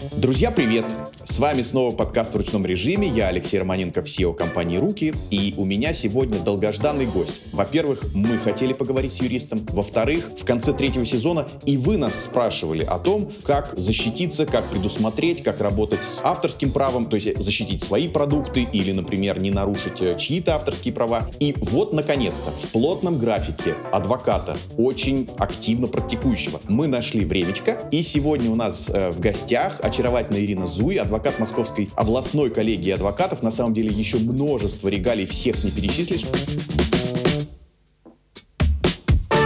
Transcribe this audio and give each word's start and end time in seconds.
Друзья, 0.00 0.50
привет! 0.50 0.86
С 1.24 1.38
вами 1.38 1.60
снова 1.60 1.94
подкаст 1.94 2.32
в 2.32 2.36
ручном 2.36 2.64
режиме. 2.64 3.06
Я 3.06 3.28
Алексей 3.28 3.58
Романенко, 3.58 4.00
SEO 4.00 4.34
компании 4.34 4.78
«Руки». 4.78 5.12
И 5.28 5.52
у 5.58 5.66
меня 5.66 5.92
сегодня 5.92 6.38
долгожданный 6.38 7.04
гость. 7.04 7.42
Во-первых, 7.52 8.14
мы 8.14 8.38
хотели 8.38 8.72
поговорить 8.72 9.12
с 9.12 9.20
юристом. 9.20 9.66
Во-вторых, 9.70 10.30
в 10.38 10.44
конце 10.46 10.72
третьего 10.72 11.04
сезона 11.04 11.46
и 11.66 11.76
вы 11.76 11.98
нас 11.98 12.24
спрашивали 12.24 12.82
о 12.82 12.98
том, 12.98 13.30
как 13.44 13.74
защититься, 13.76 14.46
как 14.46 14.64
предусмотреть, 14.70 15.42
как 15.42 15.60
работать 15.60 16.02
с 16.02 16.22
авторским 16.22 16.72
правом, 16.72 17.04
то 17.04 17.16
есть 17.16 17.36
защитить 17.36 17.82
свои 17.82 18.08
продукты 18.08 18.66
или, 18.72 18.92
например, 18.92 19.38
не 19.40 19.50
нарушить 19.50 20.00
э, 20.00 20.16
чьи-то 20.16 20.54
авторские 20.54 20.94
права. 20.94 21.28
И 21.40 21.54
вот, 21.58 21.92
наконец-то, 21.92 22.50
в 22.50 22.72
плотном 22.72 23.18
графике 23.18 23.76
адвоката, 23.92 24.56
очень 24.78 25.28
активно 25.36 25.88
практикующего, 25.88 26.60
мы 26.68 26.86
нашли 26.86 27.26
времечко. 27.26 27.82
И 27.90 28.02
сегодня 28.02 28.50
у 28.50 28.56
нас 28.56 28.88
э, 28.88 29.10
в 29.10 29.20
гостях 29.20 29.78
очаровательная 29.90 30.42
Ирина 30.42 30.66
Зуй, 30.68 30.96
адвокат 30.96 31.40
Московской 31.40 31.90
областной 31.96 32.50
коллегии 32.50 32.92
адвокатов. 32.92 33.42
На 33.42 33.50
самом 33.50 33.74
деле 33.74 33.90
еще 33.90 34.18
множество 34.18 34.88
регалий, 34.88 35.26
всех 35.26 35.62
не 35.64 35.70
перечислишь. 35.72 36.22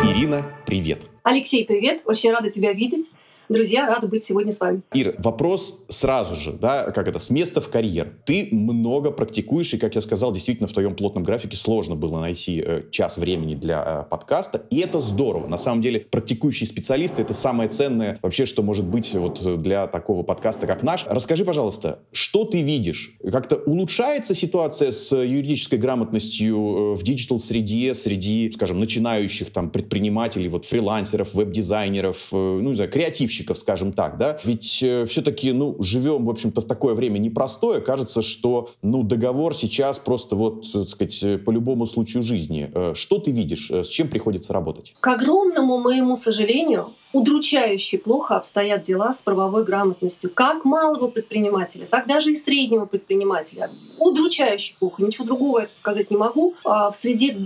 Ирина, 0.05 0.47
привет. 0.67 1.09
Алексей, 1.23 1.65
привет. 1.65 2.03
Очень 2.05 2.33
рада 2.33 2.51
тебя 2.51 2.75
видеть. 2.75 3.07
Друзья, 3.55 3.87
рада 3.87 4.09
быть 4.09 4.25
сегодня 4.25 4.53
с 4.53 4.59
вами. 4.59 4.83
Ира, 4.93 5.13
вопрос 5.19 5.85
сразу 5.89 6.35
же, 6.35 6.53
да, 6.53 6.91
как 6.91 7.07
это, 7.07 7.21
с 7.21 7.31
места 7.31 7.61
в 7.61 7.69
карьер. 7.69 8.13
Ты 8.25 8.49
много 8.51 9.13
практикуешь, 9.13 9.73
и, 9.75 9.79
как 9.79 9.95
я 9.95 10.01
сказал, 10.01 10.33
действительно 10.33 10.67
в 10.67 10.73
твоем 10.73 10.97
плотном 10.97 11.23
графике 11.23 11.57
сложно 11.57 11.95
было 11.95 12.19
найти 12.19 12.61
э, 12.61 12.83
час 12.91 13.17
времени 13.17 13.55
для 13.55 14.07
э, 14.07 14.11
подкаста, 14.11 14.63
и 14.71 14.81
это 14.81 15.01
здорово. 15.01 15.47
На 15.47 15.57
самом 15.57 15.83
деле, 15.83 16.01
практикующие 16.01 16.67
специалисты— 16.67 17.23
это 17.23 17.33
самое 17.33 17.69
ценное 17.69 18.19
вообще, 18.23 18.45
что 18.45 18.65
может 18.65 18.87
быть 18.87 19.15
вот 19.15 19.63
для 19.63 19.87
такого 19.87 20.25
подкаста, 20.25 20.67
как 20.67 20.83
наш. 20.83 21.05
Расскажи, 21.07 21.45
пожалуйста, 21.45 22.01
что 22.11 22.45
ты 22.45 22.61
видишь? 22.61 23.17
Как-то 23.31 23.55
улучшается 23.55 24.35
ситуация 24.35 24.91
с 24.91 25.17
юридической 25.17 25.79
грамотностью 25.79 26.57
э, 26.57 26.95
в 26.97 27.05
digital-среде, 27.05 27.95
среди, 27.95 28.51
скажем, 28.51 28.81
начинающих 28.81 29.53
там 29.53 29.71
предпринимателей, 29.71 30.49
вот 30.49 30.65
фрилансеров, 30.65 31.35
веб-дизайнеров, 31.35 32.31
э, 32.33 32.37
ну, 32.37 32.71
не 32.71 32.75
знаю, 32.75 32.91
креативщиков, 32.91 33.44
заказчиков, 33.45 33.59
скажем 33.59 33.93
так, 33.93 34.19
да, 34.19 34.39
ведь 34.45 34.83
э, 34.83 35.05
все-таки, 35.07 35.53
ну, 35.53 35.77
живем, 35.81 36.25
в 36.25 36.31
общем-то, 36.31 36.61
в 36.61 36.65
такое 36.65 36.95
время 36.95 37.19
непростое, 37.19 37.81
кажется, 37.81 38.23
что, 38.23 38.71
ну, 38.83 39.03
договор 39.03 39.55
сейчас 39.55 39.99
просто 39.99 40.37
вот, 40.37 40.71
так 40.73 40.89
сказать, 40.89 41.23
э, 41.23 41.39
по 41.39 41.53
любому 41.53 41.87
случаю 41.87 42.23
жизни. 42.23 42.71
Э, 42.75 42.95
что 42.95 43.19
ты 43.19 43.31
видишь, 43.31 43.71
э, 43.71 43.83
с 43.83 43.89
чем 43.89 44.09
приходится 44.09 44.53
работать? 44.53 44.95
К 45.01 45.09
огромному 45.09 45.79
моему 45.79 46.17
сожалению, 46.17 46.93
удручающе 47.13 47.99
плохо 47.99 48.37
обстоят 48.37 48.83
дела 48.83 49.13
с 49.13 49.23
правовой 49.23 49.65
грамотностью 49.65 50.31
как 50.35 50.65
малого 50.65 51.09
предпринимателя, 51.09 51.87
так 51.89 52.07
даже 52.07 52.33
и 52.33 52.35
среднего 52.35 52.87
предпринимателя. 52.87 53.71
Удручающе 53.99 54.75
плохо, 54.79 55.03
ничего 55.03 55.27
другого 55.27 55.61
это 55.61 55.77
сказать 55.77 56.11
не 56.11 56.17
могу. 56.17 56.55
А 56.65 56.91
в 56.91 56.97
среде 56.97 57.37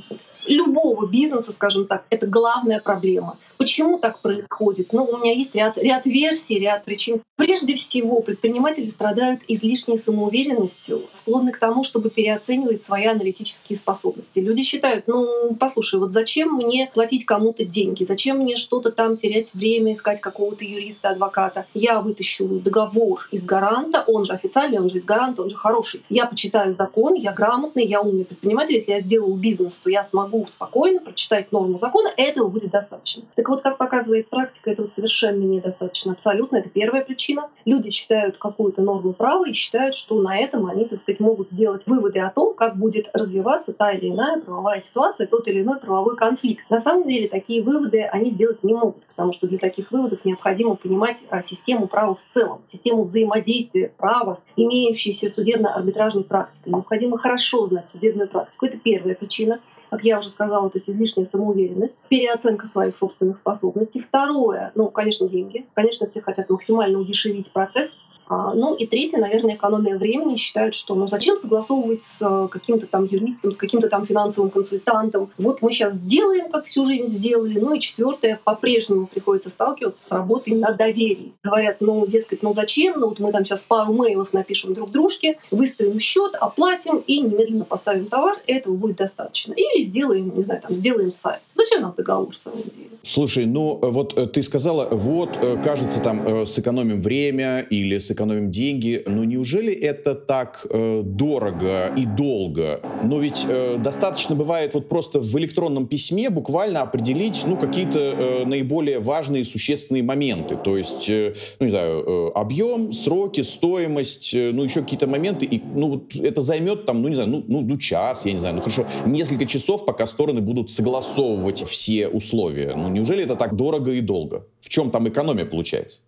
любого 0.47 1.07
бизнеса, 1.07 1.53
скажем 1.53 1.87
так, 1.87 2.05
это 2.11 2.27
главная 2.27 2.81
проблема. 2.81 3.39
Почему 3.59 3.99
так 3.99 4.21
происходит? 4.21 4.93
Ну, 4.93 5.05
у 5.05 5.19
меня 5.19 5.33
есть 5.33 5.55
ряд, 5.57 5.77
ряд 5.77 6.07
версий, 6.07 6.61
ряд 6.61 6.85
причин. 6.85 7.21
Прежде 7.37 7.75
всего, 7.75 8.21
предприниматели 8.21 8.89
страдают 8.89 9.43
излишней 9.49 9.99
самоуверенностью, 9.99 11.03
склонны 11.13 11.53
к 11.53 11.59
тому, 11.59 11.83
чтобы 11.83 12.11
переоценивать 12.11 12.83
свои 12.83 13.07
аналитические 13.07 13.77
способности. 13.77 14.39
Люди 14.39 14.63
считают, 14.63 15.09
ну, 15.09 15.55
послушай, 15.59 15.99
вот 15.99 16.13
зачем 16.13 16.55
мне 16.55 16.91
платить 16.95 17.27
кому-то 17.27 17.65
деньги? 17.65 18.05
Зачем 18.05 18.39
мне 18.39 18.57
что-то 18.57 18.93
там 18.93 19.17
терять 19.17 19.55
время, 19.55 19.93
искать 19.93 20.21
какого-то 20.21 20.65
юриста, 20.65 21.11
адвоката? 21.11 21.67
Я 21.75 22.01
вытащу 22.01 22.47
договор 22.61 23.29
из 23.33 23.45
гаранта, 23.45 24.05
он 24.07 24.25
же 24.25 24.33
официальный, 24.33 24.79
он 24.79 24.91
же 24.91 24.99
из 24.99 25.05
гаранта, 25.05 25.43
он 25.43 25.51
же 25.51 25.57
хороший. 25.57 26.03
Я 26.09 26.27
почитаю 26.27 26.75
закон, 26.75 27.15
я 27.15 27.33
грамотный, 27.33 27.85
я 27.85 28.01
умный 28.01 28.25
предприниматель. 28.25 28.75
Если 28.75 28.93
я 28.93 29.01
сделаю 29.01 29.35
бизнес, 29.35 29.79
то 29.79 29.91
я 29.91 30.05
смогу 30.05 30.38
спокойно 30.47 31.01
прочитать 31.01 31.53
норму 31.53 31.79
закона, 31.79 32.11
этого 32.17 32.49
будет 32.49 32.71
достаточно. 32.71 33.25
Так 33.35 33.49
вот, 33.49 33.63
как 33.63 33.79
показывает 33.79 34.29
практика, 34.29 34.71
этого 34.71 34.87
совершенно 34.87 35.43
недостаточно. 35.43 36.13
Абсолютно. 36.13 36.57
Это 36.57 36.69
первая 36.69 37.05
причина. 37.05 37.51
Люди 37.65 37.91
читают 37.91 38.39
какую-то 38.39 38.83
норму 38.83 39.13
права 39.13 39.49
и 39.49 39.53
считают, 39.53 39.95
что 39.95 40.21
на 40.21 40.39
этом 40.39 40.67
они, 40.67 40.85
так 40.85 40.99
сказать, 40.99 41.21
могут 41.21 41.51
сделать 41.51 41.83
выводы 41.87 42.21
о 42.21 42.31
том, 42.31 42.55
как 42.55 42.77
будет 42.77 43.09
развиваться 43.13 43.73
та 43.73 43.93
или 43.93 44.11
иная 44.11 44.41
правовая 44.41 44.81
ситуация, 44.81 45.27
тот 45.27 45.47
или 45.49 45.63
иной 45.63 45.79
правовой 45.79 46.17
конфликт. 46.17 46.69
На 46.71 46.79
самом 46.79 47.07
деле 47.07 47.29
такие 47.29 47.63
выводы 47.63 48.03
они 48.03 48.31
сделать 48.31 48.63
не 48.63 48.75
могут, 48.75 49.05
потому 49.07 49.33
что 49.33 49.47
для 49.47 49.59
таких 49.59 49.91
выводов 49.91 50.25
необходимо 50.25 50.75
понимать 50.75 51.25
а, 51.31 51.43
систему 51.43 51.87
права 51.87 52.15
в 52.15 52.25
целом, 52.27 52.61
систему 52.65 53.05
взаимодействия 53.05 53.93
права 53.97 54.35
с 54.35 54.53
имеющейся 54.57 55.29
судебно-арбитражной 55.29 56.25
практикой. 56.25 56.71
Необходимо 56.71 57.19
хорошо 57.19 57.67
знать 57.67 57.89
судебную 57.91 58.29
практику. 58.29 58.67
Это 58.67 58.79
первая 58.79 59.15
причина 59.15 59.61
как 59.91 60.05
я 60.05 60.19
уже 60.19 60.31
сказала, 60.31 60.71
то 60.71 60.79
есть 60.79 60.91
излишняя 60.91 61.27
самоуверенность, 61.27 61.95
переоценка 62.09 62.67
своих 62.67 62.97
собственных 62.97 63.39
способностей. 63.39 64.01
Второе, 64.01 64.73
ну, 64.75 64.89
конечно, 64.89 65.29
деньги. 65.29 65.67
Конечно, 65.75 66.07
все 66.07 66.21
хотят 66.21 66.51
максимально 66.51 66.99
удешевить 66.99 67.53
процесс, 67.53 67.99
ну 68.29 68.75
и 68.75 68.87
третье, 68.87 69.19
наверное, 69.19 69.57
экономия 69.57 69.97
времени. 69.97 70.37
Считают, 70.37 70.75
что 70.75 70.95
ну 70.95 71.07
зачем 71.07 71.37
согласовывать 71.37 72.05
с 72.05 72.21
э, 72.21 72.49
каким-то 72.49 72.87
там 72.87 73.05
юристом, 73.05 73.51
с 73.51 73.57
каким-то 73.57 73.89
там 73.89 74.05
финансовым 74.05 74.51
консультантом. 74.51 75.31
Вот 75.39 75.63
мы 75.63 75.73
сейчас 75.73 75.95
сделаем, 75.95 76.51
как 76.51 76.67
всю 76.67 76.85
жизнь 76.85 77.07
сделали. 77.07 77.59
Ну 77.59 77.75
и 77.75 77.81
четвертое, 77.81 78.39
по-прежнему 78.45 79.07
приходится 79.07 79.51
сталкиваться 79.51 80.03
с 80.03 80.13
работой 80.13 80.55
на 80.55 80.73
доверии. 80.73 81.33
Говорят, 81.43 81.79
ну, 81.81 82.07
дескать, 82.07 82.43
ну 82.43 82.53
зачем? 82.53 83.01
Ну 83.01 83.09
вот 83.09 83.19
мы 83.19 83.33
там 83.33 83.45
сейчас 83.45 83.63
пару 83.63 83.93
мейлов 83.93 84.33
напишем 84.33 84.75
друг 84.75 84.91
дружке, 84.91 85.39
выставим 85.51 85.99
счет, 85.99 86.35
оплатим 86.35 86.99
и 87.07 87.21
немедленно 87.21 87.65
поставим 87.65 88.07
товар, 88.07 88.37
этого 88.47 88.75
будет 88.75 88.97
достаточно. 88.97 89.55
Или 89.55 89.83
сделаем, 89.83 90.37
не 90.37 90.43
знаю, 90.43 90.61
там, 90.61 90.75
сделаем 90.75 91.11
сайт. 91.11 91.41
Зачем 91.55 91.83
нам 91.83 91.95
договор, 91.97 92.35
в 92.35 92.39
самом 92.39 92.63
деле? 92.63 92.89
Слушай, 93.03 93.47
ну 93.47 93.79
вот 93.81 94.17
э, 94.19 94.27
ты 94.27 94.43
сказала, 94.43 94.89
вот, 94.91 95.31
э, 95.41 95.57
кажется, 95.65 96.01
там 96.01 96.47
сэкономим 96.47 97.01
время 97.01 97.61
или 97.61 97.99
сэкономим 97.99 98.18
сэкономим 98.19 98.51
деньги. 98.51 99.03
Но 99.07 99.25
неужели 99.25 99.73
это 99.73 100.15
так 100.15 100.67
э, 100.71 101.03
дорого 101.05 101.93
и 101.97 102.05
долго? 102.05 102.81
Но 103.05 103.21
ведь 103.21 103.47
э, 103.49 103.77
достаточно 103.79 104.35
бывает 104.35 104.75
вот 104.75 104.89
просто 104.89 105.21
в 105.21 105.39
электронном 105.39 105.87
письме 105.87 106.31
буквально 106.31 106.83
определить 106.83 107.45
ну, 107.47 107.57
какие-то 107.57 107.99
э, 107.99 108.45
наиболее 108.45 108.99
важные 108.99 109.45
существенные 109.45 110.03
моменты. 110.03 110.57
То 110.57 110.77
есть, 110.77 111.09
э, 111.09 111.35
ну 111.61 111.67
не 111.67 111.71
знаю, 111.71 112.05
э, 112.07 112.31
объем, 112.35 112.93
сроки, 112.93 113.43
стоимость, 113.43 114.35
э, 114.35 114.51
ну 114.53 114.65
еще 114.65 114.83
какие-то 114.83 115.07
моменты. 115.07 115.47
И 115.47 115.63
ну, 115.75 115.91
вот 115.91 116.17
это 116.17 116.43
займет 116.43 116.87
там, 116.87 117.03
ну 117.03 117.09
не 117.09 117.15
знаю, 117.15 117.31
ну, 117.31 117.45
ну, 117.47 117.61
ну 117.61 117.79
час, 117.79 118.27
я 118.27 118.33
не 118.33 118.39
знаю, 118.39 118.57
ну 118.57 118.61
хорошо, 118.61 118.87
несколько 119.07 119.47
часов, 119.47 119.85
пока 119.87 120.07
стороны 120.07 120.41
будут 120.41 120.71
согласовывать 120.71 121.63
все 121.69 122.09
условия. 122.09 122.75
Ну 122.77 122.89
неужели 122.89 123.23
это 123.23 123.37
так 123.37 123.57
дорого 123.57 123.93
и 123.93 124.01
долго? 124.01 124.47
В 124.61 124.69
чем 124.69 124.91
там 124.91 125.09
экономия 125.09 125.45
получается? 125.45 126.01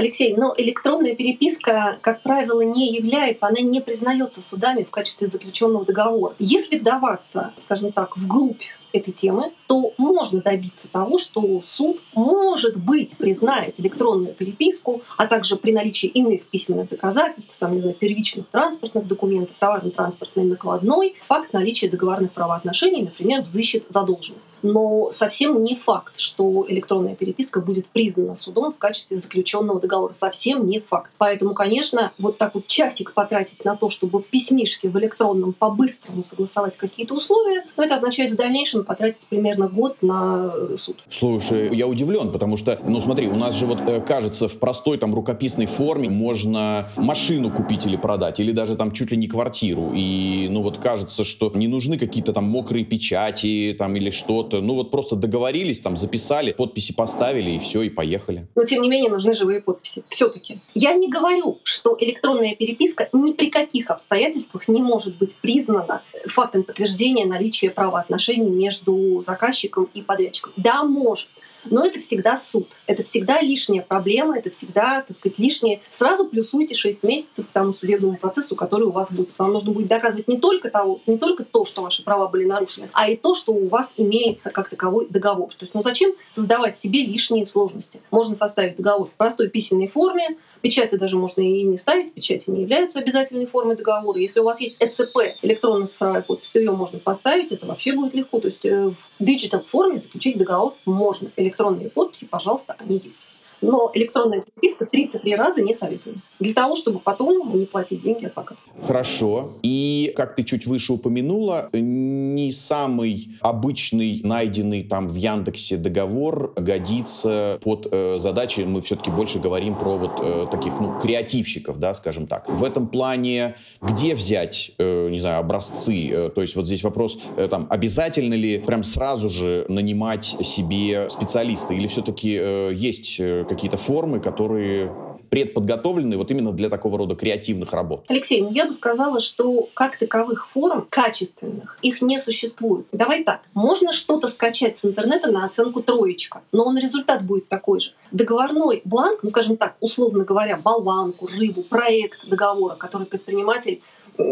Алексей, 0.00 0.34
но 0.34 0.54
электронная 0.56 1.14
переписка, 1.14 1.98
как 2.00 2.22
правило, 2.22 2.62
не 2.62 2.90
является, 2.90 3.46
она 3.46 3.60
не 3.60 3.80
признается 3.80 4.42
судами 4.42 4.82
в 4.82 4.90
качестве 4.90 5.26
заключенного 5.26 5.84
договора. 5.84 6.34
Если 6.38 6.78
вдаваться, 6.78 7.52
скажем 7.58 7.92
так, 7.92 8.16
вглубь 8.16 8.62
этой 8.92 9.12
темы, 9.12 9.52
то 9.66 9.92
можно 9.98 10.40
добиться 10.40 10.88
того, 10.88 11.18
что 11.18 11.60
суд, 11.62 11.98
может 12.14 12.76
быть, 12.76 13.16
признает 13.16 13.74
электронную 13.78 14.34
переписку, 14.34 15.02
а 15.16 15.26
также 15.26 15.56
при 15.56 15.72
наличии 15.72 16.06
иных 16.08 16.42
письменных 16.42 16.88
доказательств, 16.88 17.56
там, 17.58 17.74
не 17.74 17.80
знаю, 17.80 17.94
первичных 17.94 18.46
транспортных 18.48 19.06
документов, 19.06 19.54
товарно-транспортной 19.58 20.44
накладной, 20.44 21.14
факт 21.26 21.52
наличия 21.52 21.88
договорных 21.88 22.32
правоотношений, 22.32 23.02
например, 23.02 23.42
взыщет 23.42 23.84
задолженность. 23.88 24.48
Но 24.62 25.10
совсем 25.12 25.62
не 25.62 25.76
факт, 25.76 26.18
что 26.18 26.64
электронная 26.68 27.14
переписка 27.14 27.60
будет 27.60 27.86
признана 27.86 28.36
судом 28.36 28.72
в 28.72 28.78
качестве 28.78 29.16
заключенного 29.16 29.80
договора. 29.80 30.12
Совсем 30.12 30.66
не 30.66 30.80
факт. 30.80 31.10
Поэтому, 31.18 31.54
конечно, 31.54 32.12
вот 32.18 32.38
так 32.38 32.54
вот 32.54 32.66
часик 32.66 33.12
потратить 33.12 33.64
на 33.64 33.76
то, 33.76 33.88
чтобы 33.88 34.18
в 34.20 34.26
письмишке 34.26 34.88
в 34.88 34.98
электронном 34.98 35.52
по-быстрому 35.52 36.22
согласовать 36.22 36.76
какие-то 36.76 37.14
условия, 37.14 37.64
но 37.76 37.84
это 37.84 37.94
означает 37.94 38.32
в 38.32 38.36
дальнейшем 38.36 38.79
нужно 38.80 38.84
потратить 38.84 39.28
примерно 39.28 39.68
год 39.68 39.96
на 40.02 40.52
э, 40.54 40.76
суд. 40.76 40.96
Слушай, 41.08 41.76
я 41.76 41.86
удивлен, 41.86 42.32
потому 42.32 42.56
что, 42.56 42.78
ну 42.86 43.00
смотри, 43.00 43.28
у 43.28 43.36
нас 43.36 43.54
же 43.54 43.66
вот 43.66 43.80
э, 43.86 44.00
кажется 44.00 44.48
в 44.48 44.58
простой 44.58 44.98
там 44.98 45.14
рукописной 45.14 45.66
форме 45.66 46.08
можно 46.08 46.88
машину 46.96 47.50
купить 47.50 47.86
или 47.86 47.96
продать, 47.96 48.40
или 48.40 48.52
даже 48.52 48.76
там 48.76 48.92
чуть 48.92 49.10
ли 49.10 49.16
не 49.16 49.28
квартиру. 49.28 49.92
И 49.94 50.48
ну 50.50 50.62
вот 50.62 50.78
кажется, 50.78 51.24
что 51.24 51.52
не 51.54 51.68
нужны 51.68 51.98
какие-то 51.98 52.32
там 52.32 52.44
мокрые 52.44 52.84
печати 52.84 53.74
там 53.78 53.96
или 53.96 54.10
что-то. 54.10 54.60
Ну 54.60 54.74
вот 54.74 54.90
просто 54.90 55.16
договорились, 55.16 55.80
там 55.80 55.96
записали, 55.96 56.52
подписи 56.52 56.92
поставили 56.92 57.50
и 57.50 57.58
все, 57.58 57.82
и 57.82 57.90
поехали. 57.90 58.46
Но 58.54 58.64
тем 58.64 58.82
не 58.82 58.88
менее 58.88 59.10
нужны 59.10 59.34
живые 59.34 59.60
подписи. 59.60 60.02
Все-таки. 60.08 60.58
Я 60.74 60.94
не 60.94 61.08
говорю, 61.08 61.58
что 61.62 61.96
электронная 62.00 62.54
переписка 62.54 63.08
ни 63.12 63.32
при 63.32 63.50
каких 63.50 63.90
обстоятельствах 63.90 64.68
не 64.68 64.80
может 64.80 65.18
быть 65.18 65.36
признана 65.42 66.02
фактом 66.26 66.62
подтверждения 66.62 67.26
наличия 67.26 67.70
правоотношений 67.70 68.50
между 68.50 68.69
между 68.70 69.20
заказчиком 69.20 69.88
и 69.94 70.02
подрядчиком? 70.02 70.52
Да, 70.56 70.84
может. 70.84 71.28
Но 71.64 71.84
это 71.84 71.98
всегда 71.98 72.36
суд. 72.36 72.68
Это 72.86 73.02
всегда 73.02 73.40
лишняя 73.40 73.82
проблема, 73.82 74.38
это 74.38 74.50
всегда, 74.50 75.02
так 75.06 75.16
сказать, 75.16 75.38
лишнее. 75.38 75.80
Сразу 75.90 76.26
плюсуйте 76.26 76.74
6 76.74 77.02
месяцев 77.02 77.46
к 77.46 77.50
тому 77.50 77.72
судебному 77.72 78.16
процессу, 78.16 78.56
который 78.56 78.84
у 78.84 78.90
вас 78.90 79.12
будет. 79.12 79.30
Вам 79.38 79.52
нужно 79.52 79.72
будет 79.72 79.88
доказывать 79.88 80.28
не 80.28 80.38
только, 80.38 80.70
того, 80.70 81.00
не 81.06 81.18
только 81.18 81.44
то, 81.44 81.64
что 81.64 81.82
ваши 81.82 82.04
права 82.04 82.28
были 82.28 82.44
нарушены, 82.44 82.90
а 82.92 83.08
и 83.08 83.16
то, 83.16 83.34
что 83.34 83.52
у 83.52 83.68
вас 83.68 83.94
имеется 83.96 84.50
как 84.50 84.68
таковой 84.68 85.06
договор. 85.08 85.48
То 85.50 85.62
есть, 85.64 85.74
ну 85.74 85.82
зачем 85.82 86.12
создавать 86.30 86.76
себе 86.76 87.04
лишние 87.04 87.46
сложности? 87.46 88.00
Можно 88.10 88.34
составить 88.34 88.76
договор 88.76 89.06
в 89.06 89.14
простой 89.14 89.48
письменной 89.48 89.88
форме, 89.88 90.36
Печати 90.62 90.96
даже 90.96 91.16
можно 91.16 91.40
и 91.40 91.62
не 91.62 91.78
ставить, 91.78 92.12
печати 92.12 92.50
не 92.50 92.62
являются 92.62 92.98
обязательной 92.98 93.46
формой 93.46 93.76
договора. 93.76 94.18
Если 94.18 94.40
у 94.40 94.44
вас 94.44 94.60
есть 94.60 94.76
ЭЦП, 94.78 95.36
электронная 95.42 95.86
цифровая 95.86 96.22
подпись, 96.22 96.50
то 96.50 96.58
ее 96.58 96.72
можно 96.72 96.98
поставить, 96.98 97.50
это 97.52 97.66
вообще 97.66 97.92
будет 97.92 98.14
легко. 98.14 98.40
То 98.40 98.48
есть 98.48 98.64
э, 98.64 98.90
в 98.90 99.08
digital 99.18 99.60
форме 99.60 99.98
заключить 99.98 100.36
договор 100.36 100.74
можно. 100.84 101.30
Электронные 101.50 101.90
подписи, 101.90 102.26
пожалуйста, 102.26 102.76
они 102.78 102.98
есть 102.98 103.18
но 103.60 103.90
электронная 103.94 104.42
переписка 104.42 104.86
33 104.86 105.36
раза 105.36 105.62
не 105.62 105.74
советую. 105.74 106.16
Для 106.38 106.54
того, 106.54 106.74
чтобы 106.74 106.98
потом 106.98 107.58
не 107.58 107.66
платить 107.66 108.02
деньги 108.02 108.26
адвокату. 108.26 108.60
Хорошо. 108.82 109.52
И, 109.62 110.12
как 110.16 110.36
ты 110.36 110.42
чуть 110.42 110.66
выше 110.66 110.92
упомянула, 110.92 111.68
не 111.72 112.52
самый 112.52 113.30
обычный 113.40 114.20
найденный 114.24 114.82
там 114.84 115.08
в 115.08 115.14
Яндексе 115.14 115.76
договор 115.76 116.52
годится 116.56 117.58
под 117.62 117.88
э, 117.90 118.18
задачи, 118.18 118.60
мы 118.60 118.80
все-таки 118.82 119.10
больше 119.10 119.38
говорим 119.38 119.74
про 119.74 119.96
вот 119.96 120.12
э, 120.20 120.46
таких, 120.50 120.74
ну, 120.80 120.98
креативщиков, 121.00 121.78
да, 121.78 121.94
скажем 121.94 122.26
так. 122.26 122.48
В 122.48 122.64
этом 122.64 122.88
плане 122.88 123.56
где 123.80 124.14
взять, 124.14 124.72
э, 124.78 125.08
не 125.10 125.18
знаю, 125.18 125.40
образцы? 125.40 126.10
Э, 126.10 126.30
то 126.30 126.42
есть 126.42 126.56
вот 126.56 126.66
здесь 126.66 126.82
вопрос, 126.82 127.18
э, 127.36 127.48
там, 127.48 127.66
обязательно 127.70 128.34
ли 128.34 128.58
прям 128.58 128.82
сразу 128.82 129.28
же 129.28 129.66
нанимать 129.68 130.24
себе 130.24 131.10
специалиста? 131.10 131.74
Или 131.74 131.86
все-таки 131.86 132.38
э, 132.40 132.72
есть 132.74 133.16
э, 133.18 133.44
какие-то 133.50 133.76
формы, 133.76 134.20
которые 134.20 134.92
предподготовлены 135.28 136.16
вот 136.16 136.30
именно 136.30 136.52
для 136.52 136.68
такого 136.68 136.98
рода 136.98 137.16
креативных 137.16 137.72
работ? 137.72 138.04
Алексей, 138.08 138.42
ну 138.42 138.50
я 138.50 138.64
бы 138.66 138.72
сказала, 138.72 139.20
что 139.20 139.68
как 139.74 139.96
таковых 139.98 140.48
форм 140.48 140.86
качественных 140.88 141.76
их 141.82 142.00
не 142.00 142.18
существует. 142.18 142.86
Давай 142.92 143.24
так, 143.24 143.42
можно 143.54 143.92
что-то 143.92 144.28
скачать 144.28 144.76
с 144.76 144.84
интернета 144.84 145.30
на 145.30 145.44
оценку 145.44 145.82
троечка, 145.82 146.42
но 146.52 146.64
он 146.64 146.78
результат 146.78 147.24
будет 147.24 147.48
такой 147.48 147.80
же. 147.80 147.92
Договорной 148.12 148.82
бланк, 148.84 149.20
ну 149.22 149.28
скажем 149.28 149.56
так, 149.56 149.76
условно 149.80 150.24
говоря, 150.24 150.56
болванку, 150.56 151.26
рыбу, 151.26 151.62
проект 151.62 152.28
договора, 152.28 152.76
который 152.76 153.06
предприниматель 153.06 153.80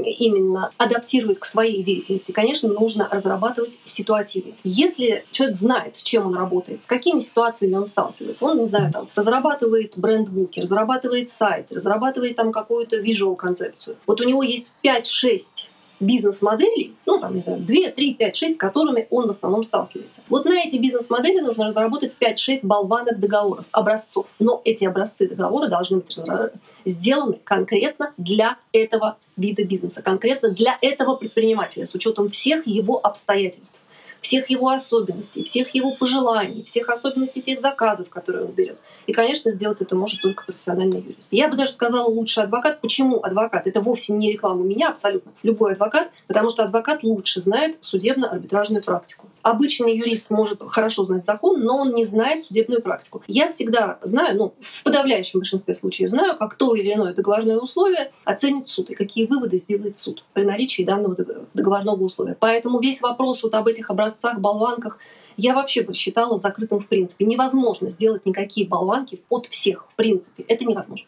именно 0.05 0.71
адаптирует 0.77 1.39
к 1.39 1.45
своей 1.45 1.83
деятельности, 1.83 2.33
конечно, 2.33 2.69
нужно 2.69 3.09
разрабатывать 3.11 3.79
ситуативы. 3.85 4.55
Если 4.65 5.25
человек 5.31 5.57
знает, 5.57 5.97
с 5.97 6.03
чем 6.03 6.27
он 6.27 6.35
работает, 6.35 6.83
с 6.83 6.87
какими 6.87 7.21
ситуациями 7.21 7.75
он 7.75 7.87
сталкивается, 7.87 8.47
он, 8.47 8.61
не 8.61 8.67
знаю, 8.67 8.93
там, 8.93 9.09
разрабатывает 9.15 9.95
бренд-буки, 9.97 10.61
разрабатывает 10.61 11.29
сайт, 11.29 11.71
разрабатывает 11.71 12.37
там 12.37 12.53
какую-то 12.53 13.01
visual 13.01 13.37
концепцию. 13.37 13.97
Вот 14.07 14.21
у 14.21 14.25
него 14.25 14.43
есть 14.43 14.69
5-6 14.85 15.69
бизнес-моделей, 16.01 16.95
ну, 17.07 17.19
там, 17.19 17.35
не 17.35 17.41
знаю, 17.41 17.61
2, 17.61 17.91
3, 17.91 18.15
5, 18.15 18.37
6, 18.37 18.55
с 18.55 18.59
которыми 18.59 19.07
он 19.11 19.27
в 19.27 19.31
основном 19.31 19.63
сталкивается. 19.65 20.21
Вот 20.29 20.45
на 20.45 20.61
эти 20.61 20.77
бизнес-модели 20.77 21.41
нужно 21.41 21.67
разработать 21.67 22.13
5-6 22.21 22.61
болванок 22.63 23.19
договоров, 23.19 23.65
образцов. 23.73 24.27
Но 24.39 24.61
эти 24.65 24.85
образцы 24.85 25.29
договора 25.29 25.69
должны 25.69 25.99
быть 25.99 26.21
сделаны 26.85 27.39
конкретно 27.45 28.13
для 28.17 28.59
этого 28.73 29.17
вида 29.37 29.65
бизнеса, 29.65 30.03
конкретно 30.03 30.51
для 30.51 30.79
этого 30.81 31.17
предпринимателя, 31.17 31.87
с 31.87 31.95
учетом 31.95 32.29
всех 32.29 32.67
его 32.67 32.99
обстоятельств 33.05 33.79
всех 34.21 34.51
его 34.51 34.71
особенностей, 34.71 35.45
всех 35.45 35.75
его 35.75 35.93
пожеланий, 35.93 36.65
всех 36.65 36.89
особенностей 36.89 37.41
тех 37.41 37.61
заказов, 37.61 38.09
которые 38.09 38.45
он 38.47 38.53
берет. 38.53 38.79
И, 39.07 39.13
конечно, 39.13 39.51
сделать 39.51 39.81
это 39.81 39.97
может 39.97 40.21
только 40.21 40.45
профессиональный 40.45 41.01
юрист. 41.01 41.29
Я 41.31 41.49
бы 41.49 41.57
даже 41.57 41.71
сказала 41.71 42.07
лучше 42.07 42.41
адвокат. 42.41 42.81
Почему 42.81 43.23
адвокат? 43.23 43.67
Это 43.67 43.81
вовсе 43.81 44.13
не 44.13 44.33
реклама 44.33 44.63
меня, 44.63 44.91
абсолютно. 44.91 45.33
Любой 45.43 45.73
адвокат, 45.73 46.11
потому 46.27 46.51
что 46.51 46.65
адвокат 46.65 47.03
лучше 47.03 47.41
знает 47.41 47.79
судебно-арбитражную 47.81 48.85
практику. 48.85 49.29
Обычный 49.43 49.97
юрист 49.97 50.31
может 50.31 50.61
хорошо 50.67 51.05
знать 51.05 51.25
закон, 51.25 51.61
но 51.63 51.79
он 51.79 51.95
не 51.95 52.05
знает 52.05 52.45
судебную 52.45 52.83
практику. 52.83 53.23
Я 53.27 53.49
всегда 53.49 53.99
знаю, 54.03 54.37
ну, 54.37 54.55
в 54.61 54.83
подавляющем 54.83 55.41
большинстве 55.41 55.75
случаев 55.75 56.11
знаю, 56.11 56.37
как 56.37 56.57
то 56.57 56.75
или 56.75 56.93
иное 56.93 57.15
договорное 57.15 57.59
условие 57.59 58.13
оценит 58.25 58.67
суд 58.69 58.91
и 58.91 58.95
какие 58.95 59.27
выводы 59.27 59.59
сделает 59.59 59.97
суд 59.97 60.25
при 60.35 60.45
наличии 60.45 60.83
данного 60.83 61.17
договорного 61.55 62.03
условия. 62.03 62.37
Поэтому 62.39 62.79
весь 62.81 63.01
вопрос 63.01 63.43
вот 63.43 63.55
об 63.55 63.69
этих 63.69 63.91
образцах, 64.09 64.41
болванках, 64.41 64.99
я 65.37 65.55
вообще 65.55 65.87
считала 65.93 66.37
закрытым 66.37 66.81
в 66.81 66.87
принципе. 66.87 67.25
Невозможно 67.25 67.89
сделать 67.89 68.27
никакие 68.27 68.67
болванки 68.67 69.21
от 69.29 69.47
всех. 69.47 69.87
В 69.93 69.97
принципе, 69.97 70.45
это 70.49 70.65
невозможно. 70.65 71.07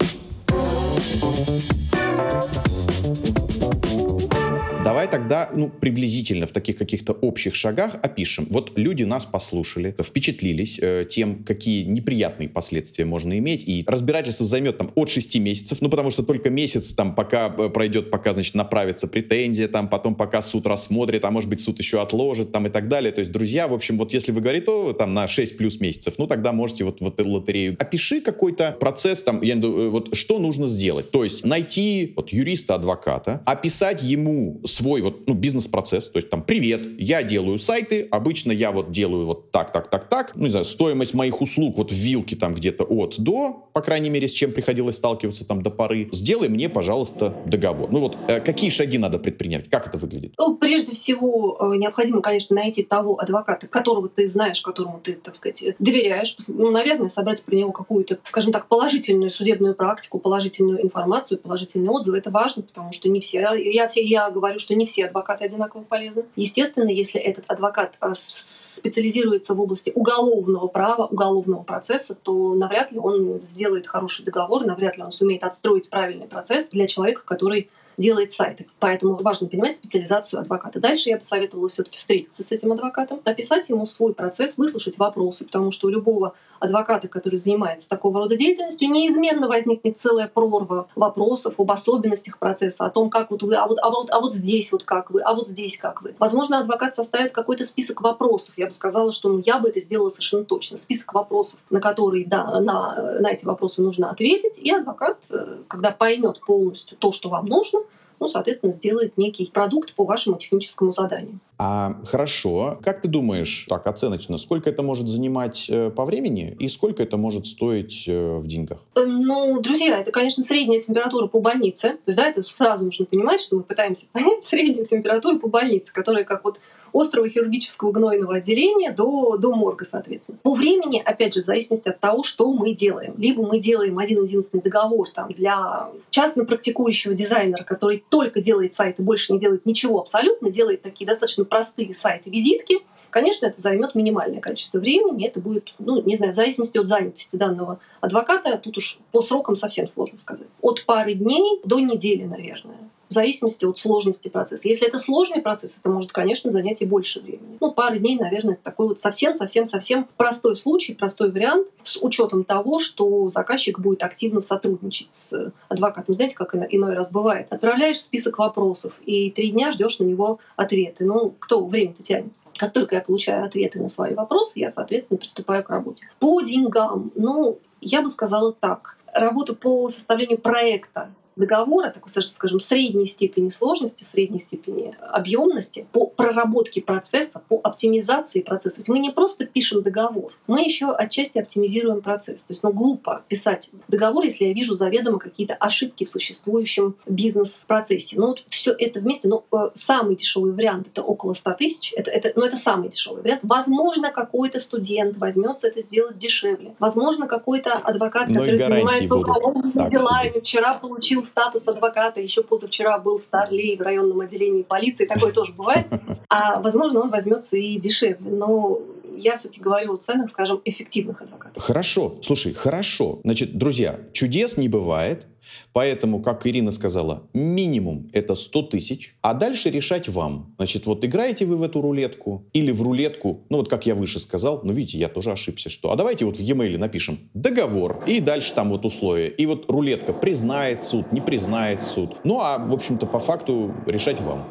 Давай 5.01 5.13
тогда, 5.13 5.49
ну, 5.55 5.71
приблизительно 5.71 6.47
в 6.47 6.51
таких 6.51 6.77
каких-то 6.77 7.15
общих 7.15 7.55
шагах 7.55 7.95
опишем. 8.03 8.47
Вот 8.51 8.73
люди 8.77 9.05
нас 9.05 9.25
послушали, 9.25 9.97
впечатлились 9.99 10.79
э, 10.79 11.07
тем, 11.09 11.43
какие 11.43 11.85
неприятные 11.85 12.51
последствия 12.51 13.07
можно 13.07 13.39
иметь, 13.39 13.67
и 13.67 13.83
разбирательство 13.87 14.45
займет 14.45 14.77
там 14.77 14.93
от 14.95 15.09
6 15.09 15.37
месяцев, 15.37 15.81
ну, 15.81 15.89
потому 15.89 16.11
что 16.11 16.23
только 16.23 16.51
месяц 16.51 16.93
там 16.93 17.15
пока 17.15 17.51
э, 17.57 17.71
пройдет, 17.71 18.11
пока, 18.11 18.35
значит, 18.35 18.55
направится 18.55 19.09
претензия, 19.09 19.69
там, 19.69 19.89
потом 19.89 20.15
пока 20.15 20.43
суд 20.43 20.67
рассмотрит, 20.67 21.25
а 21.25 21.31
может 21.31 21.49
быть 21.49 21.63
суд 21.63 21.79
еще 21.79 22.03
отложит, 22.03 22.53
там, 22.53 22.67
и 22.67 22.71
так 22.71 22.89
далее. 22.89 23.11
То 23.11 23.21
есть, 23.21 23.33
друзья, 23.33 23.69
в 23.69 23.73
общем, 23.73 23.97
вот 23.97 24.13
если 24.13 24.33
вы 24.33 24.43
говорите, 24.43 24.67
то 24.67 24.93
там 24.93 25.15
на 25.15 25.29
6 25.29 25.57
плюс 25.57 25.81
месяцев, 25.81 26.17
ну, 26.19 26.27
тогда 26.27 26.53
можете 26.53 26.85
вот, 26.85 27.01
вот 27.01 27.19
лотерею. 27.19 27.75
Опиши 27.79 28.21
какой-то 28.21 28.77
процесс, 28.79 29.23
там, 29.23 29.41
я, 29.41 29.55
э, 29.55 29.89
вот 29.89 30.15
что 30.15 30.39
нужно 30.39 30.67
сделать. 30.67 31.11
То 31.11 31.25
есть, 31.25 31.43
найти 31.43 32.13
вот 32.17 32.35
юриста, 32.35 32.75
адвоката, 32.75 33.43
описать 33.47 34.03
ему 34.03 34.61
свой 34.67 34.90
вот, 34.99 35.29
ну, 35.29 35.35
бизнес-процесс. 35.35 36.11
То 36.11 36.19
есть 36.19 36.31
там, 36.31 36.43
привет, 36.43 36.87
я 36.99 37.23
делаю 37.23 37.59
сайты, 37.59 38.09
обычно 38.11 38.53
я 38.53 38.73
вот 38.73 38.91
делаю 38.91 39.27
вот 39.27 39.51
так, 39.53 39.73
так, 39.73 39.89
так, 39.89 40.09
так. 40.09 40.33
Ну, 40.35 40.45
не 40.45 40.51
знаю, 40.51 40.65
стоимость 40.65 41.15
моих 41.15 41.41
услуг 41.41 41.77
вот 41.77 41.93
в 41.93 41.95
вилке 41.95 42.37
там 42.37 42.55
где-то 42.55 42.85
от 42.85 43.19
до, 43.19 43.69
по 43.73 43.81
крайней 43.81 44.11
мере, 44.11 44.29
с 44.29 44.33
чем 44.33 44.53
приходилось 44.53 44.97
сталкиваться 44.97 45.47
там 45.47 45.63
до 45.63 45.71
поры. 45.71 46.09
Сделай 46.13 46.49
мне, 46.49 46.69
пожалуйста, 46.69 47.35
договор. 47.47 47.91
Ну 47.91 48.01
вот, 48.01 48.17
э, 48.27 48.41
какие 48.41 48.71
шаги 48.71 48.99
надо 48.99 49.19
предпринять? 49.19 49.69
Как 49.71 49.87
это 49.87 49.99
выглядит? 49.99 50.35
Ну, 50.39 50.57
прежде 50.57 50.93
всего, 50.93 51.57
э, 51.61 51.77
необходимо, 51.77 52.21
конечно, 52.21 52.57
найти 52.57 52.83
того 52.83 53.21
адвоката, 53.21 53.69
которого 53.69 54.09
ты 54.09 54.29
знаешь, 54.29 54.61
которому 54.61 55.01
ты, 55.03 55.15
так 55.15 55.35
сказать, 55.37 55.65
доверяешь. 55.79 56.37
Ну, 56.49 56.71
наверное, 56.71 57.09
собрать 57.09 57.45
про 57.45 57.55
него 57.55 57.73
какую-то, 57.73 58.19
скажем 58.25 58.53
так, 58.53 58.69
положительную 58.69 59.31
судебную 59.31 59.75
практику, 59.75 60.19
положительную 60.19 60.83
информацию, 60.83 61.39
положительные 61.39 61.91
отзывы. 61.91 62.19
Это 62.19 62.31
важно, 62.31 62.63
потому 62.63 62.93
что 62.93 63.09
не 63.09 63.21
все. 63.21 63.55
Я, 63.55 63.89
все, 63.89 64.03
я 64.03 64.31
говорю, 64.31 64.59
что 64.59 64.75
не 64.75 64.80
все 64.87 65.07
адвокаты 65.07 65.45
одинаково 65.45 65.83
полезны. 65.83 66.25
Естественно, 66.37 66.89
если 66.89 67.21
этот 67.21 67.45
адвокат 67.49 67.97
э, 68.01 68.13
специализируется 68.15 69.55
в 69.55 69.61
области 69.61 69.93
уголовного 69.95 70.67
права, 70.69 71.07
уголовного 71.07 71.63
процесса, 71.63 72.15
то 72.15 72.55
навряд 72.55 72.93
ли 72.93 72.99
он 72.99 73.41
сделает 73.41 73.87
хороший 73.87 74.25
договор, 74.25 74.65
навряд 74.65 74.97
ли 74.97 75.03
он 75.03 75.13
сумеет 75.13 75.45
отстроить 75.45 75.91
правильный 75.91 76.27
процесс 76.27 76.69
для 76.69 76.87
человека, 76.87 77.23
который 77.25 77.71
делает 78.01 78.33
сайты. 78.33 78.67
Поэтому 78.79 79.17
важно 79.17 79.49
понимать 79.49 79.77
специализацию 79.77 80.41
адвоката. 80.41 80.81
Дальше 80.81 81.11
я 81.11 81.17
бы 81.17 81.23
советовала 81.23 81.69
все-таки 81.69 81.99
встретиться 81.99 82.43
с 82.43 82.51
этим 82.51 82.73
адвокатом, 82.73 83.21
написать 83.25 83.69
ему 83.69 83.85
свой 83.85 84.15
процесс, 84.15 84.59
выслушать 84.59 84.99
вопросы, 84.99 85.45
потому 85.45 85.71
что 85.71 85.87
у 85.87 85.91
любого 85.91 86.35
адвоката, 86.61 87.09
который 87.09 87.37
занимается 87.37 87.89
такого 87.89 88.21
рода 88.21 88.37
деятельностью, 88.37 88.89
неизменно 88.91 89.49
возникнет 89.49 89.99
целая 89.99 90.29
прорва 90.29 90.87
вопросов 90.95 91.55
об 91.59 91.71
особенностях 91.71 92.39
процесса, 92.39 92.87
о 92.87 92.91
том, 92.91 93.11
как 93.11 93.31
вот 93.31 93.43
вы, 93.43 93.57
а 93.57 93.67
вот, 93.67 93.79
а 93.83 93.91
вот, 93.91 94.11
а 94.11 94.21
вот 94.21 94.33
здесь 94.33 94.71
вот 94.71 94.85
как 94.85 95.11
вы, 95.11 95.23
а 95.23 95.35
вот 95.35 95.49
здесь 95.49 95.77
как 95.77 96.03
вы. 96.03 96.15
Возможно, 96.19 96.61
адвокат 96.61 96.95
составит 96.95 97.33
какой-то 97.33 97.65
список 97.65 98.03
вопросов. 98.03 98.55
Я 98.57 98.67
бы 98.67 98.73
сказала, 98.73 99.11
что 99.11 99.31
ну, 99.31 99.41
я 99.45 99.59
бы 99.59 99.69
это 99.69 99.81
сделала 99.81 100.11
совершенно 100.11 100.45
точно. 100.45 100.77
Список 100.77 101.13
вопросов, 101.15 101.61
на 101.71 101.81
которые 101.81 102.27
да, 102.27 102.61
на, 102.61 103.19
на 103.21 103.31
эти 103.31 103.45
вопросы 103.45 103.83
нужно 103.83 104.11
ответить, 104.11 104.59
и 104.59 104.71
адвокат, 104.71 105.27
э, 105.31 105.57
когда 105.69 105.91
поймет 105.91 106.41
полностью 106.47 106.97
то, 106.99 107.13
что 107.13 107.29
вам 107.31 107.47
нужно, 107.47 107.81
ну, 108.21 108.29
соответственно, 108.29 108.71
сделает 108.71 109.17
некий 109.17 109.47
продукт 109.47 109.95
по 109.95 110.05
вашему 110.05 110.37
техническому 110.37 110.93
заданию. 110.93 111.41
А 111.59 111.97
хорошо, 112.05 112.79
как 112.83 113.03
ты 113.03 113.09
думаешь, 113.09 113.67
так 113.69 113.87
оценочно, 113.87 114.39
сколько 114.39 114.71
это 114.71 114.83
может 114.83 115.09
занимать 115.09 115.67
э, 115.69 115.91
по 115.91 116.05
времени 116.05 116.57
и 116.59 116.69
сколько 116.69 117.03
это 117.03 117.17
может 117.17 117.47
стоить 117.47 118.05
э, 118.07 118.37
в 118.37 118.47
деньгах? 118.47 118.79
Э, 118.95 119.05
ну, 119.05 119.61
друзья, 119.61 120.01
это, 120.01 120.11
конечно, 120.11 120.45
средняя 120.45 120.81
температура 120.81 121.27
по 121.27 121.41
больнице. 121.41 121.91
То 121.91 121.99
есть, 122.07 122.19
да, 122.19 122.29
это 122.29 122.43
сразу 122.43 122.85
нужно 122.85 123.07
понимать, 123.07 123.41
что 123.41 123.57
мы 123.57 123.63
пытаемся 123.63 124.07
понять 124.13 124.43
среднюю 124.45 124.87
температуру 124.87 125.39
по 125.39 125.49
больнице, 125.49 125.93
которая 125.93 126.25
как 126.25 126.45
вот 126.45 126.61
острого 126.93 127.29
хирургического 127.29 127.93
гнойного 127.93 128.37
отделения 128.37 128.93
до, 128.93 129.37
до 129.37 129.55
морга, 129.55 129.85
соответственно. 129.85 130.39
По 130.43 130.55
времени, 130.55 131.03
опять 131.05 131.35
же, 131.35 131.43
в 131.43 131.47
зависимости 131.47 131.89
от 131.89 132.01
того, 132.01 132.23
что 132.23 132.53
мы 132.53 132.75
делаем. 132.75 133.15
Либо 133.17 133.47
мы 133.47 133.59
делаем 133.59 133.99
один-единственный 133.99 134.63
договор 134.63 135.09
там, 135.11 135.33
для 135.33 135.89
частно 136.11 136.45
практикующего 136.45 137.15
дизайнера, 137.15 137.65
который 137.65 138.05
только 138.09 138.41
делает 138.41 138.73
сайт 138.73 138.99
и 138.99 139.03
больше 139.03 139.33
не 139.33 139.39
делает 139.39 139.67
ничего 139.67 140.01
абсолютно, 140.01 140.51
делает 140.51 140.83
такие 140.83 141.07
достаточно 141.07 141.45
простые 141.45 141.95
сайты-визитки, 141.95 142.81
Конечно, 143.11 143.47
это 143.47 143.61
займет 143.61 143.97
минимальное 143.97 144.41
количество 144.41 144.79
времени, 144.79 145.27
это 145.27 145.41
будет, 145.41 145.75
ну, 145.79 146.01
не 146.03 146.15
знаю, 146.15 146.33
в 146.33 146.37
зависимости 146.37 146.79
от 146.79 146.87
занятости 146.87 147.35
данного 147.35 147.81
адвоката, 148.01 148.57
тут 148.57 148.79
уж 148.79 149.01
по 149.11 149.21
срокам 149.21 149.57
совсем 149.57 149.89
сложно 149.89 150.17
сказать. 150.17 150.57
От 150.63 150.87
пары 150.87 151.15
дней 151.15 151.61
до 151.65 151.81
недели, 151.81 152.23
наверное 152.23 152.79
в 153.11 153.13
зависимости 153.13 153.65
от 153.65 153.77
сложности 153.77 154.29
процесса. 154.29 154.69
Если 154.69 154.87
это 154.87 154.97
сложный 154.97 155.43
процесс, 155.43 155.77
это 155.77 155.91
может, 155.91 156.13
конечно, 156.13 156.49
занять 156.51 156.81
и 156.81 156.87
больше 156.87 157.21
времени. 157.21 157.59
Ну, 157.61 157.73
пары 157.73 157.99
дней, 157.99 158.17
наверное, 158.17 158.55
это 158.55 158.63
такой 158.63 158.87
вот 158.87 159.01
совсем-совсем-совсем 159.01 160.09
простой 160.17 160.57
случай, 160.57 160.95
простой 160.95 161.33
вариант, 161.33 161.69
с 161.83 161.99
учетом 162.01 162.45
того, 162.45 162.79
что 162.79 163.27
заказчик 163.27 163.81
будет 163.81 164.05
активно 164.05 164.41
сотрудничать 164.41 165.09
с 165.11 165.53
адвокатом. 165.69 166.15
Знаете, 166.15 166.37
как 166.37 166.55
иной 166.55 166.95
раз 166.95 167.11
бывает? 167.11 167.49
Отправляешь 167.51 168.01
список 168.01 168.39
вопросов, 168.39 168.93
и 169.05 169.33
три 169.33 169.51
дня 169.51 169.73
ждешь 169.73 169.99
на 169.99 170.05
него 170.05 170.39
ответы. 170.55 171.05
Ну, 171.05 171.35
кто 171.41 171.67
время-то 171.67 172.05
тянет? 172.05 172.33
Как 172.57 172.73
только 172.73 172.95
я 172.95 173.01
получаю 173.01 173.45
ответы 173.45 173.81
на 173.81 173.89
свои 173.89 174.15
вопросы, 174.15 174.61
я, 174.61 174.69
соответственно, 174.69 175.19
приступаю 175.19 175.65
к 175.65 175.71
работе. 175.71 176.07
По 176.21 176.41
деньгам, 176.43 177.11
ну, 177.17 177.59
я 177.81 178.03
бы 178.03 178.09
сказала 178.09 178.53
так. 178.53 178.99
Работа 179.13 179.57
по 179.57 179.89
составлению 179.89 180.39
проекта 180.39 181.11
договора, 181.37 181.91
такой, 181.91 182.11
скажем, 182.23 182.61
средней 182.61 183.07
степени 183.07 183.49
сложности, 183.49 184.05
средней 184.05 184.39
степени 184.39 184.97
объемности 185.01 185.87
по 185.93 186.07
проработке 186.07 186.83
процесса, 186.83 187.43
по 187.49 187.61
оптимизации 187.63 188.41
процесса. 188.41 188.79
Ведь 188.79 188.89
мы 188.89 188.99
не 188.99 189.11
просто 189.11 189.47
пишем 189.47 189.83
договор, 189.83 190.33
мы 190.47 190.63
еще 190.63 190.93
отчасти 190.93 191.39
оптимизируем 191.39 192.01
процесс. 192.01 192.45
То 192.45 192.53
есть, 192.53 192.63
ну, 192.63 192.73
глупо 192.73 193.25
писать 193.29 193.71
договор, 193.89 194.25
если 194.25 194.47
я 194.47 194.53
вижу 194.53 194.75
заведомо 194.75 195.19
какие-то 195.19 195.55
ошибки 195.55 196.05
в 196.05 196.11
существующем 196.11 196.97
бизнес-процессе. 197.07 198.17
Ну, 198.19 198.29
вот 198.29 198.45
все 198.49 198.75
это 198.77 199.01
вместе, 199.01 199.29
ну, 199.29 199.45
э, 199.53 199.71
самый 199.75 200.17
дешевый 200.17 200.53
вариант 200.53 200.89
это 200.89 201.03
около 201.03 201.33
100 201.33 201.53
тысяч, 201.53 201.93
это, 201.97 202.11
это, 202.11 202.33
ну, 202.37 202.45
это 202.45 202.57
самый 202.57 202.89
дешевый 202.89 203.23
вариант. 203.23 203.41
Возможно, 203.45 204.11
какой-то 204.11 204.59
студент 204.59 205.17
возьмется 205.17 205.69
это 205.69 205.81
сделать 205.81 206.19
дешевле. 206.19 206.75
Возможно, 206.79 207.27
какой-то 207.27 207.73
адвокат, 207.73 208.29
Но 208.29 208.41
который 208.41 208.59
занимается 208.59 209.17
уголовными 209.17 209.91
делами, 209.91 210.41
вчера 210.41 210.75
получил 210.75 211.20
статус 211.23 211.67
адвоката, 211.69 212.21
еще 212.21 212.43
позавчера 212.43 212.99
был 212.99 213.21
старлей 213.21 213.77
в 213.77 213.81
районном 213.81 214.21
отделении 214.21 214.63
полиции, 214.63 215.07
такое 215.07 215.33
тоже 215.33 215.53
бывает. 215.53 215.87
А 216.29 216.61
возможно, 216.61 217.01
он 217.01 217.11
возьмется 217.11 217.57
и 217.57 217.79
дешевле. 217.79 218.31
Но 218.31 218.81
я 219.17 219.37
все-таки 219.37 219.61
говорю 219.61 219.93
о 219.93 219.97
ценах, 219.97 220.31
скажем, 220.31 220.61
эффективных 220.65 221.23
адвокатов. 221.23 221.63
Хорошо, 221.63 222.17
слушай, 222.23 222.53
хорошо. 222.53 223.21
Значит, 223.25 223.57
друзья, 223.57 223.99
чудес 224.13 224.57
не 224.57 224.69
бывает. 224.69 225.27
Поэтому, 225.73 226.21
как 226.21 226.47
Ирина 226.47 226.73
сказала, 226.73 227.25
минимум 227.33 228.09
это 228.13 228.35
100 228.35 228.63
тысяч, 228.63 229.17
а 229.23 229.35
дальше 229.35 229.71
решать 229.71 230.09
вам. 230.09 230.55
Значит, 230.57 230.87
вот 230.87 231.05
играете 231.05 231.47
вы 231.47 231.57
в 231.57 231.63
эту 231.63 231.81
рулетку 231.81 232.45
или 232.53 232.73
в 232.73 232.83
рулетку, 232.83 233.45
ну 233.51 233.59
вот 233.59 233.69
как 233.69 233.87
я 233.87 233.95
выше 233.95 234.21
сказал, 234.21 234.61
ну 234.65 234.73
видите, 234.73 234.99
я 234.99 235.09
тоже 235.09 235.31
ошибся, 235.33 235.69
что. 235.69 235.93
А 235.93 235.97
давайте 235.97 236.25
вот 236.25 236.37
в 236.37 236.41
e-mail 236.41 236.79
напишем 236.79 237.19
договор 237.35 238.03
и 238.07 238.21
дальше 238.21 238.53
там 238.55 238.71
вот 238.71 238.85
условия. 238.85 239.29
И 239.29 239.47
вот 239.47 239.71
рулетка 239.71 240.13
признает 240.13 240.85
суд, 240.85 241.13
не 241.13 241.21
признает 241.21 241.83
суд. 241.83 242.17
Ну 242.25 242.41
а, 242.41 242.59
в 242.59 242.73
общем-то, 242.73 243.07
по 243.07 243.21
факту 243.21 243.75
решать 243.87 244.21
вам. 244.21 244.47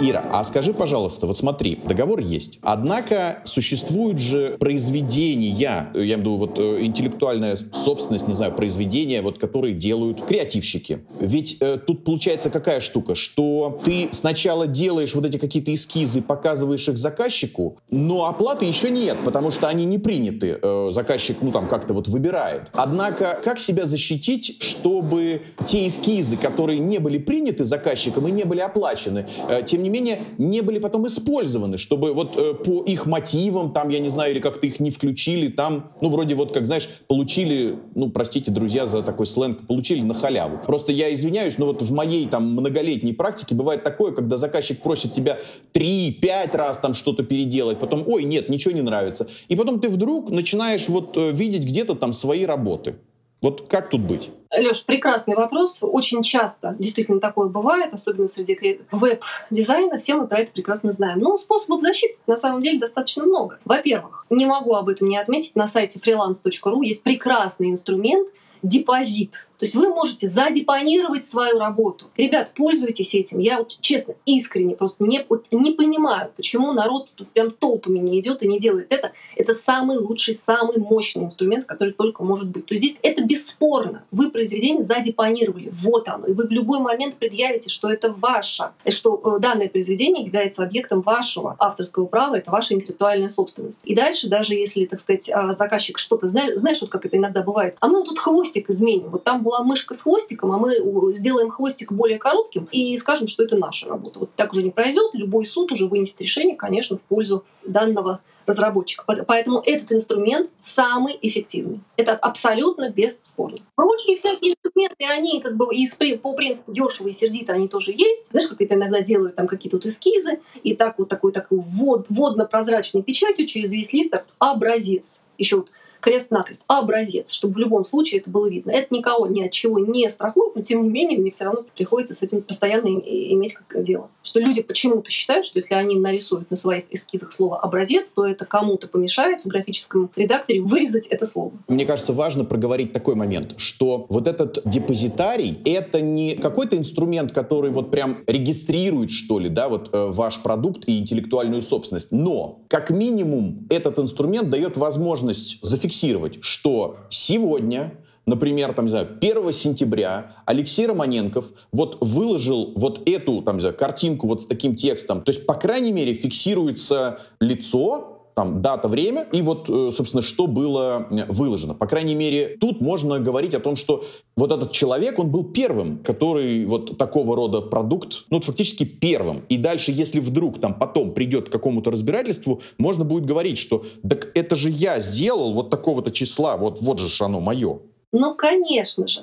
Ира, 0.00 0.24
а 0.30 0.44
скажи, 0.44 0.72
пожалуйста, 0.72 1.26
вот 1.26 1.38
смотри, 1.38 1.78
договор 1.84 2.20
есть. 2.20 2.58
Однако 2.62 3.42
существуют 3.44 4.18
же 4.18 4.56
произведения, 4.58 5.48
я 5.48 5.90
имею 5.92 6.16
в 6.16 6.20
виду 6.20 6.36
вот 6.36 6.58
э, 6.58 6.84
интеллектуальная 6.84 7.58
собственность, 7.72 8.28
не 8.28 8.34
знаю, 8.34 8.52
произведения, 8.52 9.22
вот 9.22 9.38
которые 9.38 9.74
делают 9.74 10.24
креативщики. 10.24 11.00
Ведь 11.18 11.56
э, 11.60 11.78
тут 11.84 12.04
получается 12.04 12.48
какая 12.48 12.80
штука, 12.80 13.16
что 13.16 13.80
ты 13.84 14.08
сначала 14.12 14.68
делаешь 14.68 15.14
вот 15.14 15.24
эти 15.24 15.36
какие-то 15.36 15.74
эскизы, 15.74 16.22
показываешь 16.22 16.88
их 16.88 16.96
заказчику, 16.96 17.78
но 17.90 18.26
оплаты 18.26 18.66
еще 18.66 18.90
нет, 18.90 19.18
потому 19.24 19.50
что 19.50 19.66
они 19.66 19.84
не 19.84 19.98
приняты. 19.98 20.58
Э, 20.62 20.90
заказчик, 20.92 21.38
ну 21.40 21.50
там 21.50 21.66
как-то 21.66 21.92
вот 21.92 22.06
выбирает. 22.06 22.68
Однако, 22.72 23.40
как 23.42 23.58
себя 23.58 23.86
защитить, 23.86 24.62
чтобы 24.62 25.42
те 25.66 25.88
эскизы, 25.88 26.36
которые 26.36 26.78
не 26.78 26.98
были 26.98 27.18
приняты 27.18 27.64
заказчиком 27.64 28.28
и 28.28 28.30
не 28.30 28.44
были 28.44 28.60
оплачены, 28.60 29.26
э, 29.48 29.62
тем 29.66 29.82
не 29.82 29.87
не 29.88 29.92
менее, 29.92 30.20
не 30.38 30.60
были 30.60 30.78
потом 30.78 31.06
использованы, 31.06 31.78
чтобы 31.78 32.12
вот 32.12 32.36
э, 32.36 32.54
по 32.54 32.82
их 32.84 33.06
мотивам, 33.06 33.72
там, 33.72 33.88
я 33.88 33.98
не 33.98 34.08
знаю, 34.08 34.32
или 34.32 34.40
как-то 34.40 34.66
их 34.66 34.80
не 34.80 34.90
включили, 34.90 35.48
там, 35.48 35.92
ну, 36.00 36.10
вроде 36.10 36.34
вот, 36.34 36.52
как, 36.52 36.66
знаешь, 36.66 36.88
получили, 37.08 37.78
ну, 37.94 38.10
простите, 38.10 38.50
друзья, 38.50 38.86
за 38.86 39.02
такой 39.02 39.26
сленг, 39.26 39.66
получили 39.66 40.02
на 40.02 40.14
халяву. 40.14 40.58
Просто 40.64 40.92
я 40.92 41.12
извиняюсь, 41.12 41.58
но 41.58 41.66
вот 41.66 41.82
в 41.82 41.92
моей 41.92 42.26
там 42.28 42.52
многолетней 42.52 43.14
практике 43.14 43.54
бывает 43.54 43.82
такое, 43.82 44.12
когда 44.12 44.36
заказчик 44.36 44.80
просит 44.80 45.14
тебя 45.14 45.38
3-5 45.74 46.56
раз 46.56 46.78
там 46.78 46.94
что-то 46.94 47.22
переделать, 47.22 47.78
потом, 47.78 48.04
ой, 48.06 48.24
нет, 48.24 48.48
ничего 48.48 48.74
не 48.74 48.82
нравится. 48.82 49.28
И 49.48 49.56
потом 49.56 49.80
ты 49.80 49.88
вдруг 49.88 50.30
начинаешь 50.30 50.88
вот 50.88 51.16
э, 51.16 51.32
видеть 51.32 51.64
где-то 51.64 51.94
там 51.94 52.12
свои 52.12 52.44
работы. 52.44 52.96
Вот 53.40 53.68
как 53.68 53.90
тут 53.90 54.00
быть? 54.00 54.30
Леш, 54.50 54.84
прекрасный 54.84 55.36
вопрос. 55.36 55.80
Очень 55.82 56.22
часто 56.22 56.74
действительно 56.78 57.20
такое 57.20 57.48
бывает, 57.48 57.94
особенно 57.94 58.26
среди 58.26 58.80
веб-дизайна. 58.90 59.98
Все 59.98 60.16
мы 60.16 60.26
про 60.26 60.40
это 60.40 60.52
прекрасно 60.52 60.90
знаем. 60.90 61.20
Но 61.20 61.36
способов 61.36 61.80
защиты 61.80 62.16
на 62.26 62.36
самом 62.36 62.62
деле 62.62 62.78
достаточно 62.78 63.24
много. 63.24 63.58
Во-первых, 63.64 64.26
не 64.30 64.46
могу 64.46 64.74
об 64.74 64.88
этом 64.88 65.08
не 65.08 65.18
отметить, 65.18 65.54
на 65.54 65.68
сайте 65.68 66.00
freelance.ru 66.00 66.82
есть 66.82 67.02
прекрасный 67.04 67.70
инструмент 67.70 68.28
депозит 68.62 69.48
то 69.58 69.64
есть 69.64 69.74
вы 69.74 69.88
можете 69.88 70.28
задепонировать 70.28 71.26
свою 71.26 71.58
работу. 71.58 72.06
Ребят, 72.16 72.52
пользуйтесь 72.54 73.14
этим. 73.14 73.40
Я 73.40 73.58
вот 73.58 73.76
честно, 73.80 74.14
искренне 74.24 74.76
просто 74.76 75.02
не, 75.02 75.24
вот, 75.28 75.46
не 75.50 75.72
понимаю, 75.72 76.30
почему 76.36 76.72
народ 76.72 77.08
прям 77.34 77.50
толпами 77.50 77.98
не 77.98 78.20
идет 78.20 78.42
и 78.44 78.48
не 78.48 78.60
делает 78.60 78.92
это. 78.92 79.12
Это 79.34 79.54
самый 79.54 79.98
лучший, 79.98 80.34
самый 80.34 80.78
мощный 80.78 81.24
инструмент, 81.24 81.64
который 81.64 81.92
только 81.92 82.22
может 82.22 82.48
быть. 82.48 82.66
То 82.66 82.74
есть 82.74 82.84
здесь 82.84 82.98
это 83.02 83.24
бесспорно. 83.24 84.04
Вы 84.12 84.30
произведение 84.30 84.82
задепонировали. 84.82 85.72
Вот 85.72 86.08
оно. 86.08 86.28
И 86.28 86.32
вы 86.32 86.46
в 86.46 86.50
любой 86.50 86.78
момент 86.78 87.16
предъявите, 87.16 87.68
что 87.68 87.90
это 87.90 88.12
ваше, 88.12 88.70
что 88.88 89.20
э, 89.24 89.40
данное 89.40 89.68
произведение 89.68 90.24
является 90.24 90.62
объектом 90.62 91.00
вашего 91.00 91.56
авторского 91.58 92.06
права, 92.06 92.36
это 92.36 92.52
ваша 92.52 92.74
интеллектуальная 92.74 93.28
собственность. 93.28 93.80
И 93.82 93.96
дальше, 93.96 94.28
даже 94.28 94.54
если, 94.54 94.84
так 94.84 95.00
сказать, 95.00 95.28
а, 95.32 95.52
заказчик 95.52 95.98
что-то, 95.98 96.28
знаешь, 96.28 96.54
знаешь 96.54 96.80
вот 96.80 96.90
как 96.90 97.06
это 97.06 97.16
иногда 97.16 97.42
бывает, 97.42 97.76
а 97.80 97.88
мы 97.88 97.98
вот 97.98 98.08
тут 98.08 98.18
хвостик 98.48 98.70
изменим, 98.70 99.10
вот 99.10 99.24
там 99.24 99.42
была 99.42 99.62
мышка 99.62 99.94
с 99.94 100.02
хвостиком, 100.02 100.52
а 100.52 100.58
мы 100.58 100.74
сделаем 101.12 101.50
хвостик 101.50 101.92
более 101.92 102.18
коротким 102.18 102.68
и 102.72 102.96
скажем, 102.96 103.26
что 103.26 103.44
это 103.44 103.56
наша 103.56 103.88
работа. 103.88 104.20
Вот 104.20 104.30
так 104.34 104.52
уже 104.52 104.62
не 104.62 104.70
произойдет. 104.70 105.10
Любой 105.12 105.44
суд 105.44 105.70
уже 105.72 105.86
вынесет 105.86 106.20
решение, 106.20 106.56
конечно, 106.56 106.96
в 106.96 107.02
пользу 107.02 107.44
данного 107.64 108.20
разработчика. 108.46 109.04
Поэтому 109.26 109.62
этот 109.64 109.92
инструмент 109.92 110.48
самый 110.58 111.18
эффективный. 111.20 111.80
Это 111.98 112.12
абсолютно 112.12 112.90
бесспорно. 112.90 113.58
Прочие 113.74 114.16
всякие 114.16 114.54
инструменты, 114.54 115.04
они 115.04 115.42
как 115.42 115.56
бы 115.56 115.66
из, 115.74 115.94
по 115.94 116.32
принципу 116.32 116.72
дешево 116.72 117.08
и 117.08 117.12
сердито, 117.12 117.52
они 117.52 117.68
тоже 117.68 117.92
есть. 117.92 118.28
Знаешь, 118.28 118.48
как 118.48 118.62
это 118.62 118.74
иногда 118.74 119.02
делают 119.02 119.36
там 119.36 119.46
какие-то 119.46 119.76
вот 119.76 119.84
эскизы, 119.84 120.40
и 120.62 120.74
так 120.74 120.98
вот 120.98 121.10
такой 121.10 121.32
такой 121.32 121.58
вод, 121.60 122.06
водно-прозрачной 122.08 123.02
печатью 123.02 123.46
через 123.46 123.70
весь 123.72 123.92
лист 123.92 124.14
образец. 124.38 125.22
Еще 125.36 125.56
вот 125.56 125.68
крест-накрест, 126.00 126.64
образец, 126.66 127.32
чтобы 127.32 127.54
в 127.54 127.58
любом 127.58 127.84
случае 127.84 128.20
это 128.20 128.30
было 128.30 128.48
видно. 128.48 128.70
Это 128.70 128.94
никого 128.94 129.26
ни 129.26 129.42
от 129.42 129.52
чего 129.52 129.78
не 129.78 130.08
страхует, 130.08 130.54
но 130.54 130.62
тем 130.62 130.82
не 130.82 130.88
менее 130.88 131.18
мне 131.18 131.30
все 131.30 131.44
равно 131.44 131.64
приходится 131.74 132.14
с 132.14 132.22
этим 132.22 132.42
постоянно 132.42 132.88
иметь 132.88 133.54
как 133.54 133.82
дело. 133.82 134.10
Что 134.22 134.40
люди 134.40 134.62
почему-то 134.62 135.10
считают, 135.10 135.44
что 135.44 135.58
если 135.58 135.74
они 135.74 135.98
нарисуют 135.98 136.50
на 136.50 136.56
своих 136.56 136.84
эскизах 136.90 137.32
слово 137.32 137.58
«образец», 137.58 138.12
то 138.12 138.26
это 138.26 138.44
кому-то 138.44 138.88
помешает 138.88 139.42
в 139.42 139.46
графическом 139.46 140.10
редакторе 140.16 140.60
вырезать 140.60 141.06
это 141.06 141.26
слово. 141.26 141.52
Мне 141.68 141.86
кажется, 141.86 142.12
важно 142.12 142.44
проговорить 142.44 142.92
такой 142.92 143.14
момент, 143.14 143.54
что 143.56 144.06
вот 144.08 144.26
этот 144.26 144.60
депозитарий— 144.64 145.58
это 145.64 146.00
не 146.00 146.36
какой-то 146.36 146.76
инструмент, 146.76 147.32
который 147.32 147.70
вот 147.70 147.90
прям 147.90 148.18
регистрирует, 148.26 149.10
что 149.10 149.38
ли, 149.38 149.48
да, 149.48 149.68
вот 149.68 149.90
э, 149.92 150.06
ваш 150.10 150.42
продукт 150.42 150.84
и 150.86 150.98
интеллектуальную 150.98 151.62
собственность, 151.62 152.12
но 152.12 152.62
как 152.68 152.90
минимум 152.90 153.66
этот 153.70 153.98
инструмент 153.98 154.50
дает 154.50 154.76
возможность 154.76 155.58
зафиксировать 155.62 155.87
зафиксировать, 155.88 156.38
что 156.42 156.98
сегодня 157.08 157.92
например, 158.26 158.74
там, 158.74 158.84
не 158.84 158.90
знаю, 158.90 159.08
1 159.22 159.52
сентября 159.54 160.36
Алексей 160.44 160.86
Романенков 160.86 161.46
вот 161.72 161.96
выложил 162.02 162.74
вот 162.76 163.08
эту, 163.08 163.40
там, 163.40 163.56
не 163.56 163.60
знаю, 163.62 163.74
картинку 163.74 164.26
вот 164.26 164.42
с 164.42 164.46
таким 164.46 164.76
текстом. 164.76 165.22
То 165.22 165.30
есть, 165.30 165.46
по 165.46 165.54
крайней 165.54 165.92
мере, 165.92 166.12
фиксируется 166.12 167.20
лицо, 167.40 168.17
там 168.38 168.62
дата, 168.62 168.86
время 168.86 169.26
и 169.32 169.42
вот, 169.42 169.68
э, 169.68 169.90
собственно, 169.92 170.22
что 170.22 170.46
было 170.46 171.08
э, 171.10 171.24
выложено. 171.28 171.74
По 171.74 171.88
крайней 171.88 172.14
мере, 172.14 172.56
тут 172.60 172.80
можно 172.80 173.18
говорить 173.18 173.52
о 173.52 173.58
том, 173.58 173.74
что 173.74 174.04
вот 174.36 174.52
этот 174.52 174.70
человек, 174.70 175.18
он 175.18 175.28
был 175.28 175.42
первым, 175.42 175.98
который 175.98 176.64
вот 176.66 176.96
такого 176.96 177.34
рода 177.34 177.60
продукт, 177.62 178.26
ну, 178.30 178.40
фактически 178.40 178.84
первым. 178.84 179.42
И 179.48 179.56
дальше, 179.56 179.90
если 179.90 180.20
вдруг 180.20 180.60
там 180.60 180.78
потом 180.78 181.14
придет 181.14 181.48
к 181.48 181.52
какому-то 181.52 181.90
разбирательству, 181.90 182.62
можно 182.78 183.04
будет 183.04 183.26
говорить, 183.26 183.58
что 183.58 183.82
так 184.08 184.30
это 184.36 184.54
же 184.54 184.70
я 184.70 185.00
сделал 185.00 185.52
вот 185.52 185.70
такого-то 185.70 186.12
числа, 186.12 186.56
вот, 186.56 186.80
вот 186.80 187.00
же 187.00 187.24
оно 187.24 187.40
мое. 187.40 187.80
Ну, 188.12 188.36
конечно 188.36 189.08
же. 189.08 189.22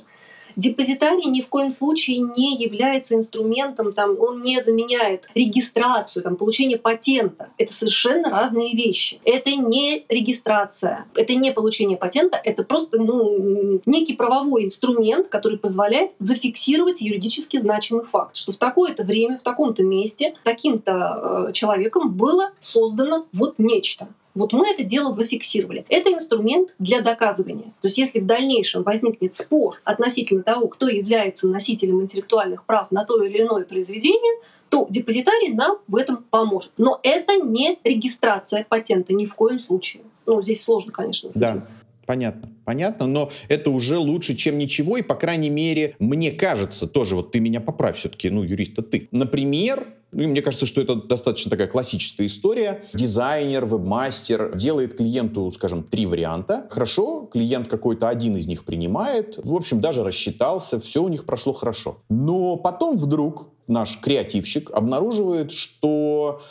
Депозитарий 0.55 1.25
ни 1.25 1.41
в 1.41 1.47
коем 1.47 1.71
случае 1.71 2.19
не 2.19 2.55
является 2.55 3.15
инструментом, 3.15 3.93
там, 3.93 4.19
он 4.19 4.41
не 4.41 4.59
заменяет 4.61 5.27
регистрацию, 5.35 6.23
там, 6.23 6.35
получение 6.35 6.77
патента. 6.77 7.49
Это 7.57 7.73
совершенно 7.73 8.29
разные 8.29 8.75
вещи. 8.75 9.19
Это 9.23 9.51
не 9.55 10.05
регистрация, 10.09 11.05
это 11.15 11.35
не 11.35 11.51
получение 11.51 11.97
патента, 11.97 12.39
это 12.43 12.63
просто 12.63 13.01
ну, 13.01 13.81
некий 13.85 14.15
правовой 14.15 14.65
инструмент, 14.65 15.27
который 15.27 15.57
позволяет 15.57 16.11
зафиксировать 16.19 17.01
юридически 17.01 17.57
значимый 17.57 18.05
факт, 18.05 18.35
что 18.35 18.51
в 18.51 18.57
такое-то 18.57 19.03
время, 19.03 19.37
в 19.37 19.43
таком-то 19.43 19.83
месте, 19.83 20.35
таким-то 20.43 21.47
э, 21.49 21.53
человеком 21.53 22.13
было 22.13 22.51
создано 22.59 23.25
вот 23.33 23.55
нечто. 23.57 24.07
Вот 24.35 24.51
мы 24.53 24.69
это 24.69 24.83
дело 24.83 25.11
зафиксировали. 25.11 25.85
Это 25.89 26.11
инструмент 26.13 26.75
для 26.77 27.01
доказывания. 27.01 27.73
То 27.81 27.87
есть 27.87 27.97
если 27.97 28.19
в 28.19 28.25
дальнейшем 28.25 28.83
возникнет 28.83 29.33
спор 29.33 29.81
относительно 29.85 30.43
того, 30.43 30.67
кто 30.67 30.87
является 30.89 31.47
носителем 31.47 32.01
интеллектуальных 32.01 32.65
прав 32.65 32.91
на 32.91 33.05
то 33.05 33.23
или 33.23 33.41
иное 33.41 33.63
произведение, 33.63 34.41
то 34.69 34.87
депозитарий 34.89 35.53
нам 35.53 35.77
в 35.87 35.95
этом 35.95 36.25
поможет. 36.29 36.71
Но 36.77 36.99
это 37.01 37.37
не 37.37 37.79
регистрация 37.83 38.65
патента 38.67 39.13
ни 39.13 39.25
в 39.25 39.33
коем 39.35 39.59
случае. 39.59 40.03
Ну, 40.25 40.41
здесь 40.41 40.63
сложно, 40.63 40.91
конечно, 40.91 41.31
с 41.31 41.37
да. 41.37 41.51
этим. 41.51 41.63
Понятно, 42.05 42.51
понятно, 42.65 43.07
но 43.07 43.31
это 43.47 43.71
уже 43.71 43.97
лучше, 43.97 44.35
чем 44.35 44.59
ничего, 44.59 44.97
и, 44.97 45.01
по 45.01 45.15
крайней 45.15 45.49
мере, 45.49 45.95
мне 45.97 46.31
кажется, 46.31 46.85
тоже 46.85 47.15
вот 47.15 47.31
ты 47.31 47.39
меня 47.39 47.61
поправь 47.61 47.97
все-таки, 47.97 48.29
ну, 48.29 48.43
юрист 48.43 48.75
ты. 48.91 49.07
Например, 49.11 49.94
ну, 50.11 50.23
и 50.23 50.27
мне 50.27 50.41
кажется, 50.41 50.65
что 50.65 50.81
это 50.81 50.95
достаточно 50.95 51.51
такая 51.51 51.67
классическая 51.67 52.25
история. 52.25 52.85
Дизайнер, 52.93 53.65
вебмастер 53.65 54.55
делает 54.55 54.95
клиенту, 54.95 55.51
скажем, 55.51 55.83
три 55.83 56.05
варианта. 56.05 56.67
Хорошо, 56.69 57.27
клиент 57.31 57.67
какой-то 57.67 58.07
один 58.07 58.37
из 58.37 58.47
них 58.47 58.63
принимает. 58.63 59.37
В 59.43 59.53
общем, 59.53 59.81
даже 59.81 60.03
рассчитался, 60.03 60.79
все 60.79 61.03
у 61.03 61.09
них 61.09 61.25
прошло 61.25 61.51
хорошо. 61.51 61.97
Но 62.09 62.55
потом 62.55 62.97
вдруг 62.97 63.49
наш 63.67 63.99
креативщик 63.99 64.71
обнаруживает, 64.71 65.51
что 65.51 66.41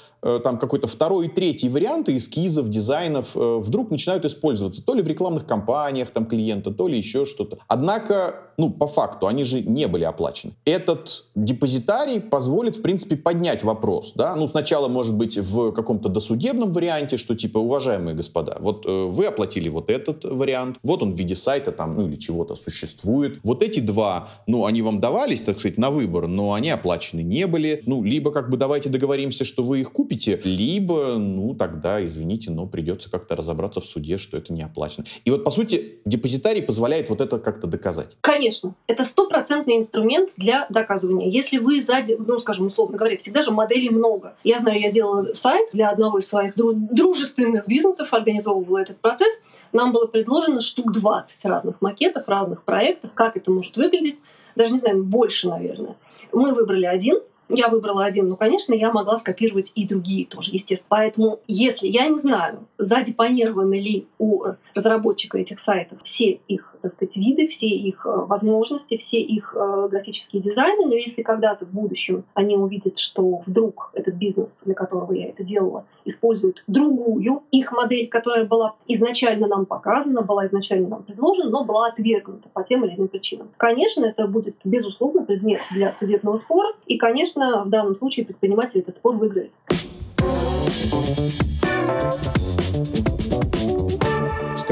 там 0.43 0.59
какой-то 0.59 0.87
второй 0.87 1.27
и 1.27 1.29
третий 1.29 1.69
варианты 1.69 2.17
эскизов, 2.17 2.69
дизайнов 2.69 3.37
э, 3.37 3.59
вдруг 3.61 3.91
начинают 3.91 4.25
использоваться 4.25 4.85
то 4.85 4.95
ли 4.95 5.03
в 5.03 5.07
рекламных 5.07 5.47
кампаниях 5.47 6.11
там 6.11 6.27
клиента, 6.27 6.71
то 6.71 6.89
ли 6.89 6.97
еще 6.97 7.27
что-то. 7.27 7.59
Однако, 7.69 8.35
ну, 8.57 8.71
по 8.71 8.87
факту, 8.87 9.27
они 9.27 9.45
же 9.45 9.61
не 9.61 9.87
были 9.87 10.05
оплачены. 10.05 10.55
Этот 10.65 11.25
депозитарий 11.35 12.21
позволит, 12.21 12.77
в 12.77 12.83
принципе, 12.83 13.17
поднять 13.17 13.65
вопрос, 13.65 14.13
да, 14.15 14.35
ну, 14.37 14.47
сначала, 14.47 14.89
может 14.89 15.15
быть, 15.15 15.37
в 15.37 15.73
каком-то 15.73 16.09
досудебном 16.09 16.73
варианте, 16.73 17.17
что 17.17 17.35
типа, 17.35 17.59
уважаемые 17.59 18.15
господа, 18.15 18.57
вот 18.61 18.87
э, 18.87 19.05
вы 19.07 19.27
оплатили 19.27 19.69
вот 19.69 19.91
этот 19.91 20.25
вариант, 20.25 20.79
вот 20.83 21.03
он 21.03 21.15
в 21.15 21.19
виде 21.19 21.37
сайта 21.37 21.73
там, 21.73 21.97
ну, 21.97 22.07
или 22.07 22.17
чего-то 22.17 22.55
существует. 22.55 23.41
Вот 23.43 23.63
эти 23.63 23.81
два, 23.81 24.29
ну, 24.47 24.65
они 24.65 24.83
вам 24.83 25.01
давались, 25.01 25.43
так 25.43 25.59
сказать, 25.59 25.79
на 25.79 25.91
выбор, 25.91 26.27
но 26.29 26.55
они 26.55 26.71
оплачены 26.71 27.21
не 27.21 27.47
были. 27.47 27.83
Ну, 27.87 28.03
либо 28.03 28.31
как 28.31 28.51
бы 28.51 28.57
давайте 28.57 28.89
договоримся, 28.89 29.45
что 29.45 29.63
вы 29.63 29.81
их 29.81 29.93
купите, 29.93 30.14
купите, 30.15 30.41
либо, 30.45 31.15
ну, 31.19 31.55
тогда, 31.55 32.05
извините, 32.05 32.51
но 32.51 32.67
придется 32.67 33.11
как-то 33.11 33.37
разобраться 33.37 33.81
в 33.81 33.85
суде, 33.85 34.19
что 34.19 34.37
это 34.37 34.53
не 34.53 34.63
оплачено. 34.63 35.05
И 35.25 35.31
вот, 35.31 35.45
по 35.45 35.51
сути, 35.51 35.99
депозитарий 36.05 36.63
позволяет 36.63 37.11
вот 37.11 37.21
это 37.21 37.39
как-то 37.39 37.67
доказать. 37.67 38.17
Конечно. 38.21 38.75
Это 38.87 39.05
стопроцентный 39.05 39.77
инструмент 39.77 40.31
для 40.37 40.67
доказывания. 40.71 41.29
Если 41.29 41.59
вы 41.59 41.81
сзади, 41.81 42.17
ну, 42.19 42.39
скажем, 42.39 42.67
условно 42.67 42.97
говоря, 42.97 43.17
всегда 43.17 43.43
же 43.43 43.51
моделей 43.51 43.91
много. 43.91 44.37
Я 44.45 44.59
знаю, 44.59 44.81
я 44.81 44.91
делала 44.91 45.33
сайт 45.33 45.71
для 45.73 45.91
одного 45.91 46.19
из 46.19 46.29
своих 46.29 46.55
дружественных 46.55 47.67
бизнесов, 47.67 48.13
организовывала 48.13 48.79
этот 48.79 48.99
процесс. 48.99 49.43
Нам 49.73 49.93
было 49.93 50.07
предложено 50.07 50.61
штук 50.61 50.93
20 50.93 51.45
разных 51.45 51.81
макетов, 51.81 52.29
разных 52.29 52.63
проектов, 52.63 53.13
как 53.15 53.37
это 53.37 53.51
может 53.51 53.77
выглядеть. 53.77 54.21
Даже 54.55 54.73
не 54.73 54.79
знаю, 54.79 55.03
больше, 55.03 55.49
наверное. 55.49 55.97
Мы 56.33 56.55
выбрали 56.55 56.87
один, 56.87 57.19
я 57.49 57.69
выбрала 57.69 58.05
один, 58.05 58.29
но, 58.29 58.37
конечно, 58.37 58.75
я 58.75 58.93
могла 58.93 59.17
скопировать 59.17 59.73
и 59.75 59.87
другие 59.87 60.27
тоже, 60.27 60.51
естественно. 60.53 60.89
Поэтому, 60.89 61.41
если 61.47 61.87
я 61.89 62.09
не 62.09 62.19
знаю, 62.19 62.67
задепонированы 62.79 63.75
ли 63.75 64.07
у 64.19 64.45
разработчика 64.75 65.39
этих 65.39 65.61
сайтов 65.61 65.99
все 66.03 66.41
их 66.49 66.74
так 66.85 66.93
сказать, 66.93 67.17
виды, 67.17 67.49
все 67.49 67.69
их 67.69 68.05
э, 68.05 68.11
возможности, 68.11 68.99
все 68.99 69.19
их 69.19 69.57
э, 69.57 69.89
графические 69.91 70.43
дизайны. 70.43 70.85
Но 70.85 70.95
если 70.95 71.23
когда-то 71.23 71.65
в 71.65 71.71
будущем 71.71 72.25
они 72.35 72.59
увидят, 72.59 72.99
что 72.99 73.43
вдруг 73.47 73.91
этот 73.95 74.17
бизнес, 74.17 74.65
для 74.65 74.75
которого 74.75 75.15
я 75.15 75.31
это 75.31 75.43
делала, 75.43 75.87
использует 76.05 76.63
другую 76.67 77.43
их 77.51 77.73
модель, 77.73 78.07
которая 78.09 78.45
была 78.45 78.75
изначально 78.87 79.47
нам 79.47 79.65
показана, 79.65 80.21
была 80.21 80.45
изначально 80.45 80.89
нам 80.89 81.05
предложена, 81.05 81.49
но 81.49 81.65
была 81.65 81.87
отвергнута 81.87 82.51
по 82.53 82.63
тем 82.63 82.85
или 82.85 82.95
иным 82.95 83.09
причинам. 83.09 83.49
Конечно, 83.57 84.05
это 84.05 84.27
будет, 84.27 84.57
безусловно, 84.63 85.23
предмет 85.23 85.63
для 85.71 85.91
судебного 85.95 86.37
спора. 86.37 86.69
И, 86.85 86.99
конечно, 86.99 87.65
в 87.65 87.71
данном 87.71 87.97
случае 87.97 88.27
предприниматель 88.27 88.81
этот 88.81 88.97
спор 88.97 89.17
выиграет. 89.17 89.53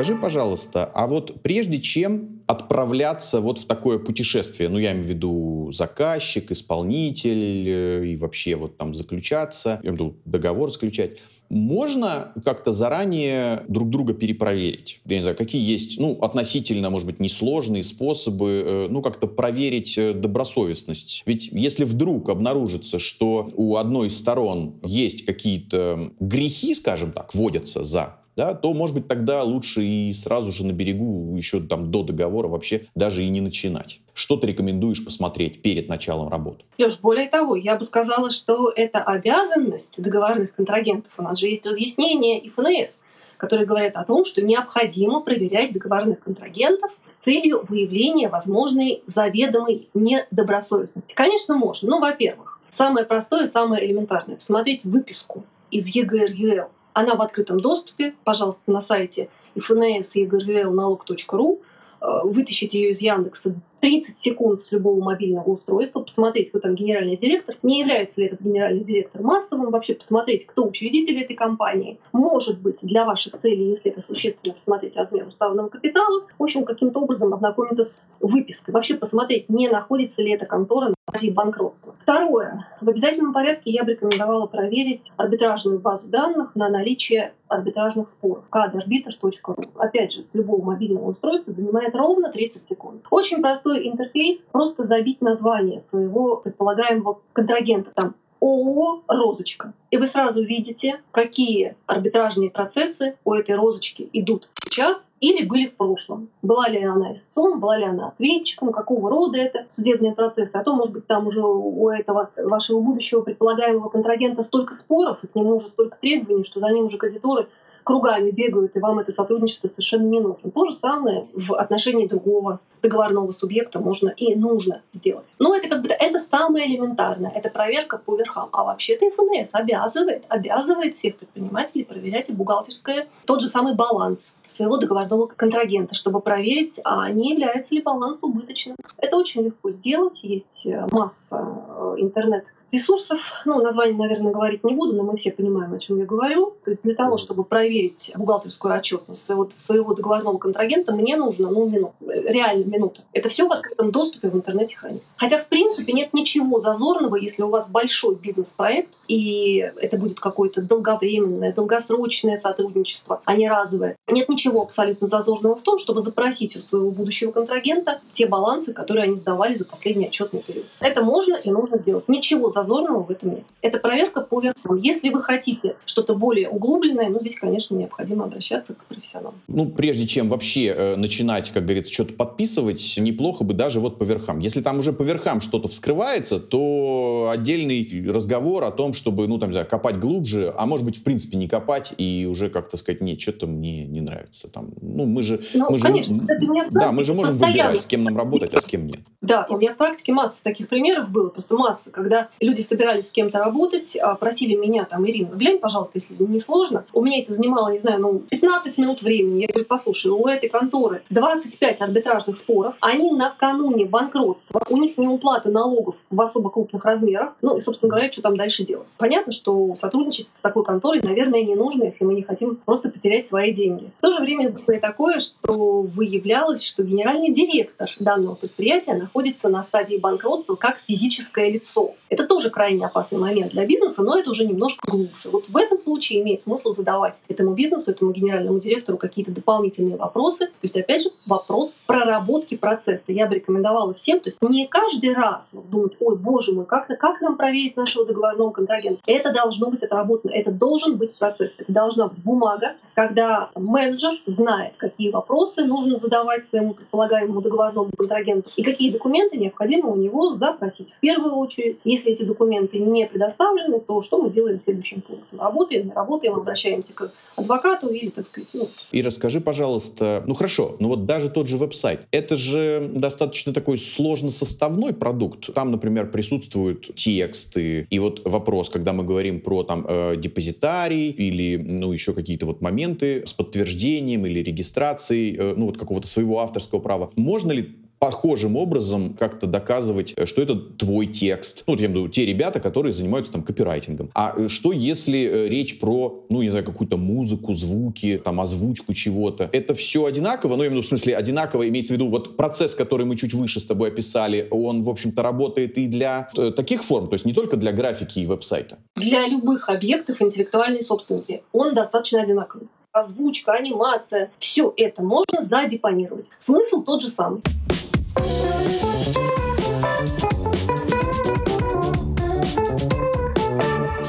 Скажи, 0.02 0.18
пожалуйста, 0.20 0.84
а 0.84 1.06
вот 1.06 1.42
прежде 1.42 1.78
чем 1.78 2.42
отправляться 2.48 3.40
вот 3.40 3.58
в 3.58 3.66
такое 3.66 4.00
путешествие, 4.00 4.68
ну, 4.68 4.78
я 4.78 4.90
имею 4.90 5.04
в 5.04 5.08
виду 5.08 5.70
заказчик, 5.72 6.50
исполнитель 6.50 7.68
э, 7.68 8.06
и 8.08 8.16
вообще 8.16 8.56
вот 8.56 8.76
там 8.76 8.94
заключаться, 8.94 9.78
я 9.84 9.90
имею 9.90 9.92
в 9.92 9.94
виду 9.94 10.16
договор 10.24 10.72
заключать, 10.72 11.18
можно 11.50 12.32
как-то 12.44 12.72
заранее 12.72 13.62
друг 13.68 13.90
друга 13.90 14.12
перепроверить? 14.12 15.00
Я 15.04 15.16
не 15.16 15.20
знаю, 15.20 15.36
какие 15.36 15.62
есть, 15.62 16.00
ну, 16.00 16.18
относительно, 16.20 16.90
может 16.90 17.06
быть, 17.06 17.20
несложные 17.20 17.84
способы, 17.84 18.64
э, 18.66 18.86
ну, 18.90 19.02
как-то 19.02 19.28
проверить 19.28 19.96
э, 19.98 20.14
добросовестность. 20.14 21.22
Ведь 21.26 21.48
если 21.52 21.84
вдруг 21.84 22.28
обнаружится, 22.28 22.98
что 22.98 23.52
у 23.54 23.76
одной 23.76 24.08
из 24.08 24.18
сторон 24.18 24.80
есть 24.82 25.24
какие-то 25.24 26.10
грехи, 26.18 26.74
скажем 26.74 27.12
так, 27.12 27.34
вводятся 27.36 27.84
за 27.84 28.21
да, 28.36 28.54
то, 28.54 28.72
может 28.72 28.94
быть, 28.94 29.08
тогда 29.08 29.42
лучше 29.42 29.82
и 29.82 30.12
сразу 30.14 30.52
же 30.52 30.64
на 30.64 30.72
берегу, 30.72 31.36
еще 31.36 31.60
там 31.60 31.90
до 31.90 32.02
договора 32.02 32.48
вообще 32.48 32.86
даже 32.94 33.24
и 33.24 33.28
не 33.28 33.40
начинать. 33.40 34.00
Что 34.14 34.36
ты 34.36 34.46
рекомендуешь 34.46 35.04
посмотреть 35.04 35.62
перед 35.62 35.88
началом 35.88 36.28
работы? 36.28 36.64
Леш, 36.78 36.98
более 37.00 37.28
того, 37.28 37.56
я 37.56 37.76
бы 37.76 37.84
сказала, 37.84 38.30
что 38.30 38.70
это 38.74 39.02
обязанность 39.02 40.02
договорных 40.02 40.54
контрагентов. 40.54 41.12
У 41.18 41.22
нас 41.22 41.38
же 41.38 41.48
есть 41.48 41.66
разъяснение 41.66 42.38
и 42.38 42.48
ФНС, 42.48 43.00
которые 43.36 43.66
говорят 43.66 43.96
о 43.96 44.04
том, 44.04 44.24
что 44.24 44.40
необходимо 44.40 45.20
проверять 45.20 45.72
договорных 45.72 46.20
контрагентов 46.20 46.92
с 47.04 47.16
целью 47.16 47.64
выявления 47.68 48.28
возможной 48.28 49.02
заведомой 49.06 49.88
недобросовестности. 49.94 51.14
Конечно, 51.14 51.56
можно. 51.56 51.90
Ну, 51.90 52.00
во-первых, 52.00 52.60
самое 52.70 53.04
простое, 53.04 53.46
самое 53.46 53.84
элементарное— 53.84 54.36
посмотреть 54.36 54.84
выписку 54.84 55.44
из 55.70 55.88
ЕГРЮЛ 55.88 56.68
она 56.92 57.14
в 57.14 57.22
открытом 57.22 57.60
доступе. 57.60 58.14
Пожалуйста, 58.24 58.70
на 58.70 58.80
сайте 58.80 59.28
fns 59.56 60.70
налог.ру 60.70 61.60
э, 62.00 62.06
вытащить 62.24 62.74
ее 62.74 62.90
из 62.90 63.00
Яндекса 63.00 63.54
30 63.82 64.16
секунд 64.16 64.62
с 64.62 64.70
любого 64.70 65.02
мобильного 65.02 65.50
устройства, 65.50 66.00
посмотреть, 66.00 66.50
кто 66.50 66.60
там 66.60 66.76
генеральный 66.76 67.16
директор, 67.16 67.56
не 67.64 67.80
является 67.80 68.20
ли 68.20 68.28
этот 68.28 68.40
генеральный 68.40 68.84
директор 68.84 69.22
массовым, 69.22 69.70
вообще 69.72 69.94
посмотреть, 69.94 70.46
кто 70.46 70.64
учредитель 70.64 71.20
этой 71.20 71.34
компании. 71.34 71.98
Может 72.12 72.60
быть, 72.60 72.78
для 72.82 73.04
ваших 73.04 73.38
целей, 73.38 73.70
если 73.70 73.90
это 73.90 74.00
существенно, 74.00 74.54
посмотреть 74.54 74.94
размер 74.94 75.26
уставного 75.26 75.68
капитала. 75.68 76.24
В 76.38 76.42
общем, 76.44 76.64
каким-то 76.64 77.00
образом 77.00 77.34
ознакомиться 77.34 77.82
с 77.82 78.08
выпиской. 78.20 78.72
Вообще 78.72 78.94
посмотреть, 78.94 79.48
не 79.48 79.68
находится 79.68 80.22
ли 80.22 80.30
эта 80.30 80.46
контора 80.46 80.94
стадии 81.08 81.30
банкротства. 81.30 81.94
Второе. 82.00 82.66
В 82.80 82.88
обязательном 82.88 83.32
порядке 83.32 83.70
я 83.70 83.82
бы 83.84 83.92
рекомендовала 83.92 84.46
проверить 84.46 85.10
арбитражную 85.16 85.80
базу 85.80 86.08
данных 86.08 86.54
на 86.54 86.68
наличие 86.68 87.34
арбитражных 87.48 88.08
споров. 88.08 88.44
kdarbitr.ru. 88.50 89.56
Опять 89.76 90.12
же, 90.12 90.22
с 90.22 90.34
любого 90.34 90.64
мобильного 90.64 91.10
устройства 91.10 91.52
занимает 91.52 91.94
ровно 91.96 92.30
30 92.30 92.64
секунд. 92.64 93.04
Очень 93.10 93.42
простой 93.42 93.88
интерфейс, 93.88 94.46
просто 94.52 94.84
забить 94.84 95.20
название 95.20 95.80
своего 95.80 96.36
предполагаемого 96.36 97.20
контрагента. 97.32 97.90
Там 97.94 98.14
ООО 98.42 99.02
«Розочка». 99.06 99.72
И 99.92 99.96
вы 99.96 100.06
сразу 100.06 100.42
видите, 100.42 101.00
какие 101.12 101.76
арбитражные 101.86 102.50
процессы 102.50 103.16
у 103.24 103.34
этой 103.34 103.54
розочки 103.54 104.08
идут 104.12 104.48
сейчас 104.64 105.12
или 105.20 105.46
были 105.46 105.68
в 105.68 105.76
прошлом. 105.76 106.28
Была 106.42 106.68
ли 106.68 106.82
она 106.82 107.14
истцом, 107.14 107.60
была 107.60 107.76
ли 107.76 107.84
она 107.84 108.08
ответчиком, 108.08 108.72
какого 108.72 109.08
рода 109.10 109.38
это 109.38 109.66
судебные 109.68 110.12
процессы. 110.12 110.56
А 110.56 110.64
то, 110.64 110.74
может 110.74 110.92
быть, 110.92 111.06
там 111.06 111.28
уже 111.28 111.40
у 111.40 111.88
этого 111.88 112.30
вашего 112.36 112.80
будущего 112.80 113.20
предполагаемого 113.20 113.88
контрагента 113.90 114.42
столько 114.42 114.74
споров, 114.74 115.18
и 115.22 115.28
к 115.28 115.34
нему 115.36 115.56
уже 115.56 115.68
столько 115.68 115.96
требований, 116.00 116.42
что 116.42 116.58
за 116.58 116.68
ним 116.70 116.86
уже 116.86 116.98
кредиторы 116.98 117.46
кругами 117.84 118.30
бегают, 118.30 118.76
и 118.76 118.80
вам 118.80 118.98
это 118.98 119.12
сотрудничество 119.12 119.68
совершенно 119.68 120.06
не 120.06 120.20
нужно. 120.20 120.50
То 120.50 120.64
же 120.64 120.74
самое 120.74 121.26
в 121.34 121.54
отношении 121.54 122.06
другого 122.06 122.60
договорного 122.82 123.30
субъекта 123.30 123.78
можно 123.78 124.08
и 124.08 124.34
нужно 124.34 124.82
сделать. 124.90 125.32
Но 125.38 125.54
это 125.54 125.68
как 125.68 125.82
бы 125.82 125.88
это 125.88 126.18
самое 126.18 126.66
элементарное, 126.66 127.30
это 127.30 127.48
проверка 127.48 127.98
по 127.98 128.16
верхам. 128.16 128.48
А 128.52 128.64
вообще-то 128.64 129.08
ФНС 129.10 129.54
обязывает, 129.54 130.24
обязывает 130.28 130.94
всех 130.94 131.16
предпринимателей 131.16 131.84
проверять 131.84 132.34
бухгалтерское 132.34 133.06
тот 133.24 133.40
же 133.40 133.48
самый 133.48 133.74
баланс 133.74 134.34
своего 134.44 134.78
договорного 134.78 135.26
контрагента, 135.26 135.94
чтобы 135.94 136.20
проверить, 136.20 136.80
а 136.84 137.08
не 137.10 137.32
является 137.32 137.74
ли 137.74 137.82
баланс 137.82 138.18
убыточным. 138.22 138.76
Это 138.98 139.16
очень 139.16 139.42
легко 139.42 139.70
сделать, 139.70 140.20
есть 140.24 140.66
масса 140.90 141.46
э, 141.68 141.94
интернет 141.98 142.44
ресурсов, 142.72 143.42
ну, 143.44 143.60
название, 143.62 143.96
наверное, 143.96 144.32
говорить 144.32 144.64
не 144.64 144.74
буду, 144.74 144.96
но 144.96 145.02
мы 145.02 145.16
все 145.16 145.30
понимаем, 145.30 145.74
о 145.74 145.78
чем 145.78 145.98
я 145.98 146.06
говорю. 146.06 146.54
То 146.64 146.70
есть 146.70 146.82
для 146.82 146.94
того, 146.94 147.18
чтобы 147.18 147.44
проверить 147.44 148.12
бухгалтерскую 148.16 148.74
отчетность 148.74 149.22
своего, 149.22 149.48
своего 149.54 149.94
договорного 149.94 150.38
контрагента, 150.38 150.92
мне 150.92 151.16
нужно, 151.16 151.50
ну, 151.50 151.68
минут, 151.68 151.92
реально 152.00 152.64
минута. 152.64 153.02
Это 153.12 153.28
все 153.28 153.46
в 153.46 153.52
открытом 153.52 153.92
доступе 153.92 154.28
в 154.28 154.34
интернете 154.34 154.76
хранится. 154.76 155.14
Хотя, 155.18 155.38
в 155.38 155.46
принципе, 155.46 155.92
нет 155.92 156.14
ничего 156.14 156.58
зазорного, 156.58 157.16
если 157.16 157.42
у 157.42 157.48
вас 157.48 157.68
большой 157.68 158.16
бизнес-проект, 158.16 158.90
и 159.06 159.70
это 159.76 159.98
будет 159.98 160.18
какое-то 160.18 160.62
долговременное, 160.62 161.52
долгосрочное 161.52 162.36
сотрудничество, 162.36 163.20
а 163.24 163.36
не 163.36 163.48
разовое. 163.48 163.96
Нет 164.08 164.30
ничего 164.30 164.62
абсолютно 164.62 165.06
зазорного 165.06 165.56
в 165.56 165.62
том, 165.62 165.76
чтобы 165.76 166.00
запросить 166.00 166.56
у 166.56 166.60
своего 166.60 166.90
будущего 166.90 167.32
контрагента 167.32 168.00
те 168.12 168.26
балансы, 168.26 168.72
которые 168.72 169.04
они 169.04 169.16
сдавали 169.16 169.54
за 169.54 169.66
последний 169.66 170.06
отчетный 170.06 170.40
период. 170.42 170.66
Это 170.80 171.04
можно 171.04 171.34
и 171.34 171.50
нужно 171.50 171.76
сделать. 171.76 172.08
Ничего 172.08 172.48
зазорного 172.48 172.61
зазорного 172.62 173.02
в 173.02 173.10
этом 173.10 173.34
нет. 173.34 173.44
Это 173.60 173.78
проверка 173.78 174.20
по 174.20 174.40
верхам. 174.40 174.76
Если 174.76 175.10
вы 175.10 175.22
хотите 175.22 175.76
что-то 175.84 176.14
более 176.14 176.48
углубленное, 176.48 177.08
ну, 177.08 177.20
здесь, 177.20 177.36
конечно, 177.36 177.74
необходимо 177.74 178.24
обращаться 178.24 178.74
к 178.74 178.84
профессионалам. 178.84 179.34
Ну, 179.48 179.66
прежде 179.66 180.06
чем 180.06 180.28
вообще 180.28 180.66
э, 180.66 180.96
начинать, 180.96 181.50
как 181.50 181.64
говорится, 181.64 181.92
что-то 181.92 182.14
подписывать, 182.14 182.94
неплохо 182.96 183.44
бы 183.44 183.54
даже 183.54 183.80
вот 183.80 183.98
по 183.98 184.04
верхам. 184.04 184.38
Если 184.38 184.60
там 184.60 184.78
уже 184.78 184.92
по 184.92 185.02
верхам 185.02 185.40
что-то 185.40 185.68
вскрывается, 185.68 186.38
то 186.38 187.30
отдельный 187.32 188.06
разговор 188.08 188.64
о 188.64 188.70
том, 188.70 188.94
чтобы, 188.94 189.26
ну, 189.28 189.38
там, 189.38 189.50
не 189.50 189.54
знаю, 189.54 189.66
копать 189.68 189.98
глубже, 189.98 190.54
а 190.56 190.66
может 190.66 190.84
быть, 190.84 190.98
в 190.98 191.02
принципе, 191.02 191.36
не 191.36 191.48
копать 191.48 191.92
и 191.96 192.28
уже 192.30 192.50
как-то 192.50 192.76
сказать, 192.76 193.00
нет, 193.00 193.20
что-то 193.20 193.46
мне 193.46 193.84
не 193.84 194.00
нравится. 194.00 194.48
Там, 194.48 194.70
ну, 194.80 195.06
мы 195.06 195.22
же... 195.22 195.40
Ну, 195.54 195.70
мы 195.70 195.78
конечно, 195.78 196.14
же, 196.14 196.20
кстати, 196.20 196.44
у 196.44 196.52
меня 196.52 196.68
Да, 196.70 196.92
мы 196.92 197.04
же 197.04 197.14
можем 197.14 197.32
постоянно... 197.32 197.68
выбирать, 197.68 197.82
с 197.82 197.86
кем 197.86 198.04
нам 198.04 198.16
работать, 198.16 198.54
а 198.54 198.60
с 198.60 198.64
кем 198.64 198.86
нет. 198.86 199.00
Да, 199.20 199.46
у 199.48 199.58
меня 199.58 199.72
в 199.72 199.76
практике 199.76 200.12
масса 200.12 200.42
таких 200.42 200.68
примеров 200.68 201.10
было, 201.10 201.28
просто 201.28 201.56
масса, 201.56 201.90
когда 201.90 202.28
люди 202.40 202.51
люди 202.52 202.60
собирались 202.60 203.08
с 203.08 203.12
кем-то 203.12 203.38
работать, 203.38 203.96
а, 203.96 204.14
просили 204.14 204.54
меня, 204.54 204.84
там, 204.84 205.08
Ирина, 205.08 205.30
глянь, 205.34 205.58
пожалуйста, 205.58 205.98
если 205.98 206.14
не 206.22 206.38
сложно. 206.38 206.84
У 206.92 207.02
меня 207.02 207.20
это 207.22 207.32
занимало, 207.32 207.72
не 207.72 207.78
знаю, 207.78 208.00
ну, 208.00 208.18
15 208.18 208.76
минут 208.78 209.00
времени. 209.00 209.40
Я 209.40 209.48
говорю, 209.48 209.64
послушай, 209.66 210.08
у 210.08 210.26
этой 210.26 210.50
конторы 210.50 211.02
25 211.08 211.80
арбитражных 211.80 212.36
споров, 212.36 212.74
они 212.80 213.10
накануне 213.12 213.86
банкротства, 213.86 214.60
у 214.68 214.76
них 214.76 214.98
не 214.98 215.08
уплата 215.08 215.48
налогов 215.48 215.96
в 216.10 216.20
особо 216.20 216.50
крупных 216.50 216.84
размерах, 216.84 217.32
ну 217.40 217.56
и, 217.56 217.60
собственно 217.60 217.88
говоря, 217.88 218.12
что 218.12 218.20
там 218.20 218.36
дальше 218.36 218.64
делать. 218.64 218.88
Понятно, 218.98 219.32
что 219.32 219.74
сотрудничать 219.74 220.26
с 220.26 220.42
такой 220.42 220.64
конторой, 220.64 221.00
наверное, 221.02 221.42
не 221.42 221.54
нужно, 221.54 221.84
если 221.84 222.04
мы 222.04 222.12
не 222.14 222.22
хотим 222.22 222.56
просто 222.56 222.90
потерять 222.90 223.28
свои 223.28 223.54
деньги. 223.54 223.90
В 223.96 224.02
то 224.02 224.10
же 224.10 224.20
время 224.20 224.50
было 224.50 224.76
и 224.76 224.78
такое, 224.78 225.20
что 225.20 225.80
выявлялось, 225.80 226.62
что 226.62 226.82
генеральный 226.82 227.32
директор 227.32 227.88
данного 227.98 228.34
предприятия 228.34 228.94
находится 228.94 229.48
на 229.48 229.62
стадии 229.62 229.96
банкротства 229.96 230.54
как 230.54 230.78
физическое 230.78 231.50
лицо. 231.50 231.94
Это 232.12 232.26
тоже 232.26 232.50
крайне 232.50 232.84
опасный 232.84 233.18
момент 233.18 233.52
для 233.52 233.64
бизнеса, 233.64 234.02
но 234.02 234.18
это 234.18 234.30
уже 234.30 234.46
немножко 234.46 234.86
глубже. 234.86 235.30
Вот 235.30 235.48
в 235.48 235.56
этом 235.56 235.78
случае 235.78 236.20
имеет 236.20 236.42
смысл 236.42 236.72
задавать 236.72 237.22
этому 237.26 237.54
бизнесу, 237.54 237.90
этому 237.90 238.12
генеральному 238.12 238.58
директору 238.58 238.98
какие-то 238.98 239.32
дополнительные 239.32 239.96
вопросы. 239.96 240.48
То 240.48 240.52
есть, 240.60 240.76
опять 240.76 241.04
же, 241.04 241.08
вопрос 241.24 241.72
проработки 241.86 242.54
процесса. 242.54 243.12
Я 243.12 243.26
бы 243.26 243.36
рекомендовала 243.36 243.94
всем, 243.94 244.20
то 244.20 244.28
есть 244.28 244.42
не 244.42 244.66
каждый 244.66 245.14
раз 245.14 245.56
думать, 245.70 245.94
ой, 246.00 246.16
боже 246.16 246.52
мой, 246.52 246.66
как, 246.66 246.86
как 246.86 247.22
нам 247.22 247.38
проверить 247.38 247.78
нашего 247.78 248.04
договорного 248.04 248.50
контрагента? 248.50 249.00
Это 249.06 249.32
должно 249.32 249.70
быть 249.70 249.82
отработано, 249.82 250.32
это 250.32 250.50
должен 250.50 250.98
быть 250.98 251.16
процесс, 251.16 251.54
это 251.56 251.72
должна 251.72 252.08
быть 252.08 252.22
бумага, 252.22 252.74
когда 252.94 253.48
менеджер 253.54 254.20
знает, 254.26 254.74
какие 254.76 255.10
вопросы 255.10 255.64
нужно 255.64 255.96
задавать 255.96 256.46
своему 256.46 256.74
предполагаемому 256.74 257.40
договорному 257.40 257.90
контрагенту 257.96 258.50
и 258.56 258.62
какие 258.62 258.90
документы 258.90 259.38
необходимо 259.38 259.88
у 259.88 259.96
него 259.96 260.36
запросить. 260.36 260.90
В 260.98 261.00
первую 261.00 261.36
очередь, 261.36 261.78
если 261.84 262.01
эти 262.06 262.22
документы 262.22 262.78
не 262.78 263.06
предоставлены, 263.06 263.80
то 263.80 264.02
что 264.02 264.20
мы 264.20 264.30
делаем 264.30 264.58
следующим 264.58 265.00
пунктом? 265.00 265.40
Работаем, 265.40 265.86
не 265.86 265.92
работаем, 265.92 266.34
обращаемся 266.34 266.92
к 266.94 267.12
адвокату 267.36 267.88
или, 267.88 268.10
так 268.10 268.26
сказать, 268.26 268.48
ну. 268.52 268.68
И 268.90 269.02
расскажи, 269.02 269.40
пожалуйста, 269.40 270.22
ну 270.26 270.34
хорошо, 270.34 270.76
ну 270.78 270.88
вот 270.88 271.06
даже 271.06 271.30
тот 271.30 271.48
же 271.48 271.56
веб-сайт, 271.56 272.06
это 272.10 272.36
же 272.36 272.90
достаточно 272.92 273.52
такой 273.52 273.78
сложно-составной 273.78 274.92
продукт. 274.92 275.52
Там, 275.54 275.70
например, 275.70 276.10
присутствуют 276.10 276.94
тексты, 276.94 277.86
и 277.88 277.98
вот 277.98 278.22
вопрос, 278.24 278.68
когда 278.68 278.92
мы 278.92 279.04
говорим 279.04 279.40
про 279.40 279.62
там 279.62 279.86
э, 279.88 280.16
депозитарий 280.16 281.10
или, 281.10 281.56
ну, 281.56 281.92
еще 281.92 282.12
какие-то 282.12 282.46
вот 282.46 282.60
моменты 282.60 283.24
с 283.26 283.32
подтверждением 283.32 284.26
или 284.26 284.40
регистрацией, 284.40 285.36
э, 285.36 285.54
ну, 285.56 285.66
вот 285.66 285.78
какого-то 285.78 286.06
своего 286.06 286.40
авторского 286.40 286.80
права, 286.80 287.10
можно 287.16 287.52
ли 287.52 287.76
похожим 288.02 288.56
образом 288.56 289.14
как-то 289.14 289.46
доказывать, 289.46 290.12
э, 290.16 290.26
что 290.26 290.42
это 290.42 290.56
твой 290.56 291.06
текст. 291.06 291.62
Ну, 291.68 291.74
вот 291.74 291.80
я 291.80 291.86
имею 291.86 292.00
в 292.00 292.02
виду 292.02 292.12
те 292.12 292.26
ребята, 292.26 292.58
которые 292.58 292.92
занимаются 292.92 293.32
там 293.32 293.44
копирайтингом. 293.44 294.10
А 294.12 294.34
э, 294.36 294.48
что 294.48 294.72
если 294.72 295.20
э, 295.20 295.48
речь 295.48 295.78
про, 295.78 296.26
ну, 296.28 296.42
не 296.42 296.48
знаю, 296.48 296.64
какую-то 296.64 296.96
музыку, 296.96 297.54
звуки, 297.54 298.20
там, 298.24 298.40
озвучку 298.40 298.92
чего-то? 298.92 299.48
Это 299.52 299.74
все 299.74 300.04
одинаково? 300.04 300.56
Ну, 300.56 300.64
именно 300.64 300.82
в 300.82 300.86
смысле 300.86 301.16
одинаково 301.16 301.68
имеется 301.68 301.92
в 301.92 301.96
виду 301.96 302.08
вот 302.08 302.36
процесс, 302.36 302.74
который 302.74 303.06
мы 303.06 303.14
чуть 303.14 303.34
выше 303.34 303.60
с 303.60 303.64
тобой 303.64 303.90
описали, 303.90 304.48
он, 304.50 304.82
в 304.82 304.90
общем-то, 304.90 305.22
работает 305.22 305.78
и 305.78 305.86
для 305.86 306.28
таких 306.56 306.82
форм, 306.82 307.06
то 307.06 307.14
есть 307.14 307.24
не 307.24 307.32
только 307.32 307.56
для 307.56 307.70
графики 307.70 308.18
и 308.18 308.26
веб-сайта? 308.26 308.78
Для 308.96 309.28
любых 309.28 309.68
объектов 309.68 310.20
интеллектуальной 310.20 310.82
собственности 310.82 311.42
он 311.52 311.72
достаточно 311.72 312.20
одинаковый 312.20 312.66
озвучка, 312.92 313.52
анимация, 313.52 314.30
все 314.38 314.72
это 314.76 315.02
можно 315.02 315.40
задепонировать. 315.40 316.30
Смысл 316.36 316.82
тот 316.82 317.02
же 317.02 317.10
самый. 317.10 317.40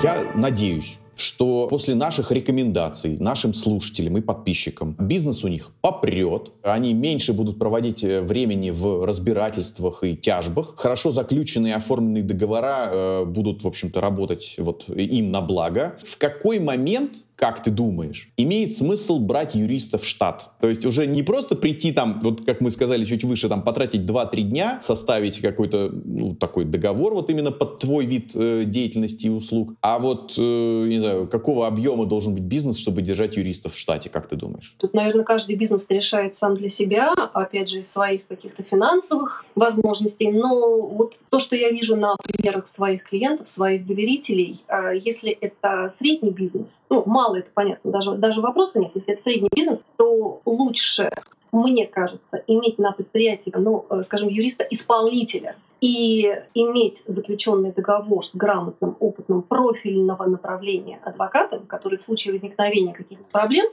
Я 0.02 0.26
надеюсь, 0.36 1.00
что 1.16 1.68
после 1.68 1.96
наших 1.96 2.32
рекомендаций 2.32 3.18
нашим 3.20 3.54
слушателям 3.54 4.18
и 4.18 4.22
подписчикам 4.22 4.96
бизнес 5.00 5.44
у 5.44 5.48
них 5.48 5.72
попрет, 5.82 6.52
они 6.62 6.94
меньше 6.94 7.34
будут 7.34 7.60
проводить 7.60 8.04
э, 8.04 8.22
времени 8.22 8.72
в 8.72 9.06
разбирательствах 9.06 10.04
и 10.04 10.16
тяжбах, 10.16 10.76
хорошо 10.78 11.12
заключенные 11.12 11.76
оформленные 11.76 12.24
договора 12.24 12.90
э, 12.92 13.26
будут, 13.26 13.64
в 13.64 13.68
общем-то, 13.68 14.02
работать 14.02 14.56
вот 14.58 14.90
им 14.90 15.32
на 15.32 15.42
благо. 15.42 15.98
В 16.04 16.18
какой 16.18 16.60
момент 16.60 17.24
как 17.36 17.64
ты 17.64 17.72
думаешь, 17.72 18.30
имеет 18.38 18.74
смысл 18.74 19.20
брать 19.20 19.56
юриста 19.56 19.98
в 19.98 20.06
штат? 20.06 20.52
То 20.62 20.70
есть 20.70 20.86
уже 20.86 21.08
не 21.08 21.24
просто 21.24 21.56
прийти 21.56 21.92
там, 21.92 22.20
вот 22.24 22.46
как 22.46 22.62
мы 22.62 22.72
сказали 22.72 23.04
чуть 23.06 23.24
выше, 23.24 23.50
там 23.50 23.64
потратить 23.64 24.02
2-3 24.02 24.42
дня, 24.44 24.80
составить 24.82 25.42
какой-то 25.42 25.92
ну, 25.92 26.36
такой 26.36 26.64
договор 26.64 27.14
вот 27.14 27.30
именно 27.30 27.52
под 27.52 27.80
твой 27.80 28.06
вид 28.06 28.32
э, 28.36 28.64
деятельности 28.66 29.28
и 29.28 29.30
услуг, 29.30 29.74
а 29.82 30.00
вот, 30.00 30.36
э, 30.38 30.88
знаю, 31.04 31.28
какого 31.28 31.68
объема 31.68 32.06
должен 32.06 32.34
быть 32.34 32.44
бизнес, 32.44 32.78
чтобы 32.78 33.02
держать 33.02 33.38
юристов 33.38 33.74
в 33.74 33.78
штате, 33.78 34.10
как 34.10 34.28
ты 34.28 34.36
думаешь? 34.36 34.76
Тут, 34.78 34.94
наверное, 34.94 35.24
каждый 35.24 35.56
бизнес 35.56 35.88
решает 35.90 36.34
сам 36.34 36.56
для 36.56 36.70
себя, 36.70 37.14
опять 37.34 37.70
же, 37.70 37.80
из 37.80 37.92
своих 37.92 38.26
каких-то 38.28 38.64
финансовых 38.64 39.46
возможностей, 39.56 40.32
но 40.32 40.82
вот 40.82 41.20
то, 41.30 41.40
что 41.40 41.56
я 41.56 41.70
вижу 41.70 41.96
на 41.96 42.16
примерах 42.16 42.68
своих 42.68 43.04
клиентов, 43.04 43.48
своих 43.50 43.86
доверителей, 43.86 44.64
э, 44.68 44.98
если 45.04 45.32
это 45.32 45.90
средний 45.90 46.32
бизнес, 46.32 46.84
ну, 46.90 47.04
мало 47.06 47.38
это 47.38 47.50
понятно, 47.54 47.92
даже, 47.92 48.16
даже 48.16 48.42
вопроса 48.42 48.80
нет. 48.80 48.92
Если 48.96 49.14
это 49.14 49.22
средний 49.22 49.50
бизнес, 49.56 49.86
то 49.98 50.42
лучше, 50.46 51.12
мне 51.54 51.86
кажется, 51.86 52.44
иметь 52.48 52.80
на 52.80 52.92
предприятии, 52.92 53.54
ну, 53.56 53.86
э, 53.90 54.02
скажем, 54.02 54.28
юриста-исполнителя 54.28 55.56
и 55.82 56.42
иметь 56.56 57.04
заключенный 57.06 57.72
договор 57.72 58.26
с 58.26 58.36
грамотным, 58.36 58.98
опытным 59.00 59.44
профильного 59.44 60.26
направления 60.26 61.00
адвокатом, 61.04 61.66
который 61.68 62.00
в 62.00 62.04
случае 62.04 62.32
возникновения 62.32 62.94
каких-то 62.94 63.26
проблем 63.32 63.68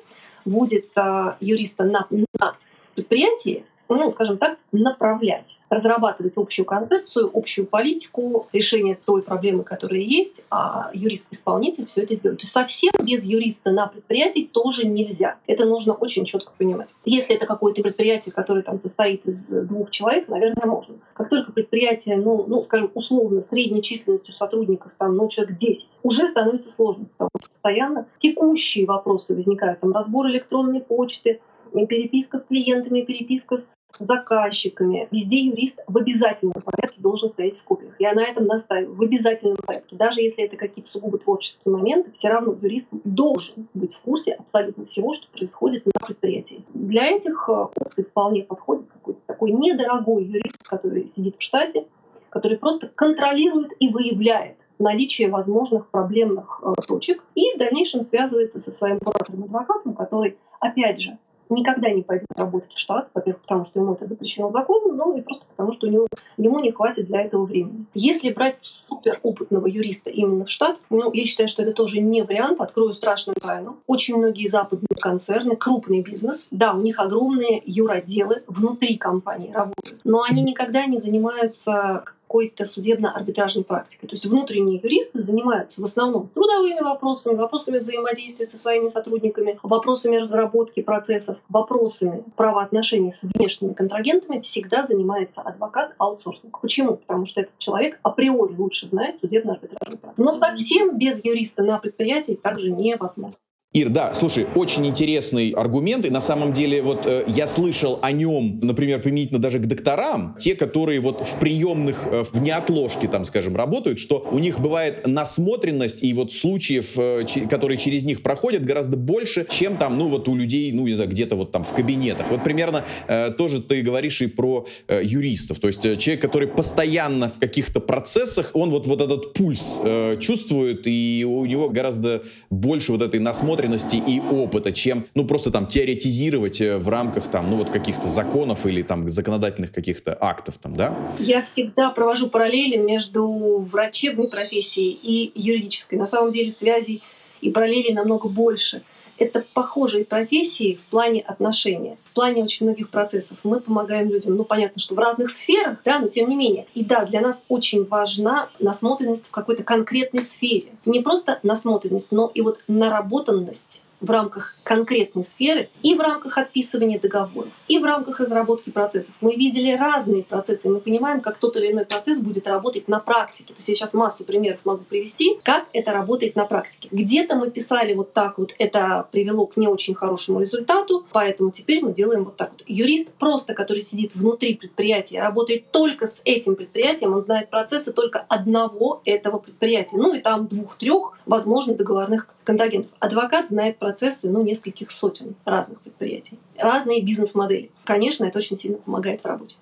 будет 0.45 0.87
а, 0.97 1.37
юриста 1.41 1.85
на, 1.85 2.07
на 2.11 2.55
предприятии 2.95 3.65
ну, 3.95 4.11
скажем 4.11 4.39
так, 4.39 4.59
направлять, 4.73 5.59
разрабатывать 5.69 6.37
общую 6.37 6.67
концепцию, 6.67 7.31
общую 7.35 7.67
политику, 7.67 8.47
решение 8.53 8.97
той 9.05 9.23
проблемы, 9.23 9.65
которая 9.65 10.01
есть, 10.01 10.45
а 10.51 10.91
юрист-исполнитель 10.95 11.87
все 11.87 12.03
это 12.03 12.15
сделает. 12.15 12.41
То 12.41 12.45
есть 12.45 12.53
совсем 12.53 12.93
без 13.05 13.25
юриста 13.25 13.71
на 13.71 13.87
предприятии 13.87 14.49
тоже 14.51 14.87
нельзя. 14.87 15.37
Это 15.47 15.65
нужно 15.65 15.93
очень 15.93 16.25
четко 16.25 16.53
понимать. 16.57 16.95
Если 17.05 17.35
это 17.35 17.47
какое-то 17.47 17.83
предприятие, 17.83 18.33
которое 18.33 18.63
там 18.63 18.79
состоит 18.79 19.27
из 19.27 19.51
двух 19.51 19.91
человек, 19.91 20.29
наверное, 20.29 20.67
можно. 20.67 20.95
Как 21.15 21.29
только 21.29 21.53
предприятие, 21.53 22.17
ну, 22.17 22.45
ну 22.47 22.63
скажем, 22.63 22.91
условно, 22.95 23.43
средней 23.43 23.83
численностью 23.83 24.35
сотрудников, 24.35 24.93
там, 24.99 25.17
ну, 25.17 25.29
человек 25.29 25.57
10, 25.59 25.99
уже 26.03 26.29
становится 26.29 26.71
сложно, 26.71 27.07
потому 27.17 27.31
что 27.41 27.49
постоянно 27.51 28.07
текущие 28.19 28.87
вопросы 28.87 29.35
возникают, 29.35 29.81
там, 29.81 29.93
разбор 29.93 30.27
электронной 30.29 30.81
почты, 30.81 31.41
переписка 31.87 32.39
с 32.39 32.45
клиентами, 32.45 33.03
переписка 33.03 33.57
с 33.57 33.77
заказчиками. 33.99 35.09
Везде 35.11 35.39
юрист 35.41 35.81
в 35.87 35.97
обязательном 35.97 36.55
порядке 36.65 37.01
должен 37.01 37.31
стоять 37.31 37.59
в 37.59 37.65
копиях. 37.65 37.95
Я 37.99 38.15
на 38.15 38.23
этом 38.23 38.47
настаиваю. 38.47 38.95
В 38.95 39.03
обязательном 39.03 39.57
порядке. 39.57 39.97
Даже 39.97 40.21
если 40.21 40.45
это 40.45 40.57
какие-то 40.57 40.91
сугубо 40.91 41.19
творческие 41.19 41.75
моменты, 41.75 42.11
все 42.13 42.29
равно 42.29 42.57
юрист 42.61 42.89
должен 43.05 43.69
быть 43.75 43.95
в 43.95 44.01
курсе 44.01 44.33
абсолютно 44.35 44.85
всего, 44.85 45.13
что 45.13 45.29
происходит 45.31 45.85
на 45.87 45.93
предприятии. 46.07 46.65
Для 46.75 47.09
этих 47.09 47.49
э, 47.49 47.53
опций 47.53 48.05
вполне 48.05 48.43
подходит 48.43 48.87
какой-то 48.93 49.21
такой 49.27 49.53
недорогой 49.53 50.25
юрист, 50.25 50.67
который 50.69 51.09
сидит 51.09 51.37
в 51.39 51.43
штате, 51.43 51.87
который 52.31 52.59
просто 52.59 52.89
контролирует 52.89 53.73
и 53.79 53.89
выявляет 53.89 54.57
наличие 54.81 55.29
возможных 55.29 55.89
проблемных 55.89 56.63
э, 56.63 56.73
точек 56.87 57.23
и 57.35 57.55
в 57.55 57.59
дальнейшем 57.59 58.03
связывается 58.03 58.59
со 58.59 58.73
своим 58.73 58.99
куратором-адвокатом, 58.99 59.95
который, 59.95 60.39
опять 60.59 61.01
же, 61.01 61.19
никогда 61.51 61.91
не 61.91 62.03
пойдет 62.03 62.29
работать 62.37 62.73
в 62.73 62.79
штат, 62.79 63.09
во-первых, 63.15 63.43
потому 63.43 63.65
что 63.65 63.81
ему 63.81 63.95
это 63.95 64.05
запрещено 64.05 64.51
законом, 64.51 64.97
но 64.97 65.17
и 65.17 65.21
просто 65.21 65.45
потому, 65.47 65.73
что 65.73 65.87
у 65.87 65.91
него, 65.91 66.07
ему 66.37 66.61
не 66.61 66.73
хватит 66.73 67.07
для 67.07 67.23
этого 67.23 67.45
времени. 67.45 67.87
Если 67.95 68.33
брать 68.33 68.59
супер 68.59 69.21
опытного 69.23 69.67
юриста 69.67 70.11
именно 70.11 70.45
в 70.45 70.51
штат, 70.51 70.79
ну, 70.91 71.13
я 71.13 71.25
считаю, 71.25 71.49
что 71.49 71.63
это 71.63 71.73
тоже 71.73 72.01
не 72.01 72.23
вариант, 72.23 72.61
открою 72.61 72.93
страшную 72.93 73.37
тайну. 73.37 73.79
Очень 73.87 74.17
многие 74.17 74.47
западные 74.47 74.97
концерны, 74.99 75.57
крупный 75.57 76.03
бизнес, 76.03 76.49
да, 76.51 76.75
у 76.75 76.81
них 76.81 76.99
огромные 76.99 77.63
юротделы 77.65 78.43
внутри 78.47 78.97
компании 78.97 79.53
работают, 79.53 80.01
но 80.05 80.23
они 80.23 80.43
никогда 80.43 80.87
не 80.87 80.99
занимаются 80.99 82.05
какой-то 82.31 82.65
судебно-арбитражной 82.65 83.65
практикой. 83.65 84.07
То 84.07 84.13
есть 84.13 84.25
внутренние 84.25 84.79
юристы 84.81 85.19
занимаются 85.19 85.81
в 85.81 85.85
основном 85.85 86.29
трудовыми 86.29 86.79
вопросами, 86.79 87.35
вопросами 87.35 87.79
взаимодействия 87.79 88.47
со 88.47 88.57
своими 88.57 88.87
сотрудниками, 88.87 89.59
вопросами 89.65 90.15
разработки 90.15 90.81
процессов, 90.81 91.39
вопросами 91.49 92.23
правоотношений 92.37 93.13
с 93.13 93.25
внешними 93.25 93.73
контрагентами 93.73 94.41
всегда 94.43 94.87
занимается 94.87 95.41
адвокат 95.41 95.93
аутсорсинг. 95.99 96.61
Почему? 96.61 96.99
Потому 96.99 97.27
что 97.27 97.41
этот 97.41 97.59
человек 97.59 97.99
априори 98.05 98.55
лучше 98.55 98.87
знает 98.87 99.17
судебно-арбитражную 99.21 99.99
практику. 99.99 100.23
Но 100.23 100.31
совсем 100.31 100.97
без 100.97 101.25
юриста 101.25 101.65
на 101.65 101.79
предприятии 101.79 102.35
также 102.35 102.71
невозможно. 102.71 103.35
Ир, 103.73 103.89
да, 103.89 104.15
слушай, 104.15 104.49
очень 104.57 104.85
интересный 104.85 105.51
аргумент, 105.51 106.05
и 106.05 106.11
на 106.11 106.21
самом 106.21 106.53
деле 106.53 106.83
вот 106.83 107.07
э, 107.07 107.23
я 107.29 107.47
слышал 107.47 108.01
о 108.03 108.11
нем, 108.11 108.59
например, 108.61 109.01
применительно 109.01 109.39
даже 109.39 109.61
к 109.61 109.67
докторам, 109.67 110.35
те, 110.41 110.57
которые 110.57 110.99
вот 110.99 111.21
в 111.21 111.39
приемных, 111.39 112.05
э, 112.11 112.25
в 112.25 112.41
неотложке, 112.41 113.07
там, 113.07 113.25
скажем, 113.25 113.55
работают, 113.55 114.01
что 114.01 114.27
у 114.33 114.41
них 114.41 114.59
бывает 114.59 115.07
насмотренность 115.07 116.03
и 116.03 116.13
вот 116.15 116.33
случаев, 116.33 116.99
э, 116.99 117.25
ч- 117.29 117.43
которые 117.43 117.79
через 117.79 118.03
них 118.03 118.25
проходят, 118.25 118.65
гораздо 118.65 118.97
больше, 118.97 119.47
чем 119.49 119.77
там, 119.77 119.97
ну 119.99 120.09
вот 120.09 120.29
у 120.29 120.35
людей, 120.35 120.73
ну 120.73 120.89
не 120.89 120.95
знаю, 120.95 121.09
где-то 121.09 121.37
вот 121.37 121.53
там 121.53 121.63
в 121.63 121.73
кабинетах. 121.73 122.29
Вот 122.29 122.43
примерно 122.43 122.85
э, 123.07 123.31
тоже 123.39 123.63
ты 123.63 123.83
говоришь 123.83 124.21
и 124.21 124.27
про 124.27 124.67
э, 124.89 125.01
юристов, 125.05 125.61
то 125.61 125.69
есть 125.69 125.85
э, 125.85 125.97
человек, 125.97 126.23
который 126.23 126.49
постоянно 126.49 127.29
в 127.29 127.39
каких-то 127.39 127.79
процессах, 127.79 128.51
он 128.55 128.71
вот, 128.71 128.89
вот 128.89 129.01
этот 129.01 129.33
пульс 129.33 129.79
э, 129.85 130.17
чувствует, 130.19 130.89
и 130.89 131.25
у 131.25 131.47
него 131.47 131.69
гораздо 131.69 132.25
больше 132.51 132.91
вот 132.91 133.03
этой 133.03 133.21
насмотренности 133.21 133.60
насмотренности 133.69 133.97
и 133.97 134.21
опыта, 134.21 134.73
чем, 134.73 135.07
ну, 135.15 135.27
просто 135.27 135.51
там 135.51 135.67
теоретизировать 135.67 136.61
э, 136.61 136.79
в 136.79 136.89
рамках 136.89 137.25
там, 137.25 137.51
ну, 137.51 137.57
вот 137.57 137.71
каких-то 137.71 138.09
законов 138.09 138.67
или 138.67 138.83
там 138.83 139.09
законодательных 139.09 139.73
каких-то 139.73 140.17
актов 140.21 140.59
там, 140.59 140.75
да? 140.75 140.95
Я 141.19 141.43
всегда 141.43 141.91
провожу 141.91 142.29
параллели 142.29 142.77
между 142.77 143.27
врачебной 143.71 144.29
профессией 144.29 144.99
и 145.03 145.33
юридической. 145.35 145.97
На 145.97 146.07
самом 146.07 146.31
деле 146.31 146.51
связей 146.51 147.03
и 147.41 147.51
параллелей 147.51 147.95
намного 147.95 148.29
больше. 148.29 148.83
Это 149.21 149.45
похожие 149.55 150.05
профессии 150.05 150.81
в 150.83 150.91
плане 150.91 151.21
отношения, 151.21 151.99
в 152.05 152.13
плане 152.13 152.43
очень 152.43 152.67
многих 152.67 152.89
процессов. 152.89 153.37
Мы 153.45 153.61
помогаем 153.61 154.09
людям, 154.09 154.35
ну 154.35 154.45
понятно, 154.45 154.81
что 154.81 154.95
в 154.95 154.99
разных 154.99 155.31
сферах, 155.31 155.83
да, 155.85 155.99
но 155.99 156.07
тем 156.07 156.29
не 156.29 156.37
менее. 156.37 156.67
И 156.75 156.83
да, 156.83 157.05
для 157.05 157.21
нас 157.21 157.45
очень 157.49 157.85
важна 157.85 158.49
насмотренность 158.59 159.29
в 159.29 159.31
какой-то 159.31 159.63
конкретной 159.63 160.25
сфере. 160.25 160.69
Не 160.87 161.01
просто 161.01 161.39
насмотренность, 161.43 162.13
но 162.13 162.31
и 162.33 162.41
вот 162.41 162.61
наработанность 162.67 163.83
в 164.01 164.11
рамках 164.11 164.55
конкретной 164.63 165.25
сферы 165.25 165.69
и 165.83 165.95
в 165.95 166.01
рамках 166.01 166.39
отписывания 166.39 166.99
договоров, 166.99 167.53
и 167.69 167.79
в 167.79 167.85
рамках 167.85 168.21
разработки 168.21 168.71
процессов. 168.71 169.15
Мы 169.21 169.35
видели 169.35 169.77
разные 169.77 170.23
процессы, 170.23 170.69
и 170.69 170.71
мы 170.71 170.81
понимаем, 170.81 171.21
как 171.21 171.39
тот 171.39 171.57
или 171.57 171.73
иной 171.73 171.85
процесс 171.85 172.21
будет 172.21 172.47
работать 172.47 172.89
на 172.89 172.99
практике. 172.99 173.53
То 173.53 173.59
есть 173.59 173.69
я 173.69 173.75
сейчас 173.75 173.95
массу 173.95 174.25
примеров 174.25 174.61
могу 174.65 174.85
привести, 174.85 175.39
как 175.43 175.67
это 175.73 175.93
работает 175.93 176.37
на 176.37 176.45
практике. 176.47 176.89
Где-то 176.91 177.37
мы 177.37 177.51
писали 177.51 177.95
вот 177.95 178.13
так 178.13 178.39
вот, 178.39 178.55
это 178.59 179.07
привело 179.11 179.47
к 179.47 179.57
не 179.57 179.69
очень 179.69 179.95
хорошему 179.95 180.41
результату, 180.41 181.07
поэтому 181.13 181.51
теперь 181.51 181.83
мы 181.83 181.93
делаем 181.93 182.25
вот 182.25 182.37
так 182.37 182.53
вот. 182.53 182.65
Юрист 182.67 183.11
просто, 183.15 183.55
который 183.55 183.83
сидит 183.83 184.15
внутри 184.15 184.55
предприятия, 184.55 185.21
работает 185.21 185.71
только 185.71 186.07
с 186.07 186.23
этим 186.25 186.57
предприятием, 186.57 187.13
он 187.13 187.21
знает 187.21 187.51
процессы 187.51 187.93
только 187.93 188.25
одного 188.29 189.03
этого 189.05 189.39
предприятия, 189.39 189.99
ну 189.99 190.15
и 190.15 190.21
там 190.21 190.47
двух-трех, 190.47 191.19
возможно, 191.27 191.75
договорных 191.75 192.29
контрагентов. 192.45 192.91
Адвокат 192.99 193.49
знает 193.49 193.79
процессы, 193.79 193.90
ну, 194.31 194.43
нескольких 194.43 194.91
сотен 194.91 195.35
разных 195.45 195.81
предприятий, 195.81 196.39
разные 196.57 197.03
бизнес-модели. 197.03 197.71
Конечно, 197.85 198.25
это 198.25 198.39
очень 198.39 198.57
сильно 198.57 198.79
помогает 198.79 199.23
в 199.23 199.27
работе. 199.27 199.57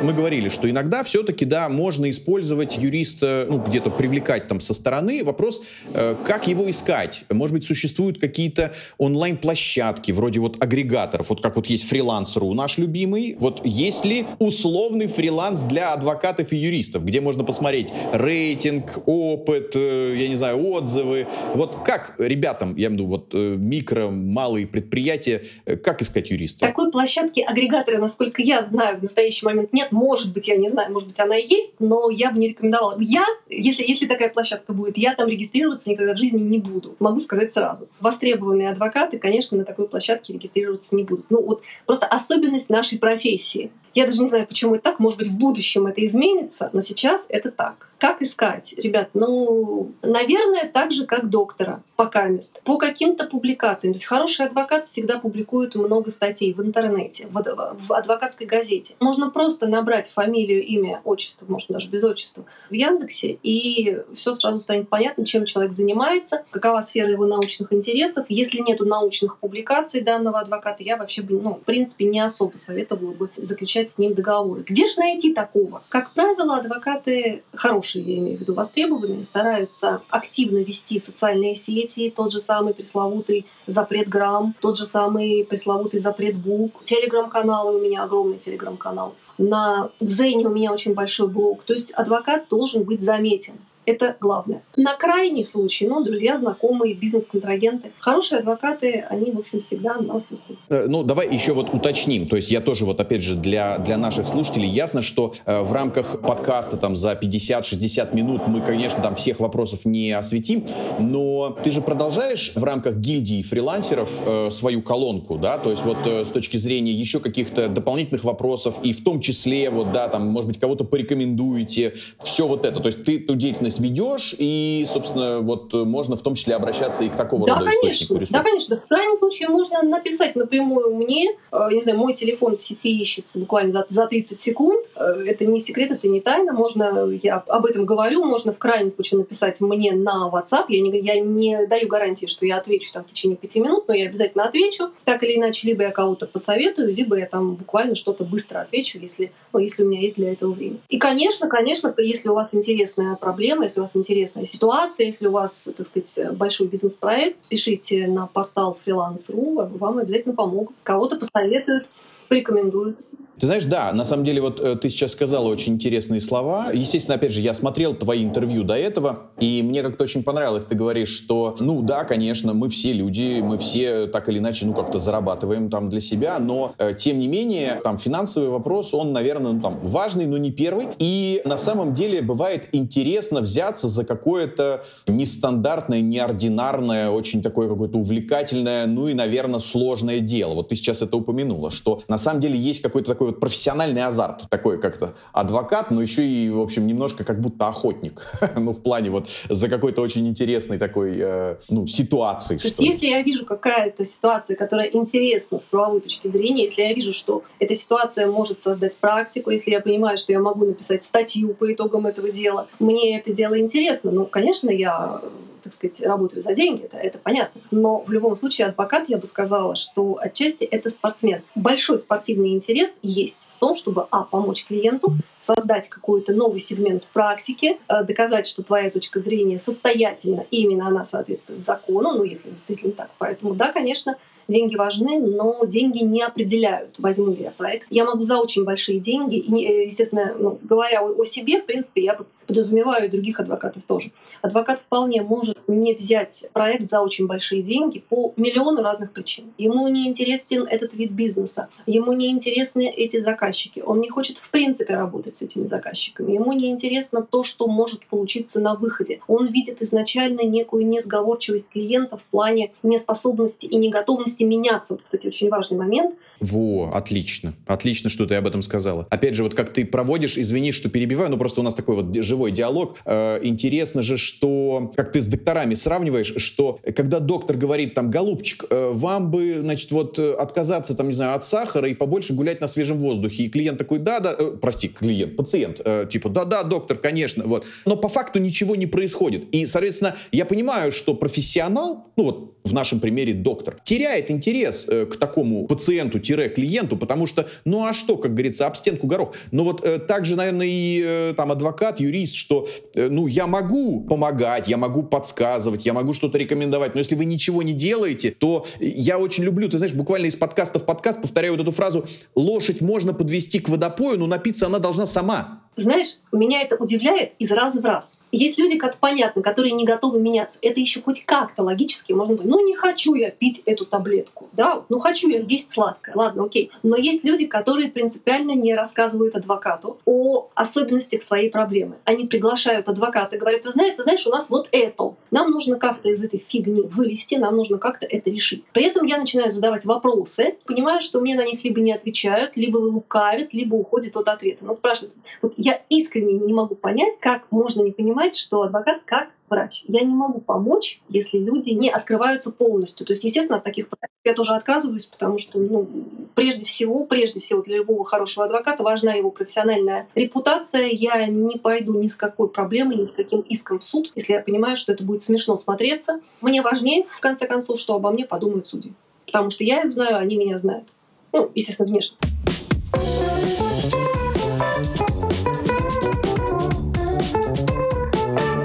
Мы 0.00 0.12
говорили, 0.12 0.48
что 0.48 0.70
иногда 0.70 1.02
все-таки, 1.02 1.44
да, 1.44 1.68
можно 1.68 2.08
использовать 2.08 2.78
юриста, 2.78 3.46
ну, 3.48 3.58
где-то 3.58 3.90
привлекать 3.90 4.46
там 4.46 4.60
со 4.60 4.72
стороны. 4.72 5.24
Вопрос, 5.24 5.60
э, 5.92 6.14
как 6.24 6.46
его 6.46 6.70
искать? 6.70 7.24
Может 7.30 7.54
быть, 7.54 7.64
существуют 7.64 8.20
какие-то 8.20 8.74
онлайн-площадки, 8.98 10.12
вроде 10.12 10.38
вот 10.38 10.62
агрегаторов, 10.62 11.30
вот 11.30 11.42
как 11.42 11.56
вот 11.56 11.66
есть 11.66 11.88
фрилансеру 11.88 12.54
наш 12.54 12.78
любимый. 12.78 13.36
Вот 13.40 13.60
есть 13.64 14.04
ли 14.04 14.24
условный 14.38 15.08
фриланс 15.08 15.62
для 15.62 15.92
адвокатов 15.92 16.52
и 16.52 16.56
юристов, 16.56 17.04
где 17.04 17.20
можно 17.20 17.42
посмотреть 17.42 17.92
рейтинг, 18.12 19.00
опыт, 19.06 19.72
э, 19.74 20.14
я 20.16 20.28
не 20.28 20.36
знаю, 20.36 20.64
отзывы. 20.64 21.26
Вот 21.54 21.78
как 21.84 22.14
ребятам, 22.18 22.76
я 22.76 22.86
имею 22.86 22.90
в 22.90 22.92
виду, 22.92 23.06
вот 23.06 23.34
э, 23.34 23.56
микро, 23.56 24.08
малые 24.08 24.68
предприятия, 24.68 25.42
э, 25.64 25.76
как 25.76 26.02
искать 26.02 26.30
юриста? 26.30 26.60
Такой 26.60 26.92
площадки 26.92 27.40
агрегатора, 27.40 27.98
насколько 27.98 28.42
я 28.42 28.62
знаю, 28.62 28.98
в 28.98 29.02
настоящий 29.02 29.44
момент 29.44 29.72
нет. 29.72 29.87
Может 29.92 30.32
быть, 30.32 30.48
я 30.48 30.56
не 30.56 30.68
знаю, 30.68 30.92
может 30.92 31.08
быть, 31.08 31.20
она 31.20 31.36
и 31.36 31.46
есть, 31.46 31.74
но 31.78 32.10
я 32.10 32.30
бы 32.30 32.38
не 32.38 32.48
рекомендовала. 32.48 32.96
Я, 33.00 33.24
если, 33.48 33.84
если 33.86 34.06
такая 34.06 34.30
площадка 34.30 34.72
будет, 34.72 34.96
я 34.98 35.14
там 35.14 35.28
регистрироваться 35.28 35.90
никогда 35.90 36.14
в 36.14 36.18
жизни 36.18 36.40
не 36.40 36.58
буду. 36.58 36.96
Могу 36.98 37.18
сказать 37.18 37.52
сразу. 37.52 37.88
Востребованные 38.00 38.70
адвокаты, 38.70 39.18
конечно, 39.18 39.58
на 39.58 39.64
такой 39.64 39.88
площадке 39.88 40.32
регистрироваться 40.32 40.96
не 40.96 41.04
будут. 41.04 41.26
Ну 41.30 41.42
вот 41.42 41.62
просто 41.86 42.06
особенность 42.06 42.70
нашей 42.70 42.98
профессии. 42.98 43.70
Я 43.94 44.06
даже 44.06 44.20
не 44.20 44.28
знаю, 44.28 44.46
почему 44.46 44.74
это 44.74 44.84
так. 44.84 44.98
Может 44.98 45.18
быть, 45.18 45.28
в 45.28 45.36
будущем 45.36 45.86
это 45.86 46.04
изменится, 46.04 46.70
но 46.72 46.80
сейчас 46.80 47.26
это 47.28 47.50
так. 47.50 47.88
Как 47.98 48.22
искать? 48.22 48.74
Ребят, 48.76 49.10
ну, 49.14 49.90
наверное, 50.02 50.70
так 50.72 50.92
же, 50.92 51.04
как 51.04 51.28
доктора, 51.28 51.82
пока 51.96 52.28
мест. 52.28 52.60
По 52.62 52.78
каким-то 52.78 53.26
публикациям. 53.26 53.92
То 53.92 53.96
есть 53.96 54.06
хороший 54.06 54.46
адвокат 54.46 54.84
всегда 54.84 55.18
публикует 55.18 55.74
много 55.74 56.12
статей 56.12 56.52
в 56.54 56.62
интернете, 56.62 57.26
в, 57.28 57.42
в 57.88 57.92
адвокатской 57.92 58.46
газете. 58.46 58.94
Можно 59.00 59.30
просто 59.30 59.66
набрать 59.66 60.08
фамилию, 60.08 60.64
имя, 60.64 61.00
отчество, 61.04 61.44
можно 61.48 61.74
даже 61.74 61.88
без 61.88 62.04
отчества, 62.04 62.44
в 62.70 62.72
Яндексе, 62.72 63.38
и 63.42 64.00
все 64.14 64.32
сразу 64.34 64.60
станет 64.60 64.88
понятно, 64.88 65.24
чем 65.24 65.44
человек 65.44 65.72
занимается, 65.72 66.44
какова 66.50 66.80
сфера 66.82 67.10
его 67.10 67.26
научных 67.26 67.72
интересов. 67.72 68.26
Если 68.28 68.60
нету 68.60 68.86
научных 68.86 69.38
публикаций 69.38 70.02
данного 70.02 70.38
адвоката, 70.38 70.84
я 70.84 70.96
вообще 70.96 71.22
бы, 71.22 71.40
ну, 71.40 71.54
в 71.54 71.64
принципе, 71.64 72.04
не 72.04 72.20
особо 72.20 72.56
советовала 72.58 73.12
бы 73.12 73.28
заключать 73.36 73.90
с 73.90 73.98
ним 73.98 74.14
договоры. 74.14 74.62
Где 74.62 74.86
же 74.86 74.98
найти 74.98 75.34
такого? 75.34 75.82
Как 75.88 76.12
правило, 76.12 76.58
адвокаты 76.58 77.42
хорошие, 77.54 77.87
я 77.96 78.18
имею 78.18 78.38
в 78.38 78.40
виду 78.40 78.54
востребованные, 78.54 79.24
стараются 79.24 80.02
активно 80.08 80.58
вести 80.58 80.98
социальные 80.98 81.54
сети, 81.54 82.12
тот 82.14 82.32
же 82.32 82.40
самый 82.40 82.74
пресловутый 82.74 83.46
запрет 83.66 84.08
грамм, 84.08 84.54
тот 84.60 84.76
же 84.76 84.86
самый 84.86 85.44
пресловутый 85.44 86.00
запрет 86.00 86.36
бук, 86.36 86.82
телеграм-каналы, 86.84 87.78
у 87.78 87.80
меня 87.80 88.02
огромный 88.02 88.38
телеграм-канал. 88.38 89.14
На 89.38 89.90
Зене 90.00 90.46
у 90.46 90.50
меня 90.50 90.72
очень 90.72 90.94
большой 90.94 91.28
блог. 91.28 91.62
То 91.62 91.72
есть 91.72 91.92
адвокат 91.92 92.48
должен 92.48 92.82
быть 92.82 93.00
заметен. 93.00 93.54
Это 93.88 94.16
главное. 94.20 94.60
На 94.76 94.94
крайний 94.94 95.42
случай, 95.42 95.88
ну, 95.88 96.04
друзья, 96.04 96.36
знакомые, 96.36 96.94
бизнес-контрагенты. 96.94 97.90
Хорошие 97.98 98.40
адвокаты, 98.40 99.06
они, 99.08 99.30
в 99.30 99.38
общем, 99.38 99.62
всегда 99.62 99.96
на 99.96 100.20
слуху. 100.20 100.56
Э, 100.68 100.84
ну, 100.86 101.02
давай 101.02 101.32
еще 101.32 101.54
вот 101.54 101.72
уточним. 101.72 102.28
То 102.28 102.36
есть 102.36 102.50
я 102.50 102.60
тоже 102.60 102.84
вот, 102.84 103.00
опять 103.00 103.22
же, 103.22 103.34
для, 103.34 103.78
для 103.78 103.96
наших 103.96 104.28
слушателей 104.28 104.68
ясно, 104.68 105.00
что 105.00 105.32
э, 105.46 105.62
в 105.62 105.72
рамках 105.72 106.20
подкаста 106.20 106.76
там 106.76 106.96
за 106.96 107.12
50-60 107.12 108.14
минут 108.14 108.46
мы, 108.46 108.60
конечно, 108.60 109.02
там 109.02 109.14
всех 109.14 109.40
вопросов 109.40 109.86
не 109.86 110.12
осветим, 110.12 110.66
но 110.98 111.56
ты 111.64 111.70
же 111.70 111.80
продолжаешь 111.80 112.52
в 112.54 112.64
рамках 112.64 112.96
гильдии 112.96 113.40
фрилансеров 113.40 114.10
э, 114.26 114.50
свою 114.50 114.82
колонку, 114.82 115.38
да, 115.38 115.56
то 115.56 115.70
есть 115.70 115.82
вот 115.86 116.06
э, 116.06 116.26
с 116.26 116.28
точки 116.28 116.58
зрения 116.58 116.92
еще 116.92 117.20
каких-то 117.20 117.68
дополнительных 117.68 118.24
вопросов 118.24 118.80
и 118.82 118.92
в 118.92 119.02
том 119.02 119.20
числе 119.20 119.70
вот, 119.70 119.92
да, 119.92 120.08
там, 120.08 120.26
может 120.26 120.48
быть, 120.48 120.60
кого-то 120.60 120.84
порекомендуете, 120.84 121.94
все 122.22 122.46
вот 122.46 122.66
это. 122.66 122.80
То 122.80 122.88
есть 122.88 123.04
ты 123.04 123.16
эту 123.16 123.34
деятельность 123.34 123.77
ведешь 123.78 124.34
и, 124.38 124.86
собственно, 124.88 125.40
вот 125.40 125.72
можно 125.72 126.16
в 126.16 126.22
том 126.22 126.34
числе 126.34 126.54
обращаться 126.54 127.04
и 127.04 127.08
к 127.08 127.16
такого 127.16 127.46
да, 127.46 127.54
рода 127.54 127.66
конечно, 127.66 127.88
источнику 127.88 128.14
ресурсов. 128.14 128.32
Да, 128.32 128.42
конечно. 128.42 128.76
В 128.76 128.86
крайнем 128.86 129.16
случае 129.16 129.48
можно 129.48 129.82
написать 129.82 130.36
напрямую 130.36 130.94
мне. 130.96 131.36
Э, 131.52 131.68
не 131.70 131.80
знаю, 131.80 131.98
мой 131.98 132.14
телефон 132.14 132.56
в 132.56 132.62
сети 132.62 133.00
ищется 133.00 133.38
буквально 133.38 133.72
за, 133.72 133.86
за 133.88 134.06
30 134.06 134.40
секунд. 134.40 134.86
Э, 134.96 135.24
это 135.26 135.46
не 135.46 135.60
секрет, 135.60 135.90
это 135.90 136.08
не 136.08 136.20
тайна. 136.20 136.52
Можно, 136.52 137.10
я 137.22 137.36
об 137.46 137.66
этом 137.66 137.84
говорю, 137.84 138.24
можно 138.24 138.52
в 138.52 138.58
крайнем 138.58 138.90
случае 138.90 139.18
написать 139.18 139.60
мне 139.60 139.92
на 139.92 140.30
WhatsApp. 140.32 140.66
Я 140.68 140.80
не, 140.80 141.00
я 141.00 141.20
не 141.20 141.66
даю 141.66 141.88
гарантии, 141.88 142.26
что 142.26 142.46
я 142.46 142.58
отвечу 142.58 142.92
там 142.92 143.04
в 143.04 143.08
течение 143.08 143.36
пяти 143.36 143.60
минут, 143.60 143.88
но 143.88 143.94
я 143.94 144.06
обязательно 144.06 144.44
отвечу. 144.44 144.90
Так 145.04 145.22
или 145.22 145.36
иначе, 145.36 145.66
либо 145.66 145.82
я 145.82 145.90
кого-то 145.90 146.26
посоветую, 146.26 146.94
либо 146.94 147.16
я 147.18 147.26
там 147.26 147.54
буквально 147.54 147.94
что-то 147.94 148.24
быстро 148.24 148.60
отвечу, 148.60 148.98
если, 148.98 149.32
ну, 149.52 149.58
если 149.58 149.82
у 149.82 149.86
меня 149.86 150.00
есть 150.00 150.16
для 150.16 150.32
этого 150.32 150.52
время. 150.52 150.78
И, 150.88 150.98
конечно, 150.98 151.48
конечно, 151.48 151.94
если 151.98 152.28
у 152.28 152.34
вас 152.34 152.54
интересная 152.54 153.16
проблема, 153.16 153.64
если 153.68 153.80
у 153.80 153.82
вас 153.82 153.96
интересная 153.96 154.46
ситуация, 154.46 155.06
если 155.06 155.28
у 155.28 155.32
вас, 155.32 155.68
так 155.76 155.86
сказать, 155.86 156.36
большой 156.36 156.66
бизнес-проект, 156.66 157.38
пишите 157.48 158.06
на 158.06 158.26
портал 158.26 158.78
freelance.ru, 158.84 159.76
вам 159.78 159.98
обязательно 159.98 160.34
помогут. 160.34 160.74
Кого-то 160.82 161.16
посоветуют, 161.16 161.88
порекомендуют. 162.28 162.98
Ты 163.40 163.46
знаешь, 163.46 163.66
да, 163.66 163.92
на 163.92 164.04
самом 164.04 164.24
деле, 164.24 164.40
вот 164.40 164.58
э, 164.58 164.74
ты 164.74 164.88
сейчас 164.88 165.12
сказала 165.12 165.46
очень 165.46 165.74
интересные 165.74 166.20
слова. 166.20 166.72
Естественно, 166.72 167.14
опять 167.14 167.30
же, 167.30 167.40
я 167.40 167.54
смотрел 167.54 167.94
твои 167.94 168.24
интервью 168.24 168.64
до 168.64 168.74
этого, 168.74 169.30
и 169.38 169.62
мне 169.62 169.82
как-то 169.82 170.04
очень 170.04 170.24
понравилось, 170.24 170.64
ты 170.64 170.74
говоришь, 170.74 171.10
что, 171.10 171.54
ну 171.60 171.82
да, 171.82 172.02
конечно, 172.02 172.52
мы 172.52 172.68
все 172.68 172.92
люди, 172.92 173.40
мы 173.40 173.58
все 173.58 174.08
так 174.08 174.28
или 174.28 174.38
иначе, 174.38 174.66
ну 174.66 174.74
как-то 174.74 174.98
зарабатываем 174.98 175.70
там 175.70 175.88
для 175.88 176.00
себя, 176.00 176.40
но 176.40 176.72
э, 176.78 176.94
тем 176.98 177.20
не 177.20 177.28
менее, 177.28 177.80
там 177.84 177.96
финансовый 177.96 178.48
вопрос, 178.48 178.92
он, 178.92 179.12
наверное, 179.12 179.52
ну, 179.52 179.60
там 179.60 179.78
важный, 179.82 180.26
но 180.26 180.36
не 180.36 180.50
первый. 180.50 180.88
И 180.98 181.40
на 181.44 181.58
самом 181.58 181.94
деле 181.94 182.22
бывает 182.22 182.68
интересно 182.72 183.40
взяться 183.40 183.86
за 183.86 184.04
какое-то 184.04 184.84
нестандартное, 185.06 186.00
неординарное, 186.00 187.10
очень 187.10 187.40
такое 187.42 187.68
какое-то 187.68 187.98
увлекательное, 187.98 188.86
ну 188.86 189.06
и, 189.06 189.14
наверное, 189.14 189.60
сложное 189.60 190.18
дело. 190.18 190.54
Вот 190.54 190.70
ты 190.70 190.76
сейчас 190.76 191.02
это 191.02 191.16
упомянула, 191.16 191.70
что 191.70 192.02
на 192.08 192.18
самом 192.18 192.40
деле 192.40 192.58
есть 192.58 192.82
какой-то 192.82 193.12
такой 193.12 193.27
вот 193.28 193.40
профессиональный 193.40 194.02
азарт, 194.02 194.48
такой 194.50 194.80
как-то 194.80 195.14
адвокат, 195.32 195.90
но 195.90 196.02
еще 196.02 196.26
и, 196.26 196.50
в 196.50 196.60
общем, 196.60 196.86
немножко 196.86 197.24
как 197.24 197.40
будто 197.40 197.68
охотник, 197.68 198.26
ну, 198.56 198.72
в 198.72 198.82
плане 198.82 199.10
вот 199.10 199.28
за 199.48 199.68
какой-то 199.68 200.02
очень 200.02 200.26
интересной 200.26 200.78
такой, 200.78 201.16
э, 201.18 201.56
ну, 201.68 201.86
ситуации. 201.86 202.56
То 202.58 202.66
есть, 202.66 202.80
если 202.80 203.06
я 203.06 203.22
вижу 203.22 203.44
какая-то 203.44 204.04
ситуация, 204.04 204.56
которая 204.56 204.88
интересна 204.92 205.58
с 205.58 205.64
правовой 205.64 206.00
точки 206.00 206.28
зрения, 206.28 206.64
если 206.64 206.82
я 206.82 206.92
вижу, 206.92 207.12
что 207.12 207.42
эта 207.58 207.74
ситуация 207.74 208.26
может 208.26 208.60
создать 208.60 208.96
практику, 208.98 209.50
если 209.50 209.70
я 209.70 209.80
понимаю, 209.80 210.18
что 210.18 210.32
я 210.32 210.40
могу 210.40 210.64
написать 210.64 211.04
статью 211.04 211.54
по 211.54 211.72
итогам 211.72 212.06
этого 212.06 212.30
дела, 212.30 212.66
мне 212.78 213.18
это 213.18 213.32
дело 213.32 213.58
интересно, 213.58 214.10
ну, 214.10 214.26
конечно, 214.26 214.70
я 214.70 215.20
так 215.62 215.72
сказать, 215.72 216.00
работаю 216.02 216.42
за 216.42 216.54
деньги, 216.54 216.82
это, 216.82 216.96
это 216.96 217.18
понятно. 217.18 217.60
Но 217.70 218.00
в 218.00 218.10
любом 218.10 218.36
случае 218.36 218.68
адвокат, 218.68 219.08
я 219.08 219.18
бы 219.18 219.26
сказала, 219.26 219.74
что 219.76 220.18
отчасти 220.20 220.64
это 220.64 220.90
спортсмен. 220.90 221.42
Большой 221.54 221.98
спортивный 221.98 222.54
интерес 222.54 222.98
есть 223.02 223.48
в 223.56 223.60
том, 223.60 223.74
чтобы, 223.74 224.06
а, 224.10 224.22
помочь 224.24 224.66
клиенту, 224.66 225.14
создать 225.40 225.88
какой-то 225.88 226.32
новый 226.32 226.60
сегмент 226.60 227.06
практики, 227.12 227.78
э, 227.88 228.04
доказать, 228.04 228.46
что 228.46 228.62
твоя 228.62 228.90
точка 228.90 229.20
зрения 229.20 229.58
состоятельна, 229.58 230.44
и 230.50 230.62
именно 230.62 230.88
она 230.88 231.04
соответствует 231.04 231.62
закону, 231.62 232.12
ну, 232.12 232.24
если 232.24 232.50
действительно 232.50 232.92
так. 232.92 233.10
Поэтому, 233.18 233.54
да, 233.54 233.72
конечно, 233.72 234.16
деньги 234.48 234.76
важны, 234.76 235.20
но 235.20 235.64
деньги 235.64 236.02
не 236.02 236.22
определяют, 236.22 236.94
возьму 236.98 237.32
ли 237.32 237.44
я 237.44 237.50
проект. 237.50 237.86
Я 237.90 238.04
могу 238.04 238.22
за 238.22 238.38
очень 238.38 238.64
большие 238.64 238.98
деньги, 238.98 239.36
и, 239.36 239.64
э, 239.64 239.86
естественно, 239.86 240.34
ну, 240.38 240.58
говоря 240.62 241.02
о, 241.02 241.20
о 241.20 241.24
себе, 241.24 241.60
в 241.60 241.66
принципе, 241.66 242.02
я 242.02 242.18
подразумеваю 242.48 243.06
и 243.06 243.10
других 243.10 243.38
адвокатов 243.38 243.84
тоже. 243.84 244.10
Адвокат 244.42 244.80
вполне 244.80 245.22
может 245.22 245.56
не 245.68 245.94
взять 245.94 246.46
проект 246.52 246.88
за 246.88 247.00
очень 247.00 247.26
большие 247.26 247.62
деньги 247.62 248.00
по 248.00 248.32
миллиону 248.36 248.82
разных 248.82 249.12
причин. 249.12 249.52
Ему 249.58 249.86
не 249.88 250.08
интересен 250.08 250.64
этот 250.64 250.94
вид 250.94 251.12
бизнеса, 251.12 251.68
ему 251.86 252.12
не 252.14 252.30
интересны 252.30 252.88
эти 252.88 253.20
заказчики, 253.20 253.80
он 253.80 254.00
не 254.00 254.08
хочет 254.08 254.38
в 254.38 254.50
принципе 254.50 254.94
работать 254.94 255.36
с 255.36 255.42
этими 255.42 255.66
заказчиками, 255.66 256.32
ему 256.32 256.52
не 256.52 256.70
интересно 256.70 257.22
то, 257.22 257.42
что 257.42 257.68
может 257.68 258.06
получиться 258.06 258.60
на 258.60 258.74
выходе. 258.74 259.20
Он 259.28 259.48
видит 259.48 259.82
изначально 259.82 260.42
некую 260.42 260.86
несговорчивость 260.86 261.72
клиента 261.72 262.16
в 262.16 262.22
плане 262.24 262.72
неспособности 262.82 263.66
и 263.66 263.76
неготовности 263.76 264.42
меняться. 264.42 264.98
Кстати, 265.02 265.26
очень 265.26 265.50
важный 265.50 265.76
момент— 265.76 266.14
во, 266.40 266.90
отлично. 266.94 267.54
Отлично, 267.66 268.10
что 268.10 268.26
ты 268.26 268.34
об 268.34 268.46
этом 268.46 268.62
сказала. 268.62 269.06
Опять 269.10 269.34
же, 269.34 269.42
вот 269.42 269.54
как 269.54 269.72
ты 269.72 269.84
проводишь, 269.84 270.38
извини, 270.38 270.72
что 270.72 270.88
перебиваю, 270.88 271.30
но 271.30 271.36
просто 271.36 271.60
у 271.60 271.64
нас 271.64 271.74
такой 271.74 271.96
вот 271.96 272.14
живой 272.22 272.52
диалог. 272.52 272.98
Э, 273.04 273.40
интересно 273.42 274.02
же, 274.02 274.16
что, 274.16 274.92
как 274.96 275.12
ты 275.12 275.20
с 275.20 275.26
докторами 275.26 275.74
сравниваешь, 275.74 276.34
что 276.36 276.80
когда 276.96 277.20
доктор 277.20 277.56
говорит 277.56 277.94
там, 277.94 278.10
голубчик, 278.10 278.64
э, 278.70 278.90
вам 278.92 279.30
бы, 279.30 279.58
значит, 279.60 279.90
вот 279.90 280.18
э, 280.18 280.32
отказаться 280.32 280.94
там, 280.94 281.08
не 281.08 281.14
знаю, 281.14 281.34
от 281.34 281.44
сахара 281.44 281.88
и 281.88 281.94
побольше 281.94 282.32
гулять 282.32 282.60
на 282.60 282.68
свежем 282.68 282.98
воздухе. 282.98 283.44
И 283.44 283.48
клиент 283.48 283.78
такой, 283.78 283.98
да-да, 283.98 284.34
э, 284.38 284.56
прости, 284.60 284.88
клиент, 284.88 285.36
пациент, 285.36 285.80
э, 285.84 286.06
типа, 286.10 286.28
да-да, 286.28 286.62
доктор, 286.62 286.98
конечно, 286.98 287.44
вот. 287.46 287.64
Но 287.86 287.96
по 287.96 288.08
факту 288.08 288.38
ничего 288.38 288.76
не 288.76 288.86
происходит. 288.86 289.44
И, 289.52 289.66
соответственно, 289.66 290.16
я 290.32 290.44
понимаю, 290.44 290.92
что 290.92 291.14
профессионал, 291.14 292.06
ну 292.16 292.24
вот 292.24 292.57
в 292.68 292.74
нашем 292.74 293.00
примере 293.00 293.34
доктор, 293.34 293.78
теряет 293.82 294.30
интерес 294.30 294.86
э, 294.88 295.06
к 295.06 295.16
такому 295.16 295.66
пациенту, 295.66 296.20
клиенту, 296.20 296.96
потому 296.96 297.26
что, 297.26 297.48
ну 297.64 297.86
а 297.86 297.92
что, 297.92 298.16
как 298.16 298.32
говорится, 298.32 298.66
об 298.66 298.76
стенку 298.76 299.06
горох. 299.06 299.34
Но 299.50 299.64
вот 299.64 299.84
э, 299.84 299.98
также, 299.98 300.36
наверное, 300.36 300.66
и 300.68 301.02
э, 301.04 301.34
там 301.36 301.50
адвокат, 301.50 302.00
юрист, 302.00 302.34
что, 302.34 302.68
э, 302.94 303.08
ну, 303.08 303.26
я 303.26 303.46
могу 303.46 304.00
помогать, 304.00 304.68
я 304.68 304.76
могу 304.76 305.02
подсказывать, 305.02 305.86
я 305.86 305.92
могу 305.92 306.12
что-то 306.12 306.38
рекомендовать, 306.38 306.94
но 306.94 307.00
если 307.00 307.14
вы 307.14 307.24
ничего 307.24 307.62
не 307.62 307.72
делаете, 307.72 308.30
то 308.30 308.66
я 308.80 309.18
очень 309.18 309.44
люблю, 309.44 309.68
ты 309.68 309.78
знаешь, 309.78 309.94
буквально 309.94 310.26
из 310.26 310.36
подкаста 310.36 310.78
в 310.78 310.84
подкаст 310.84 311.20
повторяю 311.20 311.54
вот 311.54 311.62
эту 311.62 311.70
фразу, 311.70 312.06
лошадь 312.34 312.80
можно 312.80 313.14
подвести 313.14 313.58
к 313.58 313.68
водопою, 313.68 314.18
но 314.18 314.26
напиться 314.26 314.66
она 314.66 314.78
должна 314.78 315.06
сама. 315.06 315.62
Знаешь, 315.76 316.18
меня 316.32 316.62
это 316.62 316.76
удивляет 316.76 317.32
из 317.38 317.52
раза 317.52 317.80
в 317.80 317.84
раз. 317.84 318.17
Есть 318.32 318.58
люди, 318.58 318.76
как 318.76 318.96
понятно, 318.98 319.42
которые 319.42 319.72
не 319.72 319.84
готовы 319.84 320.20
меняться. 320.20 320.58
Это 320.62 320.80
еще 320.80 321.00
хоть 321.00 321.24
как-то 321.24 321.62
логически 321.62 322.12
можно 322.12 322.36
быть. 322.36 322.46
Ну, 322.46 322.64
не 322.66 322.74
хочу 322.74 323.14
я 323.14 323.30
пить 323.30 323.62
эту 323.64 323.86
таблетку, 323.86 324.48
да, 324.52 324.82
ну, 324.88 324.98
хочу 324.98 325.28
я 325.28 325.40
есть 325.40 325.72
сладкое, 325.72 326.14
ладно, 326.14 326.44
окей. 326.44 326.70
Но 326.82 326.96
есть 326.96 327.24
люди, 327.24 327.46
которые 327.46 327.90
принципиально 327.90 328.52
не 328.52 328.74
рассказывают 328.74 329.34
адвокату 329.34 329.98
о 330.04 330.48
особенностях 330.54 331.22
своей 331.22 331.50
проблемы. 331.50 331.96
Они 332.04 332.26
приглашают 332.26 332.88
адвоката 332.88 333.36
и 333.36 333.38
говорят, 333.38 333.62
ты 333.62 333.70
знаешь, 333.70 333.94
ты 333.96 334.02
знаешь, 334.02 334.26
у 334.26 334.30
нас 334.30 334.50
вот 334.50 334.68
это. 334.72 335.14
Нам 335.30 335.50
нужно 335.50 335.78
как-то 335.78 336.08
из 336.08 336.22
этой 336.22 336.38
фигни 336.38 336.82
вылезти, 336.82 337.36
нам 337.36 337.56
нужно 337.56 337.78
как-то 337.78 338.06
это 338.06 338.30
решить. 338.30 338.64
При 338.72 338.84
этом 338.84 339.06
я 339.06 339.18
начинаю 339.18 339.50
задавать 339.50 339.84
вопросы, 339.84 340.56
понимаю, 340.64 341.00
что 341.00 341.20
мне 341.20 341.34
на 341.34 341.44
них 341.44 341.64
либо 341.64 341.80
не 341.80 341.92
отвечают, 341.92 342.56
либо 342.56 342.78
лукавят, 342.78 343.52
либо 343.52 343.74
уходят 343.74 344.16
от 344.16 344.28
ответа. 344.28 344.64
Но 344.64 344.72
спрашивается, 344.72 345.20
вот 345.42 345.54
я 345.56 345.80
искренне 345.88 346.34
не 346.34 346.52
могу 346.52 346.74
понять, 346.74 347.14
как 347.20 347.50
можно 347.50 347.82
не 347.82 347.92
понимать, 347.92 348.17
понимать, 348.18 348.36
что 348.36 348.62
адвокат 348.62 349.02
как 349.04 349.28
врач. 349.48 349.84
Я 349.86 350.00
не 350.00 350.14
могу 350.14 350.40
помочь, 350.40 351.00
если 351.08 351.38
люди 351.38 351.70
не 351.70 351.88
открываются 351.88 352.50
полностью. 352.50 353.06
То 353.06 353.12
есть, 353.12 353.24
естественно, 353.24 353.58
от 353.58 353.64
таких 353.64 353.86
я 354.24 354.34
тоже 354.34 354.54
отказываюсь, 354.54 355.06
потому 355.06 355.38
что, 355.38 355.58
ну, 355.58 355.88
прежде 356.34 356.64
всего, 356.64 357.06
прежде 357.06 357.40
всего 357.40 357.62
для 357.62 357.76
любого 357.76 358.04
хорошего 358.04 358.44
адвоката 358.44 358.82
важна 358.82 359.14
его 359.14 359.30
профессиональная 359.30 360.08
репутация. 360.14 360.88
Я 360.88 361.26
не 361.26 361.56
пойду 361.56 361.98
ни 361.98 362.08
с 362.08 362.16
какой 362.16 362.48
проблемой, 362.48 362.96
ни 362.96 363.04
с 363.04 363.12
каким 363.12 363.40
иском 363.40 363.78
в 363.78 363.84
суд, 363.84 364.10
если 364.16 364.32
я 364.34 364.40
понимаю, 364.40 364.76
что 364.76 364.92
это 364.92 365.04
будет 365.04 365.22
смешно 365.22 365.56
смотреться. 365.56 366.20
Мне 366.40 366.60
важнее, 366.60 367.04
в 367.04 367.20
конце 367.20 367.46
концов, 367.46 367.78
что 367.78 367.94
обо 367.94 368.10
мне 368.10 368.26
подумают 368.26 368.66
судьи. 368.66 368.92
Потому 369.26 369.50
что 369.50 369.64
я 369.64 369.82
их 369.82 369.92
знаю, 369.92 370.18
они 370.18 370.36
меня 370.36 370.58
знают. 370.58 370.88
Ну, 371.32 371.50
естественно, 371.54 371.88
внешне. 371.88 372.18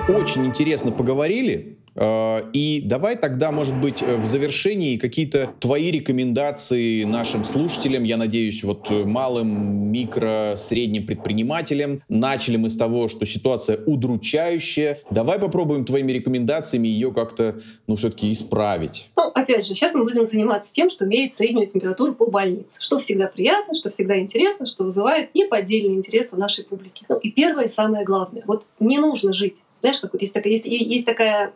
Очень 0.07 0.45
интересно 0.45 0.91
поговорили. 0.91 1.77
Э, 1.95 2.41
и 2.53 2.81
давай 2.83 3.15
тогда, 3.15 3.51
может 3.51 3.75
быть, 3.75 4.01
в 4.01 4.25
завершении 4.25 4.97
какие-то 4.97 5.51
твои 5.59 5.91
рекомендации 5.91 7.03
нашим 7.03 7.43
слушателям, 7.43 8.03
я 8.03 8.17
надеюсь, 8.17 8.63
вот 8.63 8.89
малым, 8.89 9.91
микро, 9.91 10.55
средним 10.57 11.05
предпринимателям. 11.05 12.01
Начали 12.09 12.57
мы 12.57 12.69
с 12.69 12.77
того, 12.77 13.07
что 13.07 13.25
ситуация 13.25 13.79
удручающая. 13.85 14.99
Давай 15.11 15.39
попробуем 15.39 15.85
твоими 15.85 16.11
рекомендациями 16.11 16.87
ее 16.87 17.11
как-то, 17.11 17.61
ну, 17.87 17.95
все-таки 17.95 18.31
исправить. 18.31 19.09
Ну, 19.15 19.23
опять 19.33 19.65
же, 19.65 19.73
сейчас 19.73 19.93
мы 19.93 20.03
будем 20.03 20.25
заниматься 20.25 20.73
тем, 20.73 20.89
что 20.89 21.05
меряет 21.05 21.33
среднюю 21.33 21.67
температуру 21.67 22.13
по 22.13 22.29
больнице, 22.29 22.79
что 22.81 22.97
всегда 22.97 23.27
приятно, 23.27 23.73
что 23.73 23.89
всегда 23.89 24.19
интересно, 24.19 24.65
что 24.65 24.83
вызывает 24.83 25.33
неподдельный 25.35 25.95
интерес 25.95 26.33
у 26.33 26.37
нашей 26.37 26.63
публики. 26.63 27.05
Ну 27.09 27.17
и 27.17 27.31
первое 27.31 27.67
самое 27.67 28.03
главное, 28.03 28.43
вот 28.45 28.65
не 28.79 28.97
нужно 28.97 29.33
жить. 29.33 29.63
Знаешь, 29.81 29.99
как 29.99 30.13
вот 30.13 30.21
есть 30.21 30.33
такая, 30.33 30.51
есть, 30.51 30.65
есть 30.65 31.05
такая 31.05 31.51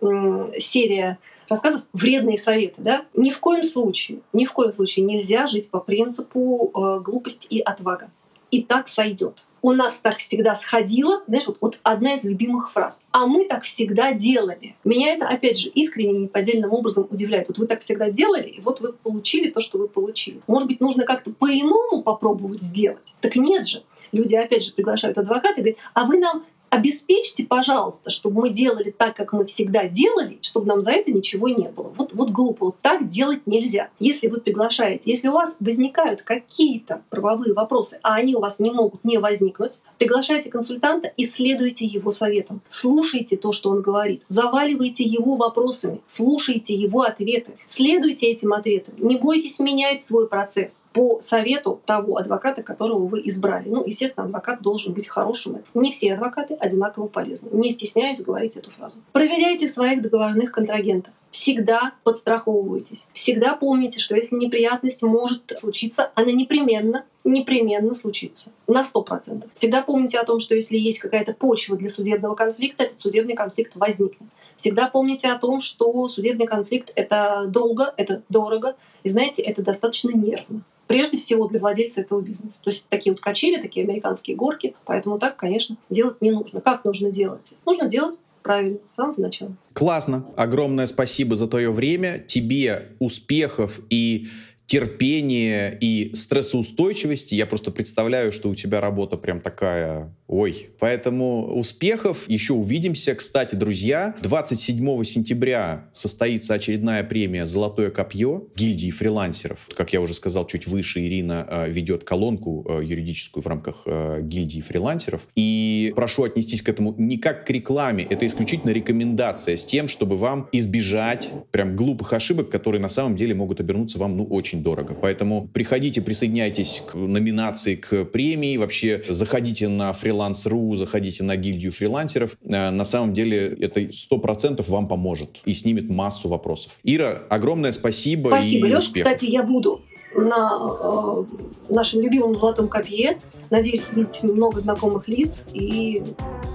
серия 0.60 1.20
рассказов 1.50 1.82
«Вредные 1.94 2.38
советы». 2.38 2.82
Да? 2.82 3.06
Ни 3.14 3.32
в 3.32 3.40
коем 3.40 3.64
случае, 3.64 4.20
ни 4.34 4.46
в 4.46 4.54
коем 4.54 4.74
случае 4.74 5.06
нельзя 5.06 5.48
жить 5.48 5.70
по 5.70 5.80
принципу 5.80 6.72
э, 6.74 7.00
глупость 7.02 7.48
и 7.50 7.60
отвага. 7.60 8.10
И 8.52 8.64
так 8.64 8.88
сойдет 8.88 9.46
у 9.68 9.74
нас 9.74 10.00
так 10.00 10.16
всегда 10.16 10.56
сходило, 10.56 11.24
знаешь, 11.28 11.48
вот, 11.48 11.58
вот 11.60 11.80
одна 11.84 12.14
из 12.14 12.24
любимых 12.24 12.72
фраз. 12.72 13.04
А 13.12 13.26
мы 13.26 13.46
так 13.46 13.64
всегда 13.64 14.14
делали. 14.14 14.76
Меня 14.86 15.14
это, 15.14 15.28
опять 15.28 15.60
же, 15.60 15.68
искренне 15.70 16.20
неподдельным 16.20 16.72
образом 16.72 17.08
удивляет. 17.10 17.50
Вот 17.50 17.58
вы 17.58 17.68
так 17.68 17.82
всегда 17.82 18.10
делали, 18.10 18.48
и 18.48 18.62
вот 18.62 18.80
вы 18.80 18.94
получили 18.94 19.50
то, 19.50 19.62
что 19.62 19.78
вы 19.78 19.88
получили. 19.88 20.42
Может 20.48 20.70
быть, 20.70 20.80
нужно 20.80 21.04
как-то 21.04 21.34
по-иному 21.34 22.02
попробовать 22.02 22.62
сделать? 22.62 23.16
Так 23.22 23.36
нет 23.36 23.68
же. 23.68 23.84
Люди, 24.14 24.36
опять 24.36 24.64
же, 24.64 24.72
приглашают 24.72 25.18
адвоката 25.18 25.60
и 25.60 25.64
говорят, 25.64 25.80
а 25.94 26.06
вы 26.06 26.18
нам 26.18 26.46
обеспечьте, 26.70 27.44
пожалуйста, 27.44 28.10
чтобы 28.10 28.42
мы 28.42 28.50
делали 28.50 28.92
так, 28.92 29.16
как 29.16 29.34
мы 29.34 29.46
всегда 29.46 29.88
делали, 29.88 30.38
чтобы 30.42 30.68
нам 30.68 30.82
за 30.82 30.92
это 30.92 31.12
ничего 31.12 31.50
не 31.50 31.70
было. 31.70 31.94
Вот, 31.98 32.14
вот 32.14 32.30
глупо, 32.32 32.66
вот 32.66 32.76
так 32.82 33.08
делать 33.08 33.42
нельзя. 33.46 33.90
Если 34.00 34.28
вы 34.28 34.40
приглашаете, 34.40 35.10
если 35.10 35.28
у 35.28 35.34
вас 35.34 35.58
возникают 35.60 36.22
какие-то 36.22 37.02
правовые 37.10 37.54
вопросы, 37.54 38.00
а 38.04 38.16
они 38.16 38.36
у 38.36 38.40
вас 38.40 38.60
не 38.60 38.72
могут 38.72 39.04
не 39.04 39.18
возникнуть, 39.18 39.80
приглашайте 39.98 40.50
консультанта 40.50 41.12
и 41.16 41.24
следуйте 41.24 41.86
его 41.86 42.12
советам. 42.12 42.62
Слушайте 42.68 43.38
то, 43.38 43.52
что 43.52 43.70
он 43.70 43.82
говорит, 43.82 44.24
заваливайте 44.28 45.04
его 45.04 45.36
вопросами, 45.36 46.02
слушайте 46.06 46.74
его 46.76 47.02
ответы, 47.02 47.52
следуйте 47.66 48.28
этим 48.28 48.54
ответам. 48.54 48.96
Не 48.98 49.18
бойтесь 49.18 49.60
менять 49.60 50.02
свой 50.02 50.28
процесс 50.28 50.86
по 50.94 51.20
совету 51.22 51.80
того 51.86 52.18
адвоката, 52.18 52.64
которого 52.64 53.06
вы 53.06 53.22
избрали. 53.26 53.70
Ну, 53.70 53.84
естественно, 53.86 54.26
адвокат 54.26 54.62
должен 54.62 54.94
быть 54.94 55.08
хорошим. 55.08 55.64
Не 55.74 55.92
все 55.92 56.14
адвокаты 56.14 56.57
одинаково 56.60 57.08
полезны. 57.08 57.50
Не 57.52 57.72
стесняюсь 57.72 58.22
говорить 58.22 58.58
эту 58.58 58.72
фразу. 58.72 59.02
Проверяйте 59.14 59.68
своих 59.68 60.02
договорных 60.02 60.52
контрагентов. 60.52 61.14
Всегда 61.32 61.94
подстраховывайтесь. 62.04 63.08
Всегда 63.14 63.56
помните, 63.56 64.00
что 64.00 64.16
если 64.16 64.36
неприятность 64.36 65.04
может 65.04 65.52
случиться, 65.56 66.12
она 66.16 66.32
непременно, 66.32 67.06
непременно 67.24 67.94
случится. 67.96 68.52
На 68.66 68.84
сто 68.84 69.04
процентов. 69.04 69.50
Всегда 69.54 69.82
помните 69.82 70.18
о 70.20 70.26
том, 70.26 70.40
что 70.40 70.56
если 70.56 70.78
есть 70.78 71.00
какая-то 71.00 71.34
почва 71.34 71.78
для 71.78 71.90
судебного 71.90 72.34
конфликта, 72.34 72.86
этот 72.86 73.00
судебный 73.00 73.36
конфликт 73.36 73.76
возникнет. 73.76 74.30
Всегда 74.56 74.88
помните 74.88 75.28
о 75.28 75.38
том, 75.38 75.60
что 75.60 76.08
судебный 76.08 76.48
конфликт— 76.48 76.92
это 76.96 77.46
долго, 77.48 77.94
это 77.98 78.24
дорого, 78.30 78.76
и 79.04 79.10
знаете, 79.10 79.44
это 79.44 79.62
достаточно 79.62 80.12
нервно 80.12 80.64
прежде 80.88 81.18
всего 81.18 81.48
для 81.48 81.60
владельца 81.60 82.02
этого 82.02 82.22
бизнеса. 82.22 82.62
То 82.64 82.70
есть 82.70 82.88
такие 82.90 83.12
вот 83.12 83.20
качели, 83.20 83.62
такие 83.62 83.86
американские 83.86 84.36
горки, 84.36 84.76
поэтому 84.86 85.20
так, 85.20 85.38
конечно, 85.38 85.78
делать 85.90 86.22
не 86.22 86.32
нужно. 86.32 86.62
Как 86.62 86.86
нужно 86.86 87.12
делать? 87.12 87.56
Нужно 87.66 87.88
делать 87.88 88.18
правильно, 88.44 88.78
с 88.88 88.96
самого 88.96 89.20
начала. 89.20 89.56
Классно. 89.74 90.26
Огромное 90.38 90.88
спасибо 90.88 91.36
за 91.36 91.48
твое 91.48 91.72
время. 91.72 92.24
Тебе 92.26 92.94
успехов 93.00 93.82
и 93.90 94.28
терпения 94.68 95.78
и 95.80 96.14
стрессоустойчивости. 96.14 97.36
Я 97.36 97.46
просто 97.46 97.72
представляю, 97.72 98.32
что 98.32 98.50
у 98.50 98.56
тебя 98.56 98.82
работа 98.82 99.18
прям 99.18 99.40
такая 99.42 100.14
Ой, 100.28 100.68
поэтому 100.80 101.56
успехов, 101.56 102.26
еще 102.28 102.52
увидимся. 102.52 103.16
Кстати, 103.16 103.56
друзья, 103.56 104.14
27 104.22 105.04
сентября 105.06 105.90
состоится 105.94 106.54
очередная 106.54 107.02
премия 107.06 107.46
«Золотое 107.46 107.92
копье» 107.92 108.44
гильдии 108.54 108.92
фрилансеров. 108.92 109.70
Как 109.74 109.94
я 109.94 110.02
уже 110.02 110.14
сказал, 110.14 110.46
чуть 110.46 110.68
выше 110.68 111.00
Ирина 111.00 111.48
э, 111.50 111.72
ведет 111.72 112.04
колонку 112.04 112.66
э, 112.68 112.84
юридическую 112.84 113.42
в 113.42 113.48
рамках 113.48 113.84
э, 113.86 114.20
гильдии 114.22 114.60
фрилансеров. 114.60 115.26
И 115.38 115.94
прошу 115.96 116.24
отнестись 116.24 116.62
к 116.62 116.68
этому 116.68 116.94
не 116.98 117.18
как 117.18 117.46
к 117.46 117.50
рекламе, 117.50 118.04
это 118.04 118.28
исключительно 118.28 118.72
рекомендация 118.72 119.56
с 119.56 119.64
тем, 119.64 119.88
чтобы 119.88 120.18
вам 120.18 120.50
избежать 120.52 121.30
прям 121.52 121.78
глупых 121.78 122.12
ошибок, 122.12 122.50
которые 122.50 122.82
на 122.82 122.90
самом 122.90 123.16
деле 123.16 123.34
могут 123.34 123.62
обернуться 123.62 123.98
вам 123.98 124.18
ну 124.18 124.26
очень 124.26 124.62
дорого. 124.62 124.94
Поэтому 124.94 125.48
приходите, 125.48 126.02
присоединяйтесь 126.02 126.84
к 126.86 126.96
номинации, 126.96 127.76
к 127.76 128.04
премии, 128.04 128.58
вообще 128.58 129.02
заходите 129.08 129.70
на 129.70 129.94
фрилансер 129.94 130.17
фриланс.ру, 130.18 130.76
заходите 130.76 131.24
на 131.24 131.36
гильдию 131.36 131.72
фрилансеров. 131.72 132.38
Э, 132.44 132.72
на 132.72 132.86
самом 132.86 133.14
деле 133.14 133.56
это 133.60 133.82
100% 133.82 134.68
вам 134.70 134.88
поможет 134.88 135.42
и 135.46 135.54
снимет 135.54 135.90
массу 135.90 136.28
вопросов. 136.28 136.74
Ира, 136.84 137.24
огромное 137.30 137.72
спасибо. 137.72 138.30
Спасибо, 138.30 138.66
Леш. 138.66 138.90
Кстати, 138.90 139.26
я 139.26 139.44
буду 139.44 139.82
на 140.16 140.60
э, 140.82 141.24
нашем 141.70 142.02
любимом 142.02 142.36
золотом 142.36 142.68
копье. 142.68 143.20
Надеюсь, 143.50 143.88
видеть 143.94 144.24
много 144.24 144.60
знакомых 144.60 145.08
лиц 145.08 145.44
и 145.54 146.04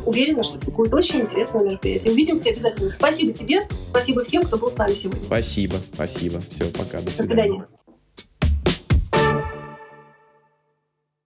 уверена, 0.04 0.42
что 0.42 0.58
это 0.58 0.70
будет 0.70 0.92
очень 0.92 1.20
интересное 1.20 1.62
мероприятие. 1.62 2.12
Увидимся 2.12 2.50
обязательно. 2.50 2.90
Спасибо 2.90 3.32
тебе, 3.32 3.60
спасибо 3.86 4.22
всем, 4.24 4.42
кто 4.42 4.58
был 4.58 4.70
с 4.70 4.76
нами 4.76 4.92
сегодня. 4.94 5.22
Спасибо, 5.24 5.76
спасибо. 5.94 6.40
Все, 6.50 6.64
пока. 6.70 7.00
До 7.00 7.10
свидания. 7.10 7.18
До 7.18 7.28
свидания. 7.28 7.66